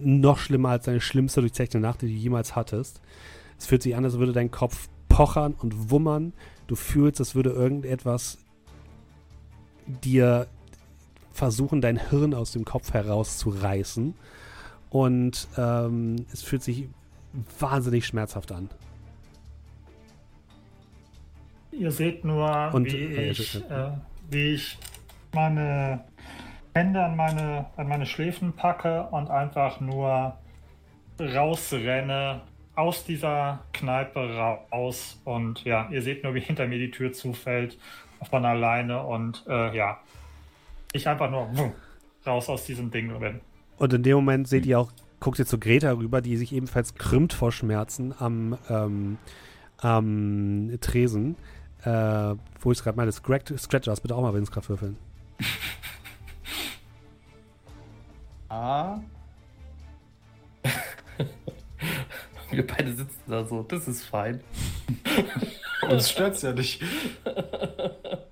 [0.00, 3.00] noch schlimmer als deine schlimmste durchzechte Nacht, die du jemals hattest.
[3.58, 6.32] Es fühlt sich an, als würde dein Kopf pochern und wummern.
[6.66, 8.38] Du fühlst, als würde irgendetwas
[9.86, 10.46] dir
[11.32, 14.14] versuchen, dein Hirn aus dem Kopf herauszureißen.
[14.90, 16.88] Und ähm, es fühlt sich
[17.58, 18.68] wahnsinnig schmerzhaft an.
[21.72, 23.90] Ihr seht nur, Und- wie, äh, ich, äh,
[24.30, 24.78] wie ich
[25.32, 26.04] meine
[26.78, 30.36] Hände an meine, an meine Schläfen packe und einfach nur
[31.18, 32.42] rausrenne
[32.76, 35.20] aus dieser Kneipe raus.
[35.24, 37.76] Und ja, ihr seht nur, wie hinter mir die Tür zufällt
[38.30, 39.98] von alleine und äh, ja,
[40.92, 41.72] ich einfach nur wumm,
[42.24, 43.40] raus aus diesem Ding bin.
[43.76, 46.94] Und in dem Moment seht ihr auch, guckt ihr zu Greta rüber, die sich ebenfalls
[46.94, 49.18] krümmt vor Schmerzen am, ähm,
[49.78, 51.34] am Tresen.
[51.82, 51.90] Äh,
[52.60, 54.96] wo ich es gerade meine, Scratch, Scratch aus, bitte auch mal Willenskraft würfeln.
[58.48, 59.00] Ah.
[62.50, 64.42] Wir beide sitzen da so, das ist fein.
[65.88, 66.82] Uns stört's ja nicht.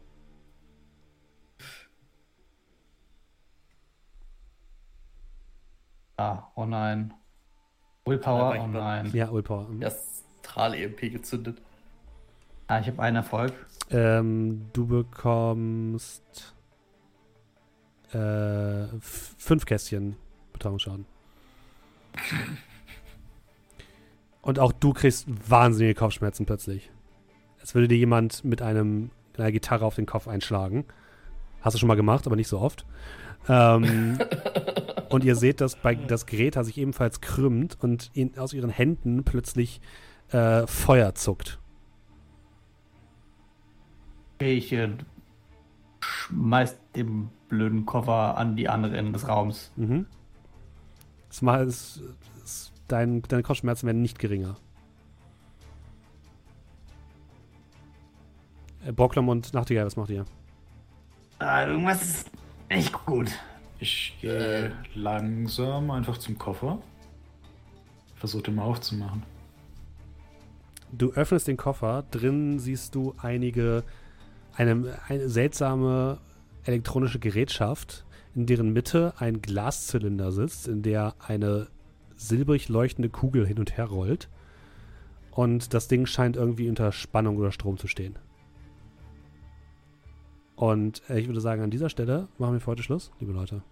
[6.18, 7.12] Ah, oh nein.
[8.06, 9.10] Willpower, Ja, oh nein.
[9.12, 9.68] Ja, Willpower.
[9.80, 11.60] Das Strahl-EMP gezündet.
[12.68, 13.52] Ah, ich habe einen Erfolg.
[13.90, 16.55] Ähm, du bekommst
[18.12, 20.16] äh, fünf Kästchen
[20.52, 21.06] Betäubungsschaden.
[24.42, 26.90] Und auch du kriegst wahnsinnige Kopfschmerzen plötzlich.
[27.60, 30.84] Als würde dir jemand mit einem, einer Gitarre auf den Kopf einschlagen.
[31.60, 32.86] Hast du schon mal gemacht, aber nicht so oft.
[33.48, 34.18] Ähm,
[35.10, 39.24] und ihr seht, dass bei, das Greta sich ebenfalls krümmt und in, aus ihren Händen
[39.24, 39.80] plötzlich
[40.30, 41.58] äh, Feuer zuckt.
[44.38, 44.90] Ich äh,
[46.00, 49.72] schmeiß den blöden Koffer an die andere Ende des Raums.
[49.76, 50.06] Mhm.
[51.28, 52.02] Das mal, es,
[52.44, 54.56] es, dein, deine Kopfschmerzen werden nicht geringer.
[58.86, 60.24] Äh, Brocklom und Nachtigall, was macht ihr?
[61.38, 62.30] Ah, irgendwas ist
[62.70, 63.30] nicht gut.
[63.78, 66.78] Ich gehe langsam einfach zum Koffer.
[68.14, 69.22] Versuche den mal aufzumachen.
[70.92, 73.84] Du öffnest den Koffer, drin siehst du einige,
[74.54, 76.18] eine, eine seltsame
[76.66, 78.04] elektronische Gerätschaft,
[78.34, 81.68] in deren Mitte ein Glaszylinder sitzt, in der eine
[82.16, 84.28] silbrig leuchtende Kugel hin und her rollt.
[85.30, 88.18] Und das Ding scheint irgendwie unter Spannung oder Strom zu stehen.
[90.56, 93.62] Und ich würde sagen, an dieser Stelle machen wir für heute Schluss, liebe Leute.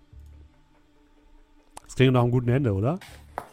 [1.85, 2.99] Das klingt nach einem guten Ende, oder?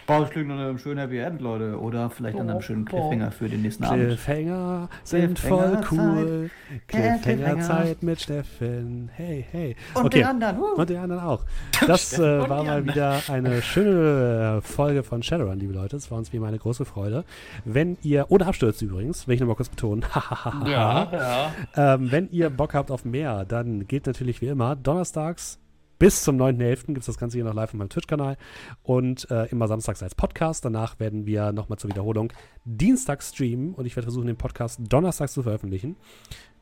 [0.08, 1.80] Boah, das klingt nach einem schönen Happy End, Leute.
[1.80, 4.08] Oder vielleicht an einem schönen Cliffhanger für den nächsten Abend.
[4.08, 6.50] Cliffhanger sind voll cool.
[6.88, 7.20] Cliffhanger.
[7.20, 9.10] Cliffhanger-Zeit mit Steffen.
[9.14, 9.76] Hey, hey.
[9.94, 10.20] Und okay.
[10.20, 10.60] den anderen.
[10.60, 10.76] Uh.
[10.76, 11.46] Und den anderen auch.
[11.88, 15.98] Das äh, war mal wieder eine schöne äh, Folge von Shadowrun, liebe Leute.
[15.98, 17.24] Es war uns wie immer eine große Freude.
[17.66, 20.06] Wenn ihr, ohne Abstürze übrigens, will ich nochmal kurz betonen,
[20.66, 21.96] Ja, ja.
[21.96, 25.61] ähm, wenn ihr Bock habt auf mehr, dann geht natürlich wie immer donnerstags
[26.02, 26.88] bis zum 9.11.
[26.88, 28.36] gibt es das Ganze hier noch live auf meinem Twitch-Kanal
[28.82, 30.66] und äh, immer samstags als Podcast.
[30.66, 32.34] Danach werden wir nochmal zur Wiederholung
[32.66, 35.96] dienstags streamen und ich werde versuchen, den Podcast donnerstags zu veröffentlichen.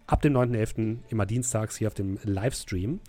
[0.07, 0.97] Ab dem 9.11.
[1.07, 2.99] immer dienstags hier auf dem Livestream.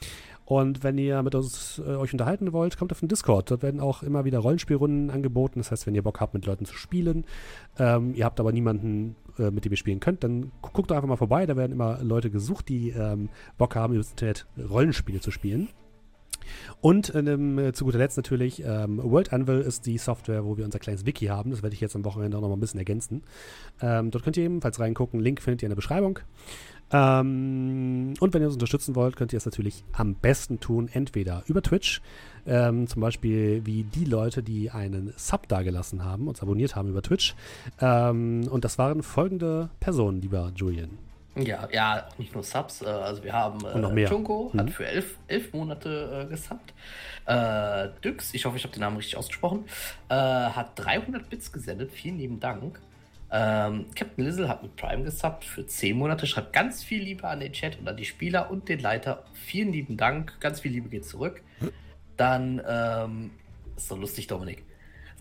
[0.45, 3.51] Und wenn ihr mit uns äh, euch unterhalten wollt, kommt auf den Discord.
[3.51, 5.59] Dort werden auch immer wieder Rollenspielrunden angeboten.
[5.59, 7.25] Das heißt, wenn ihr Bock habt, mit Leuten zu spielen,
[7.77, 10.97] ähm, ihr habt aber niemanden, äh, mit dem ihr spielen könnt, dann gu- guckt doch
[10.97, 11.45] einfach mal vorbei.
[11.47, 15.69] Da werden immer Leute gesucht, die ähm, Bock haben, über das Internet Rollenspiele zu spielen.
[16.81, 20.65] Und ähm, äh, zu guter Letzt natürlich, ähm, World Anvil ist die Software, wo wir
[20.65, 21.51] unser kleines Wiki haben.
[21.51, 23.23] Das werde ich jetzt am Wochenende auch noch mal ein bisschen ergänzen.
[23.81, 25.21] Ähm, dort könnt ihr ebenfalls reingucken.
[25.21, 26.21] Link findet ihr in der Beschreibung.
[26.93, 31.45] Ähm, und wenn ihr uns unterstützen wollt, könnt ihr es natürlich am besten tun, entweder
[31.47, 32.03] über Twitch,
[32.47, 37.03] ähm, zum Beispiel wie die Leute, die einen Sub dagelassen haben, uns abonniert haben über
[37.03, 37.35] Twitch.
[37.81, 41.10] Ähm, und das waren folgende Personen, lieber Julian.
[41.37, 42.83] Ja, ja, nicht nur Subs.
[42.83, 44.09] Äh, also wir haben Und noch äh, mehr.
[44.11, 44.59] Junko, Mhm.
[44.61, 46.75] hat für elf, elf Monate äh, gesubbt.
[47.27, 49.65] Äh, Dyx, ich hoffe, ich habe den Namen richtig ausgesprochen,
[50.09, 51.93] äh, hat 300 Bits gesendet.
[51.93, 52.81] Vielen lieben Dank.
[53.33, 56.27] Ähm, Captain Lizzle hat mit Prime gesubbt für 10 Monate.
[56.27, 59.23] Schreibt ganz viel Liebe an den Chat und an die Spieler und den Leiter.
[59.35, 60.41] Vielen lieben Dank.
[60.41, 61.41] Ganz viel Liebe geht zurück.
[62.17, 63.31] Dann, ähm,
[63.77, 64.65] ist so lustig, Dominik.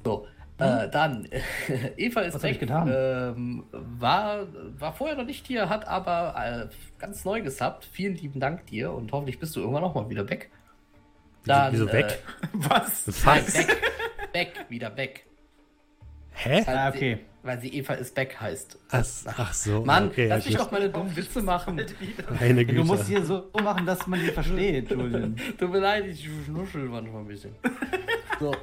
[0.04, 0.26] So,
[0.60, 1.28] äh, dann,
[1.98, 2.60] Eva ist Was weg.
[2.60, 2.90] getan?
[2.94, 4.48] Ähm, war,
[4.78, 6.36] war vorher noch nicht hier, hat aber
[6.70, 7.86] äh, ganz neu gesubbt.
[7.92, 10.50] Vielen lieben Dank dir und hoffentlich bist du irgendwann auch mal wieder weg.
[11.46, 12.24] Wieso- wieso weg?
[12.54, 13.08] Was?
[13.08, 13.54] Äh, nein, Was?
[13.58, 13.78] weg,
[14.34, 15.26] weg, wieder weg.
[16.32, 16.64] Hä?
[16.66, 17.16] Weil, Ah, okay.
[17.18, 18.78] sie, weil sie Eva ist weg heißt.
[18.92, 19.04] Ach,
[19.38, 19.84] ach so.
[19.84, 21.82] Mann, okay, lass mich doch meine dummen Witze machen.
[22.40, 22.78] Meine Güte.
[22.78, 25.36] Du musst hier so machen, dass man die versteht, Julian.
[25.58, 27.56] Tut mir leid, ich schnuschel manchmal ein bisschen.
[28.40, 28.56] So.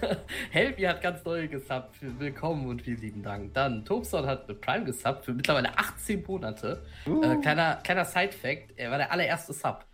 [0.50, 1.96] Helmi hat ganz neu gesubbt.
[2.18, 3.54] Willkommen und vielen lieben Dank.
[3.54, 6.82] Dann Tobson hat mit Prime gesubbt für mittlerweile 18 Monate.
[7.06, 9.86] Äh, kleiner, kleiner Side-Fact: Er war der allererste Sub.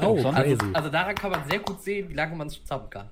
[0.00, 0.52] oh, crazy.
[0.52, 3.10] Also, also daran kann man sehr gut sehen, wie lange man es subben kann.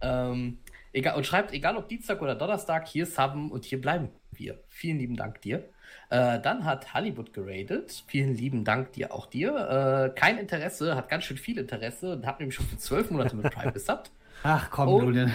[0.00, 0.58] Ähm,
[0.94, 4.60] egal, und schreibt, egal ob Dienstag oder Donnerstag, hier subben und hier bleiben wir.
[4.68, 5.68] Vielen lieben Dank dir.
[6.08, 8.04] Äh, dann hat Hollywood geradet.
[8.06, 10.12] Vielen lieben Dank dir, auch dir.
[10.14, 13.36] Äh, kein Interesse, hat ganz schön viel Interesse und hat nämlich schon für zwölf Monate
[13.36, 14.10] mit Prime gesubbt.
[14.46, 15.00] Ach komm, Oh.
[15.00, 15.32] Julian.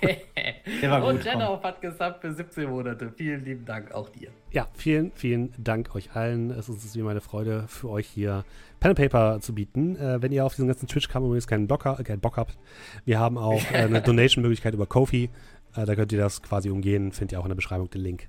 [0.82, 1.40] Der war und gut, komm.
[1.40, 3.10] Jenna hat gesubbt für 17 Monate.
[3.16, 4.28] Vielen lieben Dank auch dir.
[4.50, 6.50] Ja, vielen, vielen Dank euch allen.
[6.50, 8.44] Es ist wie meine Freude für euch hier
[8.78, 9.96] Pen and Paper zu bieten.
[9.96, 12.58] Äh, wenn ihr auf diesen ganzen Twitch-Kram übrigens keinen Bock, ha- keinen Bock habt,
[13.06, 15.30] wir haben auch äh, eine Donation-Möglichkeit über Kofi.
[15.74, 17.12] Äh, da könnt ihr das quasi umgehen.
[17.12, 18.28] Findet ihr auch in der Beschreibung den Link.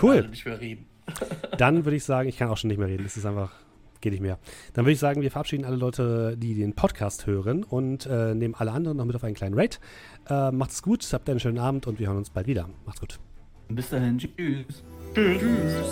[0.00, 0.28] Cool.
[0.28, 0.86] nicht mehr reden.
[1.58, 3.04] Dann würde ich sagen, ich kann auch schon nicht mehr reden.
[3.04, 3.50] Es ist einfach
[4.04, 4.38] geht nicht mehr.
[4.74, 8.54] Dann würde ich sagen, wir verabschieden alle Leute, die den Podcast hören und äh, nehmen
[8.54, 9.80] alle anderen noch mit auf einen kleinen Raid.
[10.28, 12.68] Äh, macht's gut, habt einen schönen Abend und wir hören uns bald wieder.
[12.86, 13.18] Macht's gut.
[13.68, 14.84] Bis dahin, tschüss.
[15.14, 15.40] Tschüss.
[15.40, 15.86] Tschüss.